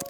[0.00, 0.08] Hei,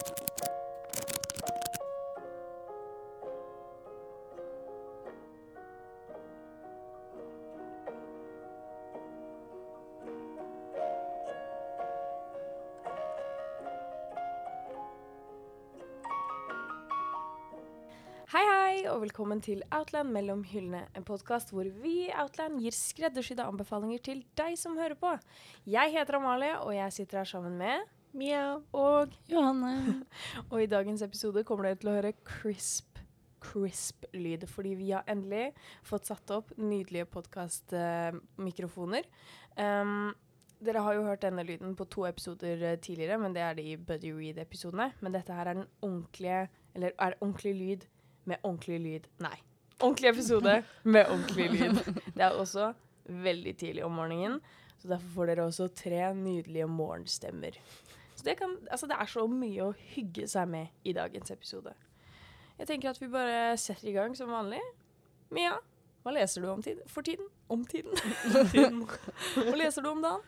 [18.31, 20.85] hei, og velkommen til Outland mellom hyllene.
[20.95, 25.17] En podkast hvor vi i Outland gir skreddersydde anbefalinger til deg som hører på.
[25.67, 27.83] Jeg heter Amalie, og jeg sitter her sammen med
[28.17, 30.03] Mia og Johanne.
[30.51, 32.99] Og i dagens episode kommer dere til å høre crisp,
[33.43, 34.47] crisp lyd.
[34.49, 35.51] Fordi vi har endelig
[35.87, 39.07] fått satt opp nydelige podkastmikrofoner.
[39.55, 40.11] Um,
[40.61, 43.77] dere har jo hørt denne lyden på to episoder eh, tidligere, men det er de
[43.81, 44.91] Buddy Reed-episodene.
[45.01, 46.43] Men dette her er den ordentlige,
[46.75, 47.87] eller er ordentlig lyd
[48.29, 49.07] med ordentlig lyd.
[49.25, 49.37] Nei.
[49.79, 50.59] Ordentlig episode
[50.93, 51.81] med ordentlig lyd.
[52.13, 52.73] Det er også
[53.09, 54.37] veldig tidlig om morgenen,
[54.77, 57.57] så derfor får dere også tre nydelige morgenstemmer.
[58.21, 61.71] Så det, kan, altså det er så mye å hygge seg med i dagens episode.
[62.59, 64.59] Jeg tenker at vi bare setter i gang som vanlig.
[65.33, 65.55] Mia,
[66.05, 67.25] hva leser du om tid for tiden?
[67.49, 67.97] Om tiden?
[69.47, 70.21] hva leser du om dagen?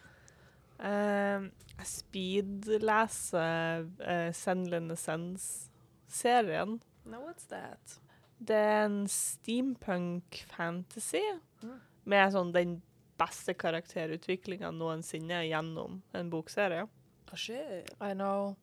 [0.81, 1.45] Uh,
[1.85, 6.79] Speed-leser uh, Sendlende Sense-serien.
[7.05, 7.99] No, what's that?
[8.41, 11.21] Det er en steampunk fantasy
[11.63, 11.77] Mm.
[12.11, 12.71] med sånn den
[13.21, 16.89] beste karakterutviklinga noensinne gjennom en bokserie.
[17.33, 17.81] Oh, skjer?
[17.97, 18.55] I know.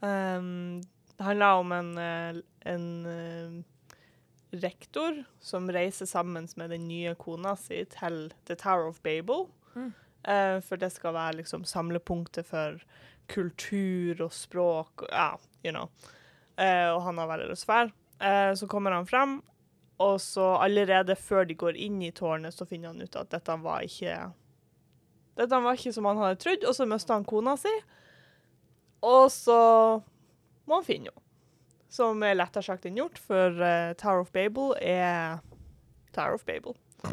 [0.00, 0.82] Um,
[1.16, 2.36] det handler om en, eh,
[2.70, 3.62] en uh,
[4.50, 9.48] rektor som reiser sammen med den nye kona si til The Tower of Babel.
[9.74, 9.90] Mm.
[10.28, 12.78] Uh, for det skal være liksom samlepunktet for
[13.26, 15.32] kultur og språk og ja,
[15.66, 15.90] you know.
[16.54, 17.92] Uh, og han har veldig å være.
[18.18, 19.40] Eh, så kommer han frem,
[20.02, 23.58] og så allerede før de går inn i tårnet, så finner han ut at dette
[23.62, 24.16] var ikke
[25.38, 27.72] Dette var ikke som han hadde trodd, og så mista han kona si.
[29.06, 29.58] Og så
[30.66, 31.24] må han finne henne.
[31.88, 35.38] Som er lettere sagt enn gjort, for uh, Tower of Babel er
[36.12, 36.74] Tower of Babel.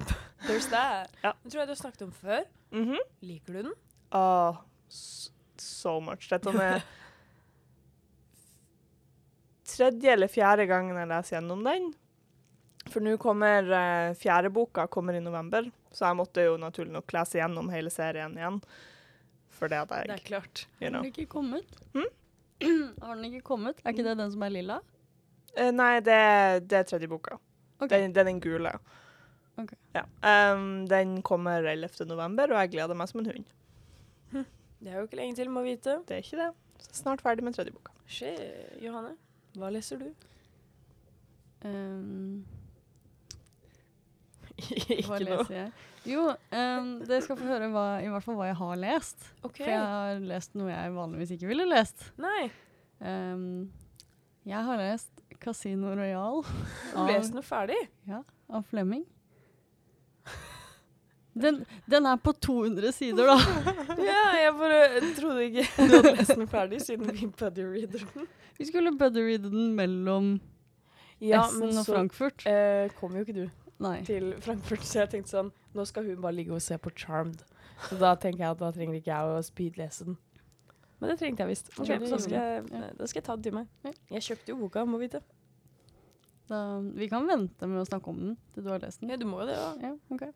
[0.47, 1.13] There's that.
[1.23, 1.31] Ja.
[1.44, 2.44] Den tror jeg du har snakket om før.
[2.75, 2.97] Mhm.
[3.23, 3.77] Liker du den?
[4.11, 4.57] Ah,
[4.89, 6.27] so much.
[6.29, 6.83] Dette er
[9.75, 11.88] tredje eller fjerde gangen jeg leser gjennom den.
[12.91, 17.13] For nå kommer uh, fjerde boka kommer i november, så jeg måtte jo naturlig nok
[17.16, 18.59] lese gjennom hele serien igjen.
[19.56, 20.66] For det at Det er klart.
[20.81, 21.78] you Har den ikke kommet?
[21.94, 22.11] Hmm?
[23.01, 23.79] Har den ikke kommet?
[23.85, 24.81] Er ikke det den som er lilla?
[25.56, 26.19] Uh, Nei, det,
[26.67, 27.39] det er tredje boka.
[27.79, 28.01] Okay.
[28.01, 28.73] Den, det er den gule.
[29.56, 29.78] Okay.
[29.95, 30.03] Ja.
[30.51, 32.03] Um, den kommer 11.
[32.09, 33.53] november, og jeg gleder meg som en hund.
[34.83, 36.01] Det er jo ikke lenge til, må vite.
[36.06, 36.50] Det er ikke det.
[36.91, 37.94] Snart ferdig med tredje boka.
[38.12, 38.33] Skje,
[38.83, 39.16] Johanne,
[39.56, 40.09] hva leser du?
[41.66, 42.44] Um,
[44.99, 45.45] ikke noe.
[45.51, 45.71] jeg?
[46.05, 49.25] Jo, um, dere skal få høre hva, i hvert fall hva jeg har lest.
[49.41, 49.63] Okay.
[49.63, 52.05] For jeg har lest noe jeg vanligvis ikke ville lest.
[52.21, 52.45] Nei.
[53.01, 53.71] Um,
[54.45, 55.11] jeg har lest
[55.41, 56.44] Casino Royal
[57.09, 57.81] leste den ferdig.
[58.13, 59.03] av Flemming.
[61.35, 63.35] Den, den er på 200 sider, da.
[64.05, 64.77] Ja, jeg bare
[65.17, 68.29] trodde ikke du hadde lest den ferdig, siden vi buddy reader den.
[68.55, 70.38] Vi skulle buddy-reade den mellom
[71.19, 72.45] Ja, Essen og Frankfurt.
[72.47, 73.97] eh, kom jo ikke du Nei.
[74.08, 77.41] til Frankfurt, så jeg tenkte sånn Nå skal hun bare ligge og se på Charmed.
[77.90, 80.16] Så da tenker jeg at da trenger ikke jeg å speedlese den.
[81.02, 81.74] Men det trengte jeg visst.
[81.75, 83.97] Okay, det skal jeg, da skal jeg ta det til meg.
[84.16, 85.19] Jeg kjøpte jo boka, må vite.
[86.47, 86.62] Da,
[86.96, 89.12] vi kan vente med å snakke om den til du har lest den.
[89.12, 89.72] Ja, du må det, ja.
[89.90, 90.31] Ja, okay.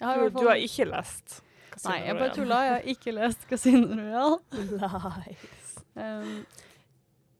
[0.00, 1.40] Har Du, du har ikke lest
[1.74, 2.36] Casino Nei, jeg bare Royale.
[2.38, 2.60] tulla.
[2.64, 4.38] Jeg har ikke lest Casino Royal.
[5.20, 5.84] Nice.
[6.00, 6.46] Um,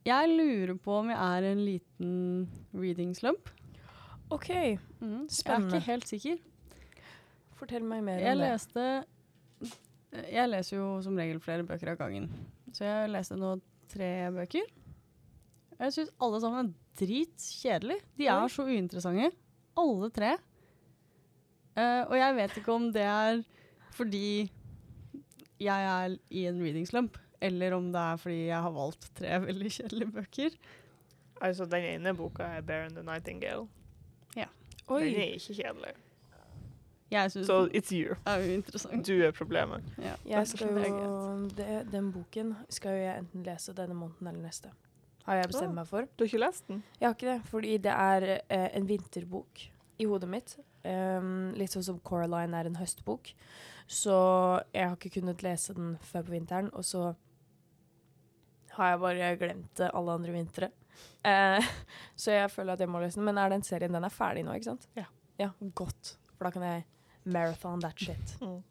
[0.04, 2.12] jeg lurer på om jeg er en liten
[2.74, 3.48] reading slump.
[4.30, 4.50] OK,
[5.00, 6.36] Mm, Jeg er ikke helt sikker.
[7.56, 8.50] fortell meg mer Jeg om det.
[8.50, 9.04] leste
[10.32, 12.28] Jeg leser jo som regel flere bøker av gangen.
[12.72, 14.66] Så jeg leste nå tre bøker.
[15.80, 18.00] Jeg syns alle sammen er dritkjedelige.
[18.18, 19.30] De er så uinteressante.
[19.78, 20.32] Alle tre.
[21.78, 23.42] Uh, og jeg vet ikke om det er
[23.94, 24.50] fordi
[25.60, 29.38] jeg er i en reading slump, eller om det er fordi jeg har valgt tre
[29.46, 30.50] veldig kjedelige bøker.
[31.40, 33.68] Altså, den ene boka er 'Bear and the Nightingale'.
[34.90, 35.02] Oi.
[35.06, 35.96] Den er ikke kjedelig.
[37.10, 38.14] Så den it's you.
[38.26, 39.02] er.
[39.06, 39.82] Du er problemet.
[39.98, 40.14] Ja.
[40.26, 44.70] Jeg skal jo, det, den boken skal jo jeg enten lese denne måneden eller neste.
[45.26, 45.74] Har jeg bestemt oh.
[45.74, 46.06] meg for.
[46.14, 46.82] Du har ikke lest den?
[47.00, 49.64] Jeg har ikke det, fordi det er eh, en vinterbok
[50.00, 50.56] i hodet mitt.
[50.84, 53.34] Um, litt sånn som Coraline er en høstbok.
[53.90, 54.14] Så
[54.72, 57.10] jeg har ikke kunnet lese den før på vinteren, og så
[58.76, 60.70] har jeg bare glemt det alle andre vintre.
[61.24, 61.60] Eh,
[62.16, 63.24] så jeg føler at jeg må lese den.
[63.28, 64.86] Men er den serien den er ferdig nå, ikke sant?
[64.96, 65.06] Ja.
[65.40, 66.16] Ja, Godt.
[66.36, 66.84] For da kan jeg
[67.24, 68.36] marathon that shit.
[68.40, 68.62] Mm.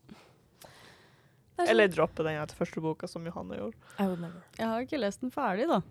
[1.60, 3.76] Er sånn- Eller droppe den etter første boka, som Johanne gjorde.
[4.00, 4.42] I would never.
[4.58, 5.82] Jeg har ikke lest den ferdig, da.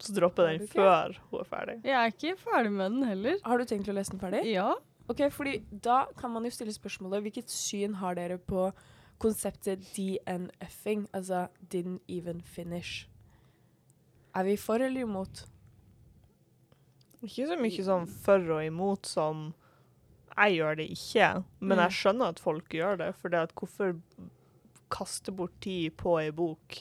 [0.00, 1.74] Så droppe den før hun er ferdig.
[1.84, 3.36] Jeg er ikke ferdig med den heller.
[3.44, 4.44] Har du tenkt å lese den ferdig?
[4.48, 4.70] Ja.
[5.10, 8.70] Ok, fordi Da kan man jo stille spørsmålet hvilket syn har dere på
[9.20, 13.06] konseptet DNF-ing, altså didn't even finish?
[14.36, 15.44] Er vi for eller imot?
[17.20, 19.50] Ikke så mye sånn for og imot som
[20.38, 21.26] jeg gjør det ikke,
[21.60, 21.82] men Mm.
[21.82, 23.14] jeg skjønner at folk gjør det.
[23.16, 24.00] For det at hvorfor
[24.90, 26.78] kaste bort tid på ei bok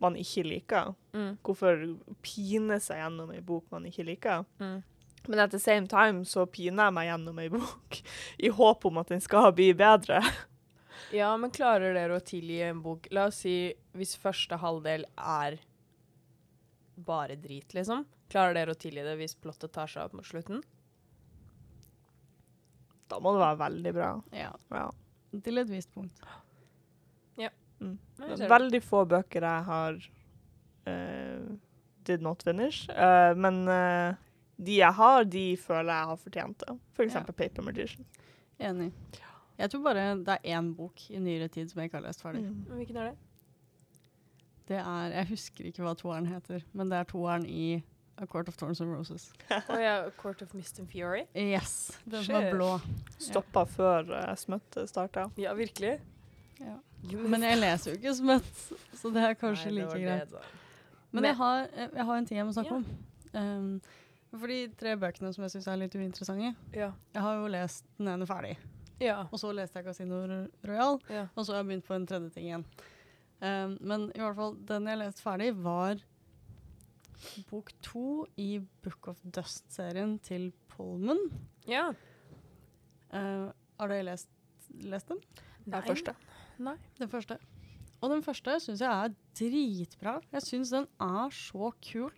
[0.00, 0.94] man ikke liker?
[1.14, 1.38] Mm.
[1.44, 4.44] Hvorfor pine seg gjennom ei bok man ikke liker?
[4.58, 4.82] Mm.
[5.28, 8.00] Men at the same time så piner jeg meg gjennom ei bok
[8.38, 10.22] i håp om at den skal bli bedre.
[11.12, 15.58] Ja, men klarer dere å tilgi en bok La oss si hvis første halvdel er
[16.96, 18.04] bare drit, liksom.
[18.32, 20.62] Klarer dere å tilgi det hvis plottet tar seg opp mot slutten?
[23.06, 24.10] Da må det være veldig bra.
[24.34, 24.52] ja.
[24.74, 24.88] Ja.
[25.44, 26.22] Til et visst punkt.
[27.80, 27.98] Mm.
[28.22, 28.46] Er du.
[28.48, 29.96] veldig få bøker jeg har
[30.88, 31.56] uh,
[32.08, 32.88] did not finish.
[32.90, 34.16] uh, men uh,
[34.56, 36.76] de jeg har, de føler jeg har fortjent det.
[36.96, 37.22] For Ja.
[37.32, 38.06] Paper Magician.
[38.58, 38.92] Enig.
[39.58, 42.22] Jeg tror bare det er én bok i nyere tid som jeg ikke har lest
[42.22, 42.42] ferdig.
[42.44, 42.64] Mm.
[42.76, 43.16] Hvilken er det?
[44.66, 47.82] Det er, Jeg husker ikke hva toeren heter, men det er toeren i
[48.18, 49.28] A Court of Thorns and Roses.
[49.68, 51.26] oh, ja, Court of Mist and Fury.
[51.36, 52.70] Yes, Den som er blå.
[53.20, 55.26] Stoppa før uh, Smøtt starta.
[55.36, 55.98] Ja, virkelig.
[56.58, 56.78] Ja.
[57.12, 58.62] Men jeg leser jo ikke Smøtt,
[58.96, 60.32] så det er kanskje Nei, det like greit.
[60.32, 60.62] det.
[61.12, 62.80] Men jeg har, jeg har en ting jeg må snakke Ja.
[62.80, 62.88] om.
[63.36, 63.80] Um,
[64.36, 66.90] for de tre bøkene som jeg syns er litt uinteressante Ja.
[67.14, 68.56] Jeg har jo lest den ene ferdig,
[69.00, 69.22] Ja.
[69.30, 70.22] og så leste jeg Casino
[70.66, 71.26] Royal, ja.
[71.36, 72.64] og så har jeg begynt på en tredje ting igjen.
[73.36, 76.00] Um, men i hvert fall, den jeg leste ferdig, var
[77.50, 81.20] bok to i Book of Dust-serien til Pullman.
[81.68, 81.90] ja.
[83.12, 84.28] Uh, har dere lest,
[84.82, 85.20] lest den?
[85.66, 85.78] Nei.
[85.78, 86.14] Den første.
[86.58, 86.74] Nei.
[86.98, 87.36] Den første.
[88.00, 90.16] Og den første syns jeg er dritbra.
[90.32, 92.12] Jeg syns den er så kul.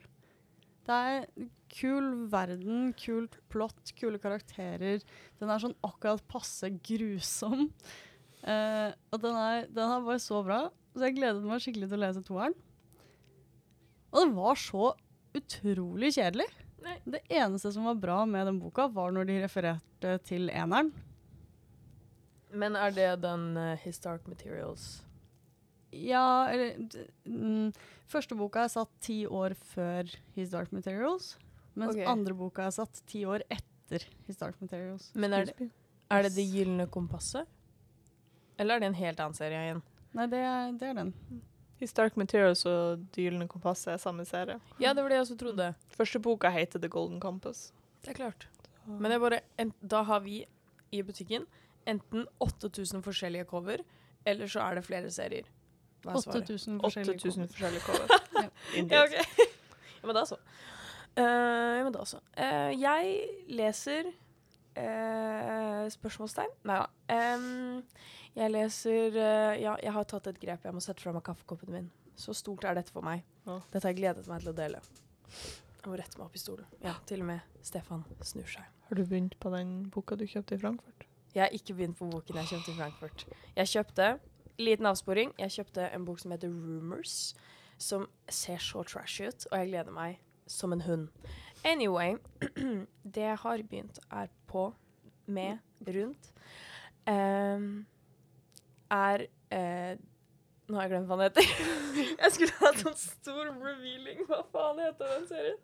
[0.89, 1.27] Det er
[1.75, 5.03] kul verden, kult plott, kule karakterer.
[5.39, 7.69] Den er sånn akkurat passe grusom.
[8.43, 10.63] Uh, og den er, den er bare så bra.
[10.99, 12.55] Så jeg gledet meg skikkelig til å lese toeren.
[14.11, 14.93] Og det var så
[15.39, 16.49] utrolig kjedelig.
[16.83, 16.97] Nei.
[17.07, 20.91] Det eneste som var bra med den boka, var når de refererte til eneren.
[22.51, 25.05] Men er det den uh, His Dark Materials?
[25.93, 26.75] Ja, eller
[27.25, 27.73] mm,
[28.09, 31.37] Første boka er satt ti år før His Dark Materials.
[31.79, 32.09] Mens okay.
[32.09, 35.11] andre boka er satt ti år etter His Dark Materials.
[35.15, 35.69] Men er det,
[36.11, 37.47] er det Det gylne kompasset?
[38.59, 39.85] Eller er det en helt annen serie igjen?
[40.17, 41.13] Nei, det er, det er den.
[41.79, 44.59] Historic Materials og Det gylne kompasset er samme serie.
[44.83, 45.69] Ja, det var det jeg også trodde.
[45.95, 47.73] Første boka heter The Golden Compass.
[48.03, 48.49] Det er klart.
[48.87, 50.41] Men det er bare, en, da har vi
[50.91, 51.45] i butikken
[51.89, 53.85] enten 8000 forskjellige cover,
[54.27, 55.47] eller så er det flere serier.
[56.05, 56.51] Hva er svaret?
[56.51, 57.53] 8000 forskjellige 8000 cover.
[57.53, 58.09] forskjellige cover.
[58.79, 59.03] Ja.
[59.03, 59.15] Ok.
[60.01, 60.37] ja, men da så.
[61.19, 62.21] Uh, ja, men da så.
[62.39, 63.15] Uh, jeg
[63.51, 64.13] leser
[64.79, 66.55] eh, Spørsmålstegn?
[66.69, 66.89] Nei da.
[67.37, 67.83] Um,
[68.39, 70.67] jeg leser uh, Ja, jeg har tatt et grep.
[70.67, 71.91] Jeg må sette fra meg kaffekoppen min.
[72.19, 73.25] Så stort er dette for meg.
[73.47, 73.59] Ja.
[73.73, 74.83] Dette har jeg gledet meg til å dele.
[75.79, 76.71] Jeg må rette meg opp i stolen.
[76.83, 78.67] Ja, til og med Stefan snur seg.
[78.89, 81.07] Har du begynt på den boka du kjøpte i Frankfurt?
[81.35, 83.25] Jeg har ikke begynt på boken jeg kjøpte i Frankfurt.
[83.57, 84.09] Jeg kjøpte
[84.59, 85.31] Liten avsporing.
[85.39, 87.35] Jeg kjøpte en bok som heter Rumors,
[87.79, 90.19] som ser så trashy ut, og jeg gleder meg
[90.51, 91.07] som en hund.
[91.65, 92.17] Anyway,
[93.15, 94.75] det jeg har begynt, er på,
[95.27, 96.33] med, rundt,
[97.09, 97.87] um,
[98.91, 99.97] er uh,
[100.69, 101.47] Nå har jeg glemt hva den heter.
[102.23, 104.19] jeg skulle hatt sånn stor revealing.
[104.29, 105.61] Hva faen heter den serien?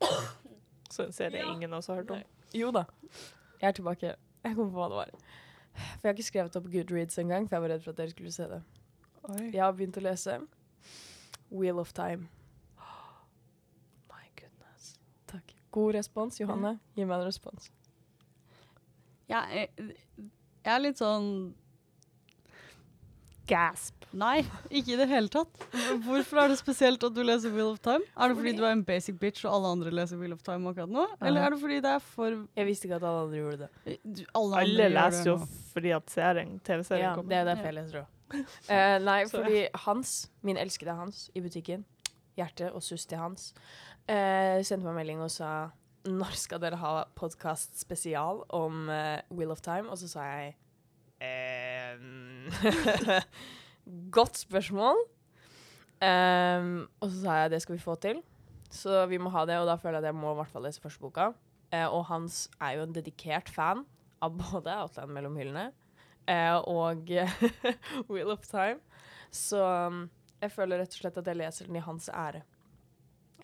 [0.90, 1.52] Så en serie Ja.
[1.52, 2.16] ingen oss har hørt om.
[2.16, 2.26] Nei.
[2.58, 2.84] Jo da.
[3.60, 4.14] Jeg er tilbake.
[4.42, 5.14] Jeg kom på hva det var.
[5.76, 8.10] For jeg har ikke skrevet opp Goodreads engang, for jeg var redd for at dere
[8.16, 8.60] skulle se det.
[9.30, 9.46] Oi.
[9.52, 10.40] Jeg har begynt å lese
[11.54, 12.26] Wheel of Time.
[14.10, 14.96] My goodness.
[15.30, 15.54] Takk.
[15.70, 16.78] God respons, Johanne.
[16.96, 17.70] Gi meg en respons.
[19.30, 19.94] Jeg, er-
[20.64, 21.54] jeg er litt sånn
[23.50, 23.96] Gasp.
[24.14, 24.40] Nei,
[24.74, 25.64] ikke i det hele tatt.
[26.04, 28.02] Hvorfor er det spesielt at du leser Wheel of Time?
[28.18, 30.70] Er det fordi du er en basic bitch og alle andre leser Wheel of Time
[30.70, 31.04] akkurat nå?
[31.22, 33.98] Eller er det fordi det er for Jeg visste ikke at alle andre gjorde det.
[34.02, 35.36] du, Alle, Alle leser det jo
[35.72, 37.30] fordi at serien, TV-serien Ja, kommer.
[37.30, 39.06] det er derfor jeg leser òg.
[39.06, 40.14] nei, fordi Hans,
[40.46, 41.84] min elskede Hans i butikken,
[42.38, 43.52] hjerte og suss til Hans,
[44.10, 45.70] eh, sendte meg melding og sa
[46.08, 49.90] når skal dere ha podkast spesial om eh, Wheel of Time?
[49.92, 50.54] Og så sa jeg
[51.20, 52.48] ehm,
[54.16, 54.96] Godt spørsmål.
[56.00, 58.22] Um, og så sa jeg det skal vi få til.
[58.72, 60.64] Så vi må ha det, og da føler jeg at jeg må i hvert fall
[60.64, 61.32] lese første boka.
[61.74, 63.84] Eh, og Hans er jo en dedikert fan
[64.24, 65.68] av både Outland mellom hyllene
[66.28, 67.10] eh, og
[68.10, 68.80] Wheel of Time.
[69.30, 69.60] Så
[70.40, 72.40] Jeg føler rett og slett at jeg leser den i hans ære.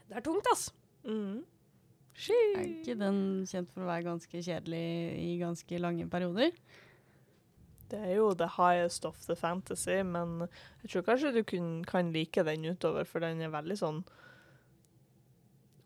[0.09, 0.69] Det er tungt, ass.
[1.05, 1.45] Mm.
[2.17, 4.85] Er ikke den kjent for å være ganske kjedelig
[5.21, 6.55] i ganske lange perioder?
[7.91, 10.49] Det er jo the highest of the fantasy, men
[10.83, 14.01] jeg tror kanskje du kun, kan like den utover, for den er veldig sånn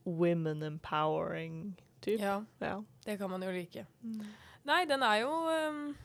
[0.06, 2.20] women empowering type.
[2.22, 2.82] Ja, Ja.
[3.04, 3.86] det kan man jo like.
[4.64, 5.96] Nei, den er jo um,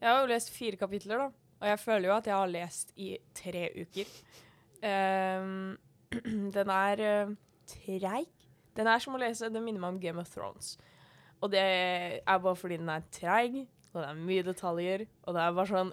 [0.00, 1.30] Jeg har jo lest fire kapitler, da.
[1.60, 4.06] Og jeg føler jo at jeg har lest i tre uker.
[4.82, 5.76] Ehm,
[6.56, 7.34] den er uh,
[7.70, 8.30] treig.
[8.76, 10.76] Den er som å lese Den minner meg om Game of Thrones.
[11.40, 13.62] Og det er bare fordi den er treig,
[13.92, 15.92] og det er mye detaljer, og det er bare sånn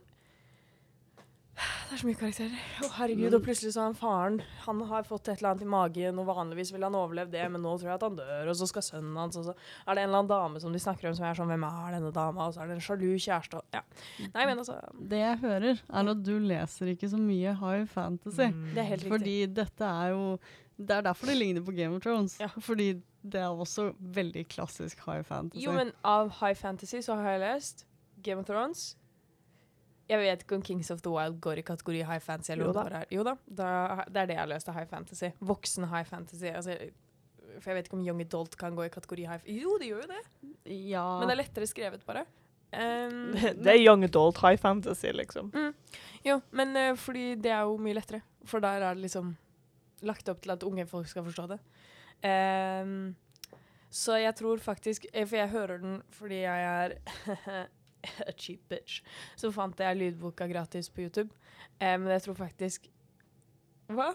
[1.87, 2.55] Det er så mye karakterer.
[2.83, 3.35] Å, herregud.
[3.37, 6.27] Og plutselig så er han faren Han har fått et eller annet i magen, og
[6.27, 8.83] vanligvis ville han overlevd det, men nå tror jeg at han dør, og så skal
[8.83, 11.29] sønnen hans Og så er det en eller annen dame som de snakker om som
[11.29, 12.49] er sånn Hvem er denne dama?
[12.49, 13.83] Og så er det en sjalu kjæreste, og ja.
[14.25, 14.77] Nei, men altså
[15.13, 18.51] Det jeg hører, er at du leser ikke så mye high fantasy.
[18.51, 18.61] Mm.
[18.75, 19.15] Det er helt riktig.
[19.15, 20.29] Fordi dette er jo
[20.77, 22.37] Det er derfor det ligner på Game of Thrones.
[22.43, 22.51] Ja.
[22.59, 22.91] Fordi
[23.27, 25.63] det er også veldig klassisk high fantasy.
[25.63, 27.85] Jo, men av high fantasy så har jeg lest
[28.23, 28.95] Game of Thrones.
[30.07, 32.53] Jeg vet ikke om Kings of the Wild går i kategori high fantasy.
[32.55, 33.03] Eller Jo da.
[33.11, 33.35] Jo da.
[33.45, 33.71] da.
[34.07, 35.31] Det er det jeg har løst av high fantasy.
[35.43, 36.47] Voksen high fantasy.
[36.47, 36.77] Altså,
[37.57, 39.57] for jeg vet ikke om young adult kan gå i kategori high fantasy.
[39.63, 40.21] Jo, det gjør jo det.
[40.93, 41.05] ja.
[41.19, 42.23] Men det er lettere skrevet, bare.
[42.67, 43.33] Um,
[43.63, 45.51] Det er young adult high fantasy, liksom.
[46.25, 48.21] jo, men uh, fordi det er jo mye lettere.
[48.47, 49.35] For der er det liksom
[50.07, 51.61] lagt opp til at unge folk skal forstå det.
[52.23, 53.15] Um,
[53.93, 57.67] så jeg tror faktisk eh, For jeg hører den fordi jeg er
[58.29, 59.01] a cheap bitch.
[59.35, 61.29] Så fant jeg lydboka gratis på YouTube.
[61.79, 62.87] Eh, men jeg tror faktisk
[63.87, 64.11] Hva?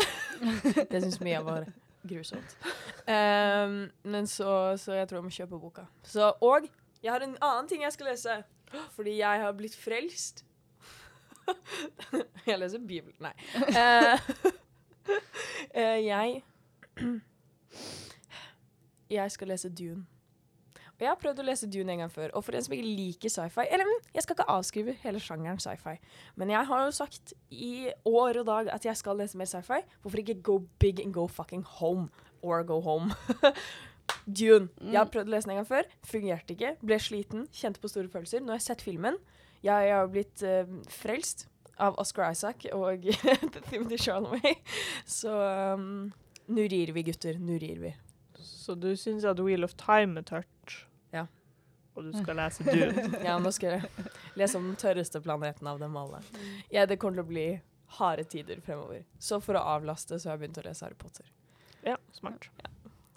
[0.90, 1.66] det syns Mia var
[2.06, 2.56] grusomt.
[3.08, 5.82] Um, men så, så jeg tror jeg må kjøpe boka.
[6.02, 6.68] Så, og
[7.02, 8.42] jeg har en annen ting jeg skal lese.
[8.94, 10.44] Fordi jeg har blitt frelst.
[12.46, 13.16] jeg leser Bibelen.
[13.18, 13.32] Nei.
[13.74, 14.18] Uh,
[16.04, 16.42] jeg
[19.10, 20.06] Jeg skal lese Dune.
[21.00, 22.32] Jeg har prøvd å lese Dune en gang før.
[22.36, 25.60] Og for en som ikke liker sci-fi Eller mm, jeg skal ikke avskrive hele sjangeren
[25.62, 25.96] sci-fi,
[26.40, 29.80] men jeg har jo sagt i år og dag at jeg skal lese mer sci-fi.
[30.02, 32.10] Hvorfor ikke go big and go fucking home?
[32.42, 33.12] Or go home.
[34.26, 34.68] Dune.
[34.80, 35.88] Jeg har prøvd å lese den en gang før.
[36.08, 36.74] Fungerte ikke.
[36.84, 37.46] Ble sliten.
[37.54, 38.42] Kjente på store følelser.
[38.44, 39.18] Nå har jeg sett filmen.
[39.64, 41.46] Jeg, har blitt uh, frelst
[41.80, 43.08] av Oscar Isaac og
[43.70, 44.56] Timothy Charlemagne.
[45.08, 45.32] Så
[45.76, 46.10] um,
[46.50, 47.40] nå rir vi, gutter.
[47.40, 47.94] Nå rir vi.
[48.40, 50.80] Så du syns at Wheel of Time er tørt?
[52.00, 52.06] Ja.
[52.08, 53.04] Og du skal lese Dune?
[53.28, 54.08] Ja, nå skal jeg
[54.40, 56.20] lese om den tørreste planeten av dem alle.
[56.72, 57.46] Ja, det kommer til å bli
[57.98, 59.04] harde tider fremover.
[59.18, 61.26] Så for å avlaste så har jeg begynt å lese Harry Potter.
[61.84, 62.48] Ja, smart.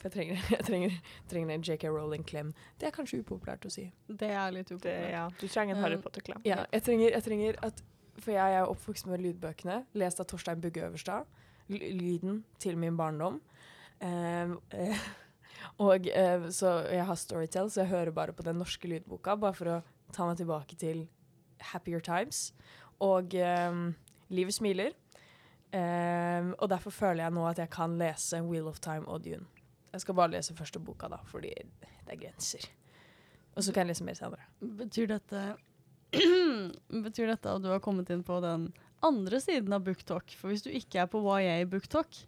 [0.01, 0.97] For jeg trenger, jeg trenger,
[1.31, 2.49] trenger en JK Rowling-klem.
[2.81, 3.85] Det er kanskje upopulært å si.
[4.09, 5.11] Det er litt Det, upopulært.
[5.13, 5.23] ja.
[5.39, 6.41] Du trenger en Harry Eh, Potter-klem.
[6.49, 7.81] Ja, jeg trenger, jeg trenger at
[8.19, 11.23] For jeg er oppvokst med lydbøkene, lest av Torstein Bugge Øverstad.
[11.69, 13.39] Lyden til min barndom.
[14.05, 14.99] Ehm, eh,
[15.81, 19.57] og eh, så jeg har Storytel, så jeg hører bare på den norske lydboka, bare
[19.57, 19.81] for å
[20.13, 21.05] ta meg tilbake til
[21.73, 22.51] happier times.
[23.03, 23.79] Og eh,
[24.33, 24.93] livet smiler.
[25.73, 29.47] Eh, og derfor føler jeg nå at jeg kan lese Wheel of Time og Dune.
[29.93, 32.65] Jeg skal bare lese første boka, da, fordi det er grenser.
[33.53, 34.47] Og så kan jeg lese mer senere.
[34.61, 35.43] Betyr dette
[37.05, 38.67] Betyr dette at du har kommet inn på den
[39.05, 40.35] andre siden av BookTalk?
[40.37, 42.19] For hvis du ikke er på YA BookTalk,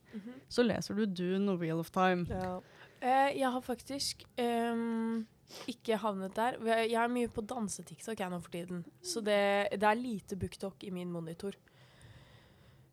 [0.50, 2.25] så leser du Dune og Wheel of Time.
[2.30, 2.60] Ja.
[3.05, 5.25] Eh, jeg har faktisk um,
[5.69, 6.57] ikke havnet der.
[6.88, 8.81] Jeg er mye på danse-TikTok jeg nå for tiden.
[9.05, 9.38] Så det,
[9.77, 11.57] det er lite BookTok i min monitor.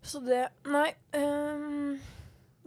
[0.02, 0.90] Så det Nei.
[1.16, 1.97] Um,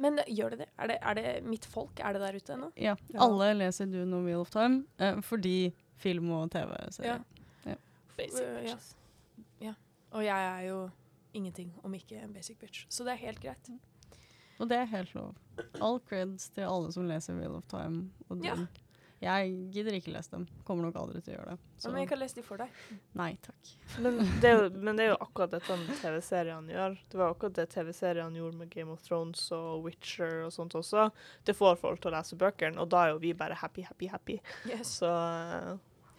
[0.02, 0.70] men gjør det det?
[0.76, 0.98] Er, det?
[1.02, 2.00] er det mitt folk?
[2.04, 2.72] Er det der ute ennå?
[2.76, 3.22] Ja, Ja.
[3.24, 7.24] alle leser Do No Wheel of Time uh, fordi film og TV-serier.
[8.18, 8.76] Basic Øh, ja.
[9.62, 9.74] ja.
[10.12, 10.90] Og jeg er jo
[11.34, 12.86] ingenting om ikke en basic bitch.
[12.90, 13.70] Så det er helt greit.
[14.60, 15.36] Og det er helt lov.
[15.84, 18.56] All creds til alle som leser Wheel of Time og Ja.
[19.26, 20.44] Jeg gidder ikke lese dem.
[20.68, 21.60] Kommer nok aldri til å gjøre det.
[21.82, 22.70] Så Men jeg kan lese de for deg.
[23.16, 23.70] nei takk.
[24.04, 26.98] Men det, er jo, men det er jo akkurat dette TV-seriene gjør.
[27.10, 31.08] Det var akkurat det TV-seriene gjorde med Game of Thrones og Witcher og sånt også.
[31.48, 34.12] Det får folk til å lese bøkene, og da er jo vi bare happy, happy,
[34.12, 34.38] happy.
[34.68, 35.00] Yes.
[35.00, 35.10] Så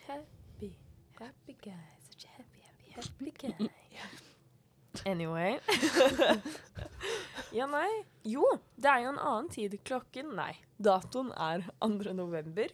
[0.08, 0.72] Happy,
[1.20, 1.76] happy guy.
[2.10, 3.68] Such a happy, happy, happy guy.
[5.04, 5.58] Anyway.
[7.56, 8.04] ja, nei.
[8.28, 8.44] Jo,
[8.76, 9.78] det er jo en annen tid.
[9.86, 10.54] Klokken Nei.
[10.76, 12.12] Datoen er 2.
[12.16, 12.68] november.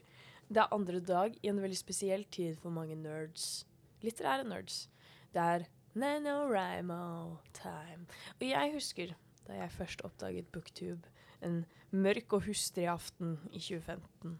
[0.53, 3.65] Det er andre dag i en veldig spesiell tid for mange nerds.
[4.03, 4.89] Litterære nerds.
[5.33, 8.07] Det er NaNoWriMo-time.
[8.41, 9.15] Og jeg husker
[9.47, 11.09] da jeg først oppdaget Booktube
[11.43, 14.39] en mørk og hustrig aften i 2015.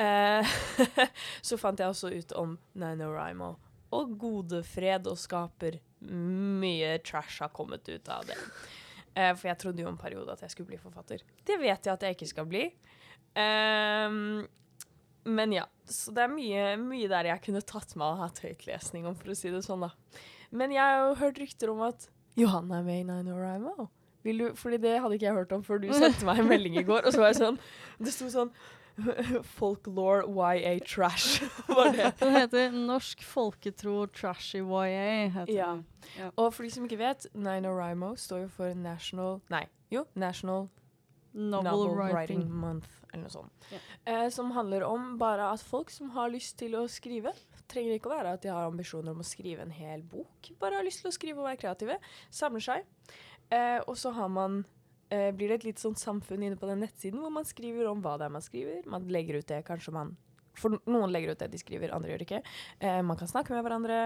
[0.00, 0.44] Eh,
[1.48, 3.54] så fant jeg også ut om NaNoWriMo.
[3.94, 5.78] og gode fred og skaper
[6.10, 8.36] mye trash har kommet ut av det.
[9.14, 11.22] Eh, for jeg trodde jo en periode at jeg skulle bli forfatter.
[11.46, 12.66] Det vet jeg at jeg ikke skal bli.
[13.38, 14.44] Ehm,
[15.24, 19.06] men ja, så det er mye, mye der jeg kunne tatt meg og hatt høytlesning
[19.08, 20.20] om, for å si det sånn, da.
[20.54, 23.88] Men jeg har jo hørt rykter om at Johan er med i Nine Orimo.
[24.24, 26.86] Vil fordi det hadde ikke jeg hørt om før du sendte meg en melding i
[26.86, 27.04] går.
[27.04, 27.58] Og så var jeg sånn
[28.00, 28.50] Det sto sånn
[29.58, 31.42] Folklore YA Trash.
[31.68, 32.12] var det.
[32.20, 35.28] Den heter Norsk folketro trashy YA.
[35.34, 35.72] Heter Ja.
[36.18, 36.30] Ja.
[36.36, 40.68] Og for de som ikke vet, NaNoWriMo står jo for National Nei, jo, National
[41.34, 42.14] Novel, Novel writing.
[42.14, 43.66] Writing Month, eller noe sånt.
[43.72, 43.80] Ja.
[44.12, 47.32] Eh, som handler om bare at folk som har lyst til å skrive
[47.70, 50.76] Trenger ikke å være at de har ambisjoner om å skrive en hel bok, bare
[50.76, 51.96] har lyst til å skrive og være kreative.
[52.28, 52.84] Samler seg.
[53.48, 54.58] Eh, og så har man
[55.10, 58.02] eh, blir det et litt sånn samfunn inne på den nettsiden hvor man skriver om
[58.04, 58.86] hva det er man skriver.
[58.90, 60.14] Man legger ut det kanskje man
[60.54, 62.42] For noen legger ut det de skriver, andre gjør det ikke.
[62.78, 63.96] Eh, man kan snakke med hverandre.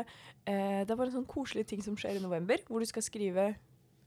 [0.49, 3.05] Eh, det er bare en sånn koselig ting som skjer i november, hvor du skal
[3.05, 3.51] skrive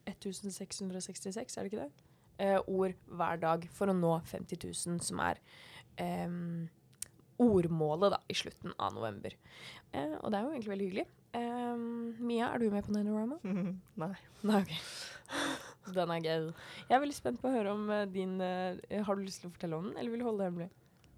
[0.09, 2.07] 1666, er det ikke det?
[2.41, 5.37] Eh, ord hver dag for å nå 50 000, som er
[6.01, 6.69] em,
[7.41, 9.35] ordmålet da, i slutten av november.
[9.93, 11.07] Eh, og det er jo egentlig veldig hyggelig.
[11.37, 13.37] Em, Mia, er du med på Nanorama?
[13.45, 14.15] Mm, Nei.
[14.41, 14.73] Nei, OK.
[15.95, 16.51] Den er gøy.
[16.89, 19.49] Jeg er veldig spent på å høre om eh, din uh, Har du lyst til
[19.49, 20.69] å fortelle om den, eller vil du holde det hemmelig?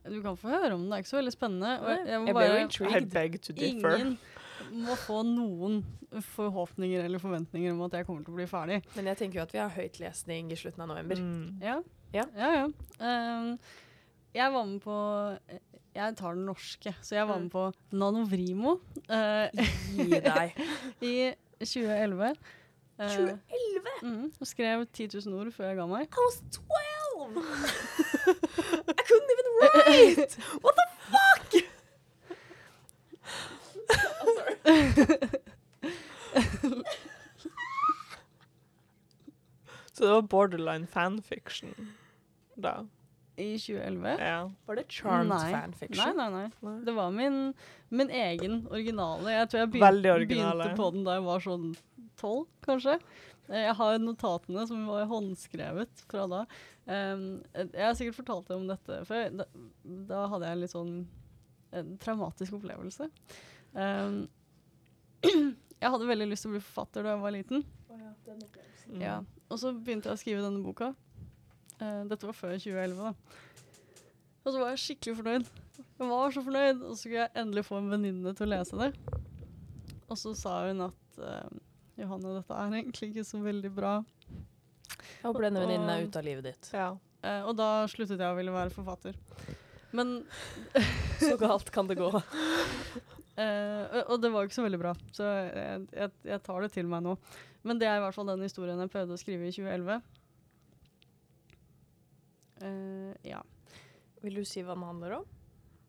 [0.03, 1.73] Du kan få høre om den, det er ikke så veldig spennende.
[1.83, 2.95] Og jeg, jeg må Jeg bare, intrigued.
[3.03, 3.97] I beg to differ.
[3.99, 4.17] ingen
[4.87, 5.77] må få noen
[6.33, 8.77] forhåpninger eller forventninger om at jeg kommer til å bli ferdig.
[8.95, 11.19] Men jeg tenker jo at vi har høytlesning i slutten av november.
[11.19, 11.61] Mm.
[11.63, 11.77] Ja.
[12.15, 12.25] Ja.
[12.37, 12.65] ja, ja.
[13.03, 13.53] Um,
[14.33, 14.95] jeg var med på
[15.93, 17.43] Jeg tar den norske, så jeg var Mm.
[17.47, 17.63] med på
[17.97, 18.75] Nanovrimo
[19.09, 19.47] Uh,
[19.97, 20.53] Gi deg.
[21.11, 21.15] i
[21.59, 22.33] 2011.
[23.03, 23.89] Eh, 2011?
[24.03, 26.07] mm, og skrev 10 000 ord før jeg ga meg.
[26.07, 27.37] I was 12!
[28.89, 30.33] I couldn't even write!
[30.63, 31.49] What the fuck?
[34.21, 34.55] I'm sorry.
[39.93, 41.73] Så det var borderline fanfiction
[42.55, 42.87] da.
[43.37, 44.09] I 2011.
[44.19, 44.51] Ja.
[44.65, 45.51] Var det charmed Nei.
[45.53, 46.05] fanfiction?
[46.05, 46.49] Nei, nei, nei.
[46.61, 46.85] Nei.
[46.85, 47.53] Det var min,
[47.89, 49.31] min egen originale.
[49.33, 50.63] Jeg tror jeg begynte, originale.
[50.63, 51.71] begynte på den da jeg var sånn
[52.19, 52.97] tolv, kanskje.
[53.49, 56.43] Eh, Jeg har notatene som var håndskrevet fra da.
[56.85, 59.29] Jeg har sikkert fortalt deg om dette før.
[59.39, 59.45] Da,
[60.09, 60.95] da hadde jeg en litt sånn
[61.73, 63.07] en traumatisk opplevelse.
[65.83, 67.63] Jeg hadde veldig lyst til å bli forfatter da jeg var liten.
[69.01, 69.15] Ja.
[69.51, 70.93] Og så begynte jeg å skrive denne boka.
[71.79, 73.11] Eh, dette var før 2011, da.
[74.43, 75.49] Og så var jeg skikkelig fornøyd.
[75.99, 78.79] Jeg var så fornøyd, og så skulle jeg endelig få en venninne til å lese
[78.79, 78.89] det.
[80.07, 81.51] Og så sa hun at eh,
[81.99, 83.93] Johanne, dette er egentlig ikke så veldig bra.
[84.93, 86.69] Jeg håper denne venninnen er ute av livet ditt.
[86.73, 86.87] Ja.
[87.23, 89.15] Eh, og da sluttet jeg å ville være forfatter.
[89.93, 90.23] Men
[91.21, 92.09] Så galt kan det gå.
[92.09, 92.23] uh,
[93.97, 96.71] og- og det var jo ikke så veldig bra, så jeg, jeg, jeg tar det
[96.73, 97.13] til meg nå.
[97.63, 100.01] Men det er i hvert fall den historien jeg prøvde å skrive i 2011.
[102.63, 103.39] Uh, ja.
[104.23, 105.25] Vil du si hva den handler om?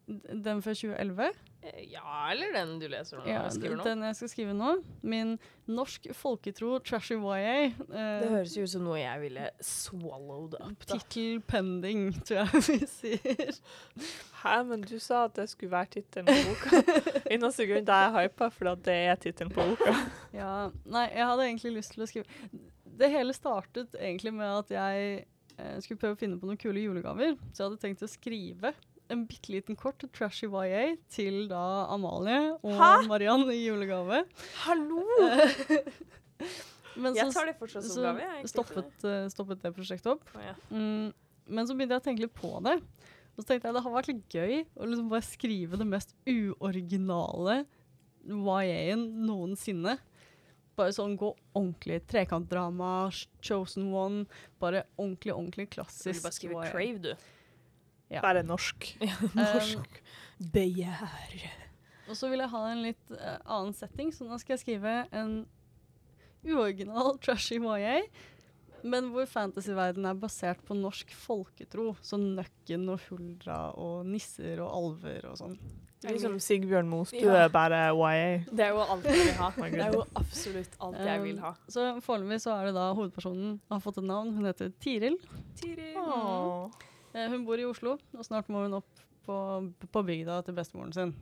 [0.06, 1.30] Den fra 2011?
[1.64, 3.24] Eh, Ja, eller den du leser nå?
[3.30, 3.84] Ja, skriver nå?
[3.86, 4.72] den jeg skal skrive nå.
[5.00, 5.30] Min
[5.66, 7.70] norsk folketro trashy YA.
[7.78, 10.84] Det Uh, høres jo ut som noe jeg ville swallowed up.
[10.90, 13.58] Tittel pending, tror jeg vi sier.
[14.42, 16.84] Hæ, men du sa at det skulle være tittelen på boka.
[17.32, 19.96] Eneste grunn til jeg er hypa, fordi det er tittelen på boka.
[20.36, 20.52] Ja,
[20.84, 22.60] nei, jeg hadde egentlig lyst til å skrive
[23.00, 25.24] Det hele startet egentlig med at jeg
[25.56, 27.38] eh, skulle prøve å finne på noen kule julegaver.
[27.54, 28.74] Så jeg hadde tenkt å skrive
[29.12, 32.90] en bitte liten kort trashy YA til da Amalie og Hæ?
[33.08, 34.24] Mariann i julegave.
[34.64, 35.04] Hallo!
[36.96, 38.30] Men Jeg tar det fortsatt som så gave.
[38.44, 40.28] Så stoppet, eh, stoppet det prosjektet opp.
[40.36, 40.54] Oh, ja.
[40.70, 41.10] Mm,
[41.50, 42.76] men så begynte jeg å tenke litt på det.
[43.34, 46.14] Og så tenkte jeg det har vært litt gøy å liksom bare skrive det mest
[46.30, 47.64] uoriginale
[48.30, 49.96] YA-en noensinne.
[50.78, 53.08] Bare sånn gå ordentlig trekantdrama,
[53.42, 54.24] Chosen One.
[54.62, 57.33] Bare ordentlig, ordentlig klassisk du bare skrive Crave, du.
[58.12, 58.20] Ja.
[58.24, 58.90] Bare norsk.
[59.38, 60.00] norsk.
[60.54, 61.44] Begjær.
[62.08, 64.94] Og så vil jeg ha en litt uh, annen setting, så nå skal jeg skrive
[65.16, 65.44] en
[66.44, 68.00] uoriginal trashy YA.
[68.84, 71.94] Men hvor fantasyverdenen er basert på norsk folketro.
[72.04, 75.56] Så Nøkken og Huldra og nisser og alver og sånn.
[76.04, 77.46] Det er Liksom Sigbjørn Mostø Ja.
[77.46, 78.42] er bare YA.
[78.52, 79.48] Det er jo alt jeg vil ha.
[79.56, 81.54] Det er jo absolutt alt jeg vil ha.
[81.56, 84.34] Um, Så foreløpig så er det da hovedpersonen har fått et navn.
[84.36, 85.16] Hun heter Tiril.
[85.56, 85.96] Tiril.
[85.96, 86.68] Åh.
[87.14, 89.37] Eh, hun bor i Oslo, og snart må hun opp på,
[89.92, 91.14] på bygda til bestemoren sin.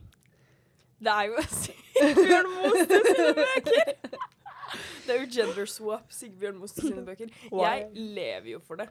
[1.02, 1.42] Det er jo
[1.98, 3.92] Sigbjørn Moste sine bøker!
[5.06, 7.28] Det er jo gender swap, Sigbjørn Moste sine bøker.
[7.50, 8.86] Jeg lever jo for det.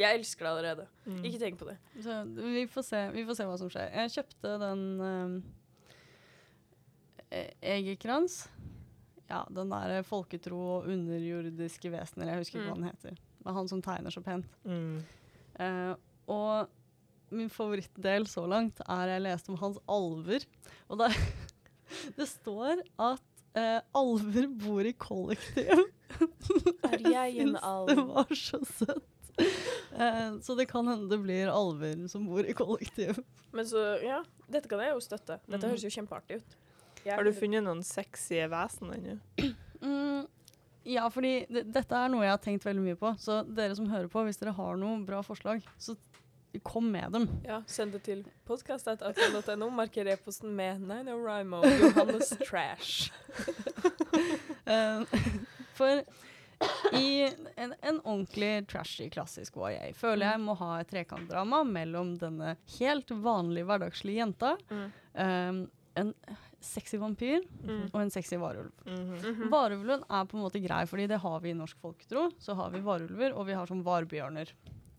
[0.00, 0.86] Jeg elsker det allerede.
[1.06, 1.20] Mm.
[1.28, 1.76] Ikke tenk på det.
[2.02, 3.92] Så vi får se, vi får se hva som skjer.
[3.94, 5.36] Jeg kjøpte den eh,
[7.30, 8.40] eh, Egerkrans.
[9.30, 12.32] Ja, den der folketro og underjordiske vesener.
[12.32, 12.82] Jeg husker ikke hva Mm.
[12.82, 13.14] den heter.
[13.44, 14.50] Det er han som tegner så pent.
[14.64, 14.98] Mm.
[15.60, 15.94] Eh,
[16.30, 16.68] og
[17.34, 20.44] min favorittdel så langt er jeg leste om hans alver.
[20.88, 21.16] Og der,
[22.18, 23.24] det står at
[23.58, 25.84] eh, alver bor i kollektiv.
[26.86, 27.88] Er jeg en alv?
[27.90, 29.10] Det var så søtt.
[29.94, 33.18] Eh, så det kan hende det blir alver som bor i kollektiv.
[33.54, 35.40] Men så, ja, dette kan jeg jo støtte.
[35.48, 35.72] Dette Mhm.
[35.74, 36.56] høres jo kjempeartig ut.
[37.04, 39.18] Jeg- Har du funnet noen sexy vesen ennå?
[39.84, 40.13] Mm,
[40.84, 43.14] ja, fordi dette er noe jeg har tenkt veldig mye på.
[43.20, 45.96] Så dere som hører på, hvis dere har noen bra forslag, så
[46.62, 47.24] kom med dem.
[47.42, 49.70] Ja, send det til podcast.outland.no.
[49.74, 51.88] Marker e-posten med NanoRimo Rhymo.
[51.88, 53.10] Johannes Trash.
[54.64, 55.02] Eh,
[55.76, 56.00] for
[56.96, 57.08] i
[57.60, 63.12] en, en ordentlig trashy klassisk YA føler jeg må ha et trekantdrama mellom denne helt
[63.26, 64.86] vanlige hverdagslige jenta, Mm.
[65.20, 65.58] um,
[66.00, 66.14] en
[66.64, 67.90] sexy vampyr Mm.
[67.92, 68.72] og en sexy varulv.
[68.86, 69.48] Mm -hmm.
[69.50, 72.30] Varulven er på en måte grei, fordi det har vi i norsk folketro.
[72.38, 74.48] Så har vi varulver, og vi har sånn varbjørner.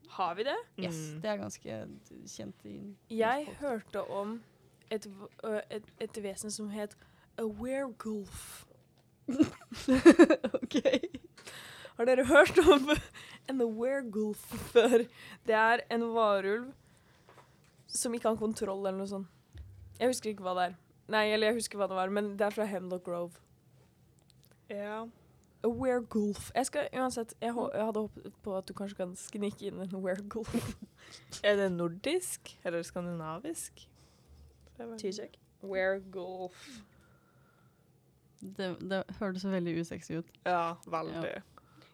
[0.10, 0.56] Har vi det?
[0.78, 1.22] Yes, Mm.
[1.22, 1.88] Det er ganske
[2.26, 3.68] kjent i Jeg folketro.
[3.68, 4.42] hørte om
[4.92, 5.08] et,
[5.44, 6.96] uh, et, et vesen som het
[7.38, 8.66] a werewolf.
[10.54, 10.76] OK.
[11.98, 12.90] Har dere hørt om
[13.50, 14.38] en werewolf
[14.74, 15.06] før?
[15.48, 16.74] Det er en varulv
[17.88, 19.28] som ikke har kontroll eller noe sånt.
[20.00, 20.76] Jeg husker ikke hva det er.
[21.08, 23.42] Nei, eller jeg husker hva det var, men det er fra Hemlock Grove.
[24.70, 25.04] Ja.
[25.66, 26.52] A werewolf.
[26.56, 29.96] Jeg skal uansett Jeg, jeg hadde håpet på at du kanskje kan snike inn en
[30.02, 30.76] werewolf.
[31.44, 33.90] Er det nordisk eller skandinavisk?
[34.78, 35.40] Det T-check.
[35.62, 36.68] Werewolf.
[38.42, 40.32] Det, det hørtes veldig usexy ut.
[40.46, 41.42] Ja, veldig.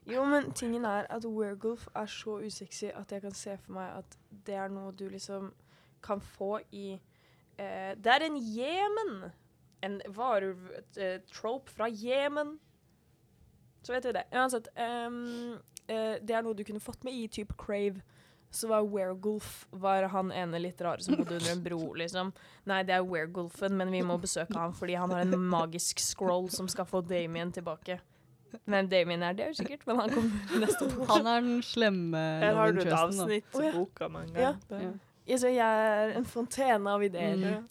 [0.08, 3.91] Jo, men tingen er at werewolf er så usexy at jeg kan se for meg
[3.97, 5.54] at det er noe du liksom
[6.04, 7.00] kan få i
[7.58, 9.32] eh, Det er en Jemen!
[9.82, 12.60] En varulv-trope fra Jemen.
[13.82, 14.24] Så vet vi det.
[14.32, 14.68] Uansett.
[14.78, 15.58] Um,
[15.90, 18.04] uh, det er noe du kunne fått med i type Crave.
[18.52, 22.34] Så var werewolf var han ene litt rare som bodde under en bro, liksom.
[22.68, 26.50] Nei, det er werewolfen, men vi må besøke han fordi han har en magisk scroll
[26.52, 28.02] som skal få Damien tilbake.
[28.68, 31.08] Hvem Damien er, det er jo sikkert, men han kommer neste bok.
[31.14, 34.52] Han er den slemme Her har du et avsnitt i boka mange Ja.
[34.70, 34.92] ganger.
[34.92, 35.11] Ja.
[35.32, 37.38] Altså, jeg er en fontene av ideer.
[37.39, 37.67] Mm.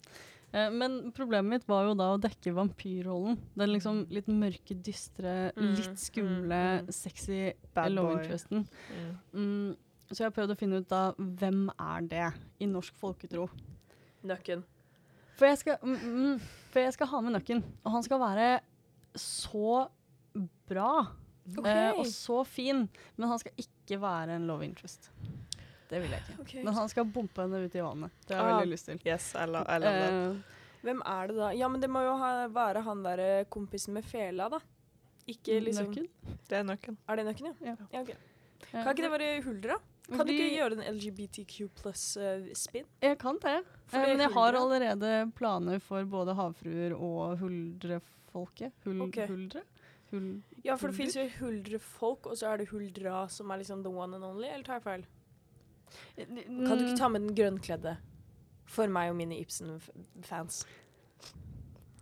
[0.53, 3.37] Eh, Men problemet mitt var jo da å dekke vampyrrollen.
[3.55, 6.91] Den liksom litt mørke, dystre, Mm, litt skumle, mm, mm.
[6.91, 8.23] sexy Bad love boy.
[8.23, 8.67] interesten.
[8.91, 9.13] Mm.
[9.33, 9.77] Mm,
[10.11, 13.49] så jeg har prøvd å finne ut da hvem er det i norsk folketro.
[14.23, 14.63] Nøkken.
[15.37, 18.49] For jeg skal, mm, mm, for jeg skal ha med nøkken, og han skal være
[19.15, 19.87] så
[20.69, 21.07] bra
[21.57, 21.71] okay.
[21.71, 25.09] eh, og så fin, men han skal ikke være en love interest.
[25.91, 26.39] Det vil jeg ikke.
[26.45, 26.63] Okay.
[26.63, 28.11] Men han skal bompe henne ut i vannet.
[28.27, 28.59] Det har jeg Ah.
[28.61, 28.99] veldig lyst til.
[29.05, 30.13] Yes, I love, I love that.
[30.13, 31.49] Eh, Hvem er det da?
[31.53, 34.59] Ja, men det må jo ha, være han derre kompisen med fela, da.
[35.29, 36.07] Ikke liksom nøkken.
[36.49, 36.97] Det er nøkken.
[37.07, 37.53] Er det nøkken, ja?
[37.69, 37.75] Ja.
[37.91, 38.15] ja okay.
[38.71, 39.77] Kan ikke det være huldra?
[40.11, 42.87] Kan du ikke gjøre en LGBTQ pluss-spinn?
[43.01, 43.57] Jeg kan det.
[43.93, 48.73] Eh, men jeg har allerede planer for både havfruer og huldrefolket.
[48.85, 49.27] Hul, okay.
[49.27, 49.61] Huldre?
[50.11, 53.83] Hul, ja, for det fins jo huldrefolk, og så er det huldra som er liksom
[53.85, 55.05] the one and only, eller tar jeg feil?
[56.17, 57.97] Kan du ikke ta med den grønnkledde?
[58.71, 60.61] For meg og mine Ibsen-fans.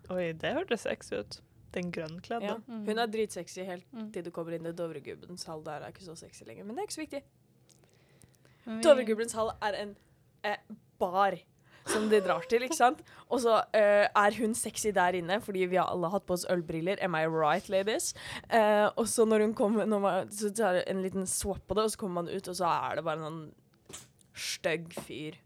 [0.09, 1.39] Oi, det hørtes sexy ut.
[1.73, 2.45] Den grønnkledde.
[2.49, 2.55] Ja.
[2.65, 2.85] Mm.
[2.87, 4.11] Hun er dritsexy helt Mm.
[4.13, 5.61] til du kommer inn i Dovregubbens hall.
[5.63, 7.23] Der er ikke så sexy lenger, men det er ikke så viktig.
[8.65, 9.95] Vi- Dovregubbens hall er en
[10.43, 10.57] eh,
[10.99, 11.35] bar
[11.85, 13.01] som de drar til, ikke sant?
[13.31, 16.45] Og så uh, er hun sexy der inne, fordi vi har alle hatt på oss
[16.49, 16.97] ølbriller.
[17.01, 18.13] Am I right, ladies?
[18.51, 21.83] Uh, og så når hun kommer, når man, så tar en liten swap på det,
[21.83, 23.53] og så kommer man ut, og så er det bare en sånn
[24.39, 25.37] stygg fyr.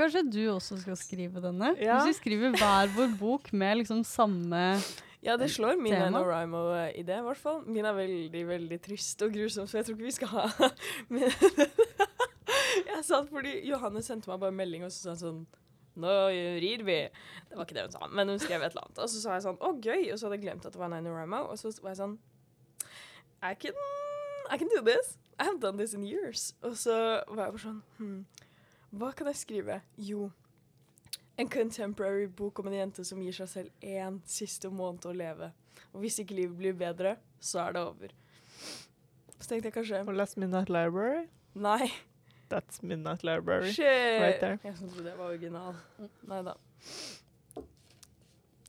[0.00, 1.74] Kanskje du også skal skrive denne?
[1.80, 1.98] Ja.
[2.00, 4.78] Hvis vi skriver hver vår bok med liksom samme
[5.20, 6.22] Ja, det slår min Tema?
[6.22, 7.58] NaNoWriMo-idé, i hvert fall.
[7.68, 10.70] Min er veldig, veldig trist og grusom, så jeg tror ikke vi skal ha
[11.12, 11.28] Men
[12.90, 15.44] Jeg sa det fordi Johanne sendte meg bare en melding, og så sa sånn
[16.00, 16.12] Nå
[16.62, 16.98] rir vi.
[17.50, 19.00] Det var ikke det hun sa, men hun skrev et eller annet.
[19.02, 20.06] Og så sa jeg sånn Å, gøy!
[20.14, 22.16] Og så hadde jeg glemt at det var NaNoWriMo, og så var jeg sånn
[23.44, 23.76] I can,
[24.48, 25.18] I can do this.
[25.40, 26.54] I haven't done this in years.
[26.62, 26.92] Og så
[27.28, 28.18] var jeg bare sånn hm,
[29.00, 29.80] Hva kan jeg skrive?
[29.96, 30.28] Jo,
[31.40, 35.48] en contemporary bok om en jente som gir seg selv én siste måned å leve.
[35.94, 38.12] Og hvis ikke livet blir bedre, så er det over.
[39.38, 41.24] Så tenkte jeg kanskje Og Last Midnight Library?
[41.54, 41.88] Nei.
[42.52, 43.72] That's Midnight Library.
[43.72, 44.20] Shit!
[44.20, 44.60] Right there.
[44.64, 45.80] Jeg trodde det var original.
[46.28, 46.58] Nei da.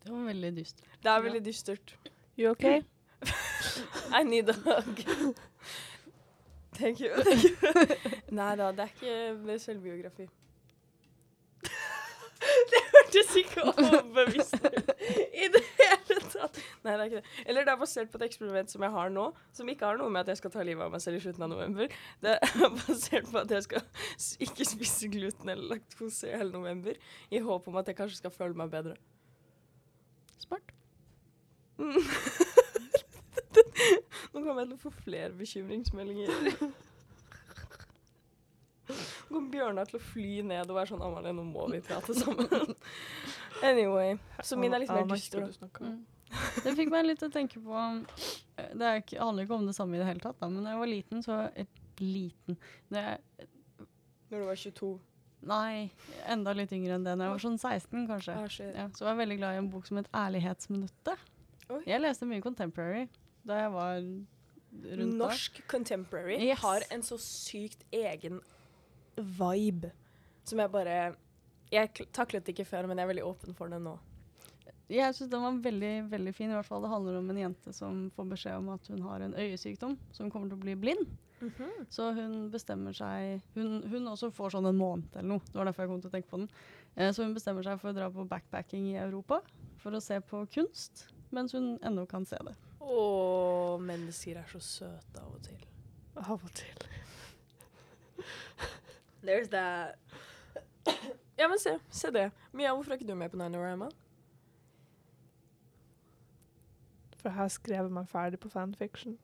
[0.02, 0.98] Det var veldig dystert.
[1.04, 1.96] Det er veldig dystert.
[2.38, 2.82] You okay?
[4.18, 5.04] I need a hug.
[6.82, 7.14] Thank you.
[7.24, 7.56] Thank you.
[8.38, 10.26] Nei da, det er ikke selvbiografi.
[12.72, 14.72] det hørtes ikke overbevisende
[15.38, 16.58] i det hele tatt.
[16.82, 17.26] Nei, det er ikke det.
[17.46, 20.10] Eller det er basert på et eksperiment som jeg har nå, som ikke har noe
[20.14, 21.98] med at jeg skal ta livet av meg selv i slutten av november.
[22.26, 23.82] Det er basert på at jeg skal
[24.48, 26.98] ikke spise gluten eller laktose i hele november,
[27.30, 28.98] i håp om at jeg kanskje skal føle meg bedre.
[30.42, 30.74] Smart.
[34.32, 36.30] Nå kommer jeg til å få flere bekymringsmeldinger.
[38.92, 42.16] Nå kommer Bjørnar til å fly ned og være sånn Amalie, nå må vi prate
[42.18, 42.74] sammen.
[43.64, 44.18] Anyway.
[44.44, 45.48] Så min er litt mer dyster.
[45.80, 46.02] Mm.
[46.64, 49.66] Det fikk meg litt til å tenke på eh, Det er ikke, handler ikke om
[49.68, 52.56] det samme i det hele tatt, da, men da jeg var liten, så et Liten
[52.90, 53.02] det,
[54.32, 54.92] Når du var 22.
[55.52, 55.90] Nei,
[56.30, 57.14] enda litt yngre enn det.
[57.18, 58.38] Når jeg var sånn 16, kanskje.
[58.38, 58.78] Ah.
[58.78, 61.28] Ja, så var jeg veldig glad i en bok som het 'Ærlighetsminuttet'.
[61.72, 61.82] Oi.
[61.88, 63.08] Jeg leste mye contemporary
[63.48, 66.60] da jeg var rundt Norsk contemporary Yes.
[66.62, 68.40] har en så sykt egen
[69.18, 69.92] vibe
[70.48, 71.16] som jeg bare
[71.72, 73.94] Jeg taklet det ikke før, men jeg er veldig åpen for det nå.
[74.92, 76.50] Jeg syns den var veldig veldig fin.
[76.52, 79.22] i hvert fall Det handler om en jente som får beskjed om at hun har
[79.24, 81.06] en øyesykdom som kommer til å bli blind.
[81.90, 85.40] Så hun bestemmer seg Hun, hun også får sånn en måned eller noe.
[85.48, 86.50] Det var derfor jeg kom til å tenke på den.
[86.98, 89.40] Eh, så hun bestemmer seg for å dra på backpacking i Europa
[89.82, 92.54] for å se på kunst, mens hun ennå kan se det.
[92.82, 95.66] Å, mennesker er så søte av og til.
[96.18, 96.86] Av og til.
[99.26, 100.00] There's that.
[101.38, 101.78] Ja, men se.
[101.90, 102.32] Se det.
[102.54, 103.90] Mia, hvorfor er ikke du med på Nanorama?
[107.22, 109.18] For jeg har skrevet meg ferdig på fanfiction.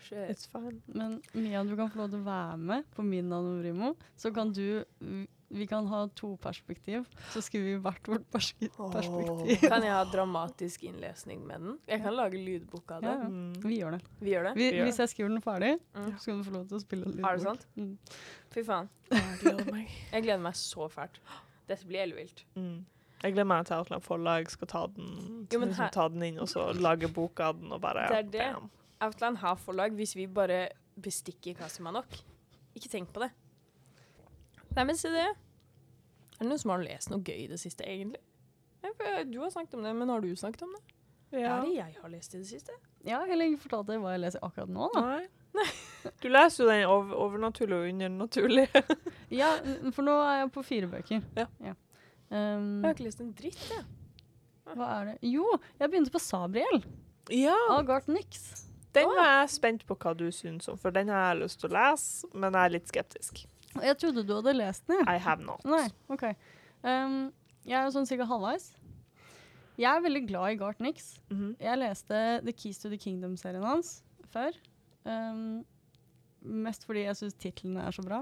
[0.00, 0.30] Shit.
[0.32, 0.80] It's fine.
[0.86, 3.92] Men Mia, du kan få lov til å være med på min Nanorimo.
[4.16, 4.80] Så kan du
[5.50, 7.04] vi- Vi kan ha to perspektiv.
[7.32, 8.70] Så skriver vi hvert vårt perspektiv.
[9.68, 11.78] Kan jeg ha dramatisk innlesning med den?
[11.88, 13.08] Jeg kan lage lydbok av det.
[13.10, 13.28] Ja, ja.
[13.28, 13.52] Mm.
[13.64, 14.02] Vi gjør det.
[14.20, 14.54] Vi gjør det.
[14.56, 16.12] Vi, gjør hvis jeg skriver den ferdig, Mm.
[16.18, 17.30] så kan du få lov til å spille lydbok.
[17.30, 17.66] Er det sant?
[17.76, 17.98] Mm.
[18.50, 18.88] Fy faen.
[19.10, 19.88] Jeg gleder meg.
[20.12, 21.18] Jeg gleder meg så fælt.
[21.68, 22.44] Dette blir ellevilt.
[22.56, 22.84] Mm.
[23.22, 26.22] Jeg gleder meg til Outland Forlag skal ta den, Jo, men liksom, her- ta den
[26.22, 28.54] inn og så lage boka av den og bare Det er det.
[28.54, 28.70] bam.
[29.02, 32.06] Outland har forlag hvis vi bare bestikker Kasimanok.
[32.76, 33.30] Ikke tenk på det.
[34.76, 35.26] Nei, men se det.
[35.30, 38.20] Er det noen som har lest noe gøy i det siste, egentlig?
[39.30, 40.82] Du har snakket om det, men har du snakket om det?
[41.36, 41.58] Ja.
[41.58, 42.74] Er det jeg har lest i det siste?
[43.06, 45.04] Har heller ikke fortalt deg hva jeg leser akkurat nå, da.
[45.10, 45.26] Nei.
[46.22, 48.82] Du leser jo den over overnaturlige og undernaturlige.
[49.40, 49.50] Ja,
[49.92, 51.20] for nå er jeg på fire bøker.
[51.36, 51.44] Ja.
[52.30, 53.84] Um, Jeg har ikke lest en dritt, jeg.
[54.72, 55.14] hva er det?
[55.28, 55.44] Jo,
[55.78, 56.80] jeg begynte på Sabriel
[57.34, 57.54] Ja.
[57.76, 58.64] av Gart Nix.
[58.96, 61.70] Den er jeg spent på hva du syns om, for den har jeg lyst til
[61.70, 63.44] å lese, men jeg er litt skeptisk.
[63.78, 64.98] Jeg trodde du hadde lest den.
[65.04, 65.14] ja.
[65.14, 65.62] I have not.
[65.64, 66.24] Nei, ok.
[66.82, 67.18] Um,
[67.68, 68.72] jeg er sånn cirka halvveis.
[69.80, 71.12] Jeg er veldig glad i Gart Nix.
[71.30, 71.54] Mhm.
[71.60, 74.02] Jeg leste The Keys to the Kingdom-serien hans
[74.32, 74.56] før.
[75.08, 75.62] Um,
[76.42, 78.18] mest fordi jeg syns titlene er så bra.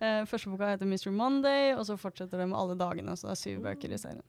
[0.00, 1.12] Uh, første boka heter Mr.
[1.14, 3.14] Monday, og så fortsetter det med alle dagene.
[3.18, 4.24] Så det er syv bøker i serien.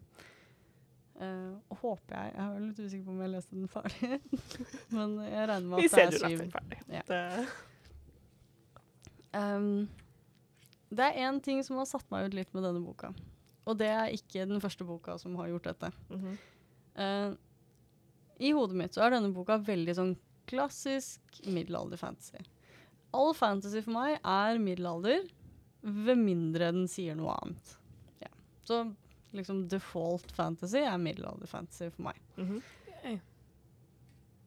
[1.17, 4.19] Uh, håper jeg Jeg er litt usikker på om jeg leste den ferdig,
[4.93, 6.43] men jeg regner med Vi at ser det du er leste syv.
[6.43, 6.77] den ferdig.
[6.93, 7.01] Ja.
[7.07, 7.21] Det,
[9.33, 9.87] Um,
[10.89, 13.11] det er én ting som har satt meg ut litt med denne boka.
[13.67, 15.91] Og det er ikke den første boka som har gjort dette.
[16.09, 16.37] Mm -hmm.
[16.99, 17.35] uh,
[18.39, 22.39] I hodet mitt så er denne boka veldig sånn klassisk middelalder-fantasy.
[23.11, 25.27] All fantasy for meg er middelalder,
[25.81, 27.77] ved mindre den sier noe annet.
[28.19, 28.27] Ja.
[28.63, 28.95] Så
[29.31, 32.21] liksom default fantasy er middelalder-fantasy for meg.
[32.37, 32.61] Mm -hmm.
[32.87, 33.19] okay.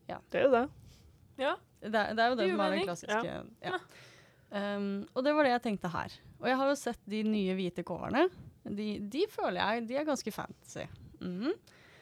[0.08, 0.18] Ja.
[0.30, 0.68] Det er jo det.
[1.38, 1.54] Ja.
[1.80, 3.44] Det, er- det er jo det Det som er den klassiske.
[3.62, 3.78] Ja.
[4.50, 6.14] Um, og det var det jeg tenkte her.
[6.40, 8.26] Og jeg har jo sett de nye hvite coverne.
[8.66, 10.86] De, de føler jeg de er ganske fancy.
[11.22, 11.52] Mm.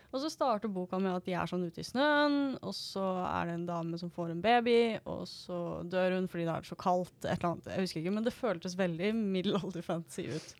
[0.09, 3.51] Og så starter boka med at de er sånn ute i snøen, og så er
[3.51, 6.79] det en dame som får en baby, og så dør hun fordi det er så
[6.81, 7.69] kaldt, et eller annet.
[7.75, 10.55] Jeg husker ikke, men det føltes veldig middelalder-fantasy ut.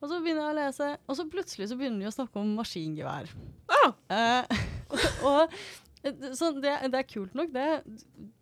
[0.00, 2.54] Og så begynner jeg å lese, og så plutselig så begynner de å snakke om
[2.60, 3.34] maskingevær.
[3.74, 3.90] Ah!
[4.14, 4.62] Eh,
[5.28, 5.58] og
[6.00, 7.66] så det, det er kult nok, det.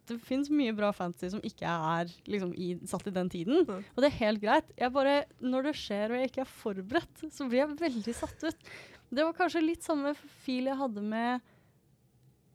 [0.09, 3.65] Det fins mye bra fantasy som ikke er liksom, i, satt i den tiden.
[3.67, 3.83] Mm.
[3.83, 4.71] Og det er helt greit.
[4.79, 8.47] Jeg bare, når det skjer og jeg ikke er forberedt, så blir jeg veldig satt
[8.47, 8.73] ut.
[9.09, 11.55] Det var kanskje litt samme fil jeg hadde med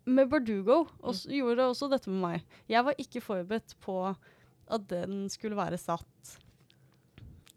[0.05, 0.83] med Bardugo.
[1.01, 1.35] Og mm.
[1.39, 2.55] gjorde også dette med meg.
[2.71, 6.37] Jeg var ikke forberedt på at den skulle være satt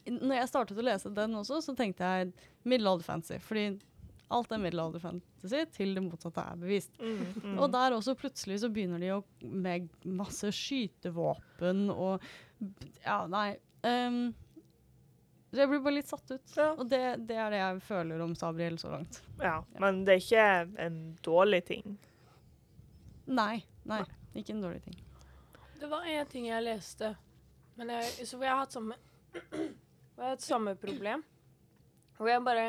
[0.07, 2.33] Når jeg startet å lese den også, så tenkte jeg
[2.67, 3.39] middelalderfancy.
[3.43, 3.69] Fordi
[4.35, 6.97] alt er middelalderfantasy til det motsatte er bevist.
[6.99, 7.59] Mm, mm.
[7.63, 12.25] Og der også plutselig så begynner de å med masse skytevåpen og
[13.05, 13.53] Ja, nei.
[13.87, 14.35] Um,
[15.53, 16.57] så jeg blir bare litt satt ut.
[16.57, 16.73] Ja.
[16.75, 19.23] Og det, det er det jeg føler om Sabriel så langt.
[19.41, 21.97] ja, men det er ikke en dårlig ting.
[23.27, 23.63] Nei.
[23.87, 24.03] Nei.
[24.37, 24.99] Ikke en dårlig ting.
[25.81, 27.13] Det var en ting jeg leste,
[27.77, 28.97] men jeg, så jeg har hatt samme
[29.37, 31.25] jeg har hatt samme problem.
[32.17, 32.69] Hvor jeg bare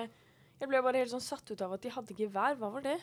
[0.57, 2.57] Jeg ble bare helt sånn satt ut av at de hadde gevær.
[2.57, 2.97] Hva var det?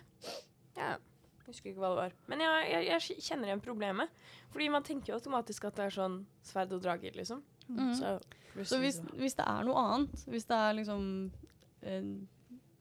[0.74, 0.98] Jeg
[1.46, 2.14] husker ikke hva det var.
[2.30, 4.14] Men jeg, jeg, jeg kjenner igjen problemet.
[4.54, 7.42] Fordi man tenker jo automatisk at det er sånn sverd og drager, liksom.
[7.68, 7.92] Mm.
[7.96, 8.16] Så,
[8.66, 11.04] Så hvis, hvis det er noe annet, hvis det er liksom
[11.82, 12.08] eh,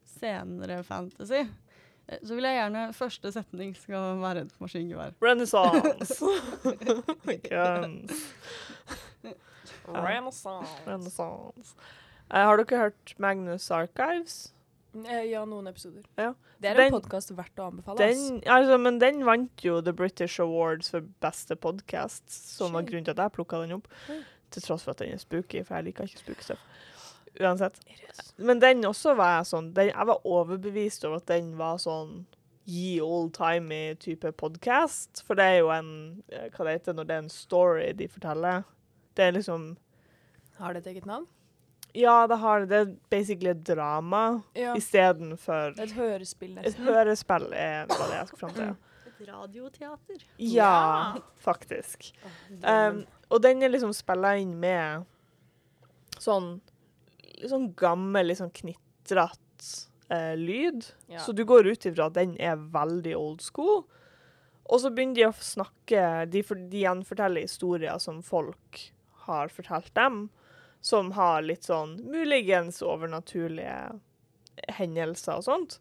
[0.09, 5.15] senere fantasy, eh, så vil jeg gjerne første setning skal være et maskingevær.
[5.23, 6.17] Renaissance.
[7.49, 8.25] Guns.
[9.88, 10.75] Renaissance.
[10.88, 11.75] Renaissance.
[12.29, 14.53] Eh, har dere hørt Magnus Archives?
[14.93, 16.03] Eh, Ja, noen episoder.
[16.17, 16.34] Ja.
[16.62, 17.97] Det er Den- en podkast verdt å anbefale.
[17.97, 23.06] Den, altså, men den vant jo The British Awards for beste podkast, som var grunnen
[23.06, 23.88] til at jeg plukka den opp.
[24.08, 24.23] Mm.
[24.51, 26.60] Til tross for at den er spooky, for jeg liker ikke spooky stuff.
[27.39, 27.79] Uansett.
[28.38, 32.25] Men den også var jeg sånn den, Jeg var overbevist over at den var sånn
[32.67, 35.23] ye old-timey type podkast.
[35.23, 38.08] For det er jo en eh, Hva det heter når det er en story de
[38.08, 38.63] forteller?
[39.15, 39.75] Det er liksom
[40.60, 41.25] Har det et eget navn?
[41.95, 42.69] Ja, det har det.
[42.69, 44.73] Det er basically et drama Ja.
[44.75, 46.65] istedenfor Et hørespill, nesten.
[46.65, 48.75] Et hørespill er hva det jeg skal fram til.
[49.13, 50.23] Et radioteater.
[50.38, 51.21] Ja, Ja.
[51.39, 52.12] faktisk.
[52.63, 55.06] Um, og den er liksom spilla inn med
[56.19, 56.60] sånn
[57.43, 59.39] sånn gammel, litt sånn knitrete
[60.13, 60.86] eh, lyd.
[61.12, 61.19] Ja.
[61.19, 63.84] Så du går ut ifra at den er veldig old school.
[64.69, 68.79] Og så begynner de å snakke De, for, de gjenforteller historier som folk
[69.27, 70.29] har fortalt dem,
[70.84, 73.93] som har litt sånn muligens overnaturlige
[74.76, 75.78] hendelser og sånt.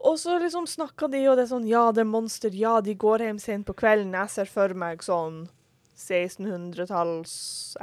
[0.00, 2.54] Og så liksom snakka de, og det er sånn Ja, det er monster.
[2.56, 4.14] Ja, de går hjem sent på kvelden.
[4.16, 5.42] Jeg ser for meg sånn
[6.00, 7.34] 1600-talls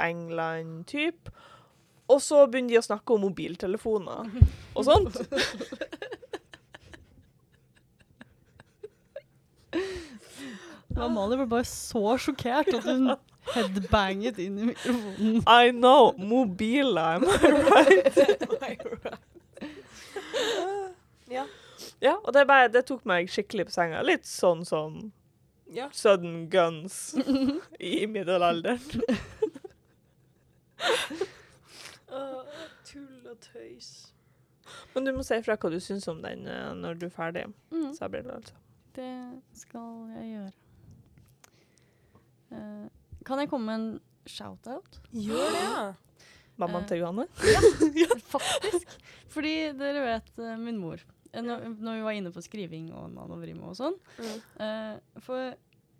[0.02, 1.30] England-typ.
[2.08, 4.32] Og så begynner de å snakke om mobiltelefoner
[4.74, 5.20] og sånt.
[10.96, 13.10] Amalie ble bare så sjokkert at hun
[13.52, 15.42] headbanget inn i mikrofonen.
[15.44, 16.12] I know!
[16.18, 17.28] Mobiler, am I
[18.56, 18.80] right?
[21.28, 21.44] ja.
[22.00, 24.02] Ja, og det, bare, det tok meg skikkelig på senga.
[24.06, 25.12] Litt sånn som
[25.74, 25.88] ja.
[25.94, 27.14] sudden guns
[27.78, 28.78] i middelalderen.
[32.88, 33.90] tull og tøys.
[34.94, 37.44] Men du må si fra hva du syns om den eh, når du er ferdig.
[37.72, 38.56] Mm, Sabrina, altså.
[38.96, 39.12] det
[39.56, 40.52] skal jeg gjøre.
[42.52, 42.88] Eh,
[43.28, 45.00] kan jeg komme med en shout-out?
[45.12, 45.86] Gjør det, ja.
[46.58, 46.88] Mammaen Eh.
[46.90, 47.26] til Johanne.
[48.32, 48.96] Faktisk.
[49.32, 51.02] Fordi dere vet eh, min mor.
[51.32, 53.96] Eh, Når, når vi var inne på skriving og nanovrime og sånn.
[54.18, 54.34] Mm.
[54.58, 55.52] Uh, for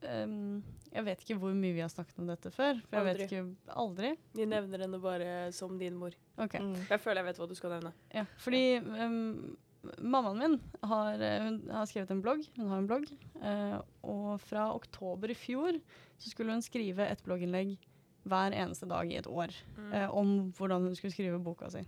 [0.08, 2.78] um, jeg vet ikke hvor mye vi har snakket om dette før.
[2.88, 3.12] For jeg Aldri.
[3.12, 4.12] vet ikke Aldri?
[4.38, 6.16] Vi nevner henne bare som din mor.
[6.40, 6.56] Ok.
[6.64, 6.74] Mm.
[6.88, 7.92] Jeg føler jeg vet hva du skal nevne.
[8.16, 9.56] Ja, fordi ehm,
[10.02, 10.56] mammaen min
[10.90, 12.42] har, eh, har skrevet en blogg.
[12.56, 13.06] Hun har en blogg.
[13.42, 15.78] eh, og fra oktober i fjor
[16.18, 17.76] så skulle hun skrive et blogginnlegg
[18.28, 19.92] hver eneste dag i et år Mm.
[19.94, 21.84] eh, om hvordan hun skulle skrive boka si.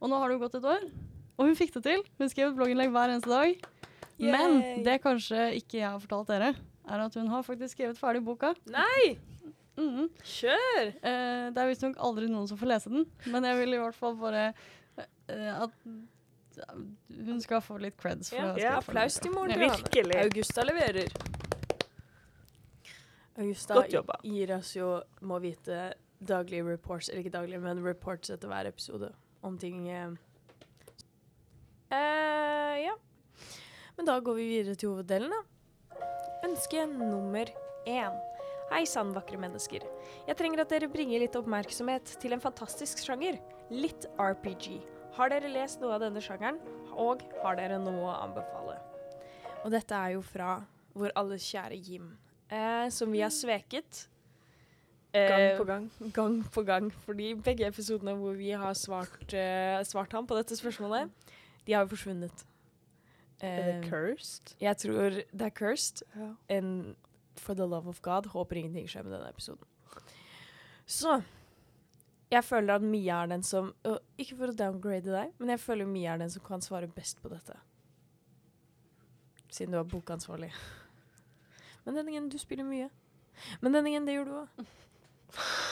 [0.00, 0.84] Og nå har det jo gått et år,
[1.38, 2.02] og hun fikk det til.
[2.18, 3.56] Hun skrev et blogginnlegg hver eneste dag.
[4.18, 6.54] Men det kanskje ikke jeg har fortalt dere,
[6.88, 8.54] er at hun har faktisk skrevet ferdig boka.
[8.68, 9.16] Nei!
[9.76, 10.08] Mhm.
[10.22, 10.88] Kjør!
[11.02, 13.94] Eh, det er visstnok aldri noen som får lese den, men jeg vil i hvert
[13.94, 14.52] fall bare
[15.28, 15.70] eh, at
[17.26, 18.30] hun skal få litt creds.
[18.30, 20.16] For Ja, ja, applaus til moren til Virkelig.
[20.24, 21.10] Augusta leverer.
[23.40, 24.18] Augusta Godt jobba.
[24.26, 24.88] gir oss jo,
[25.22, 30.10] må vite, daglige reports, eller ikke daglige, men reports etter hver episode om ting eh.
[31.90, 32.94] Eh, Ja.
[33.96, 36.00] Men da går vi videre til hoveddelen, da.
[36.46, 37.48] Ønske nummer
[37.86, 38.20] én.
[38.70, 39.82] Hei sann, vakre mennesker.
[40.28, 43.40] Jeg trenger at dere bringer litt oppmerksomhet til en fantastisk sjanger.
[43.70, 44.78] Litt RPG.
[45.16, 46.58] Har dere lest noe av denne sjangeren,
[46.94, 48.76] og har dere noe å anbefale?
[49.64, 50.60] Og dette er jo fra
[50.96, 52.12] vår alles kjære Jim,
[52.48, 54.06] eh, som vi har sveket.
[55.12, 55.88] Gang eh, på gang.
[56.14, 56.90] gang på gang.
[57.04, 61.10] Fordi begge episodene hvor vi har svart, eh, svart ham på dette spørsmålet,
[61.66, 62.44] de har jo forsvunnet.
[63.40, 64.54] Er det Eh, cursed?
[64.60, 66.02] jeg tror det er cursed.
[66.14, 66.34] Ja.
[66.48, 66.94] And
[67.36, 69.64] for the love of God, håper ingenting skjer med denne episoden.
[70.86, 71.22] Så
[72.30, 75.62] jeg føler at Mia er den som og Ikke for å downgrade deg, men jeg
[75.62, 77.56] føler Mia er den som kan svare best på dette.
[79.50, 80.52] Siden du er bokansvarlig.
[81.84, 82.86] Men denne gangen, du spiller mye.
[83.60, 84.70] Men denne gangen, det gjør du òg.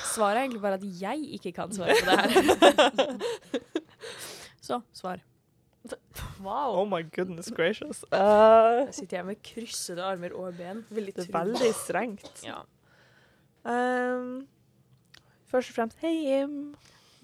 [0.08, 3.18] Svaret er egentlig bare at jeg ikke kan svare på det her.
[4.68, 5.22] Så svar.
[6.42, 6.74] Wow.
[6.80, 8.04] Oh my goodness gracious.
[8.12, 10.84] Uh, jeg sitter jeg med kryssede armer og ben.
[10.90, 12.42] Veldig det er veldig strengt.
[12.44, 12.60] Ja.
[13.64, 14.46] Um,
[15.52, 16.58] først og fremst, hei Jim.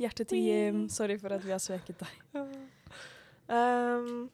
[0.01, 0.81] Hjertet til Jim.
[0.91, 2.41] Sorry for at vi har sveket deg.
[3.47, 4.31] Um,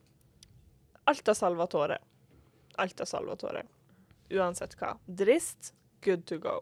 [1.10, 1.98] Alta Salvatore.
[2.80, 3.64] Alta Salvatore.
[4.30, 4.94] Uansett hva.
[5.06, 5.74] Drist,
[6.04, 6.56] good to go.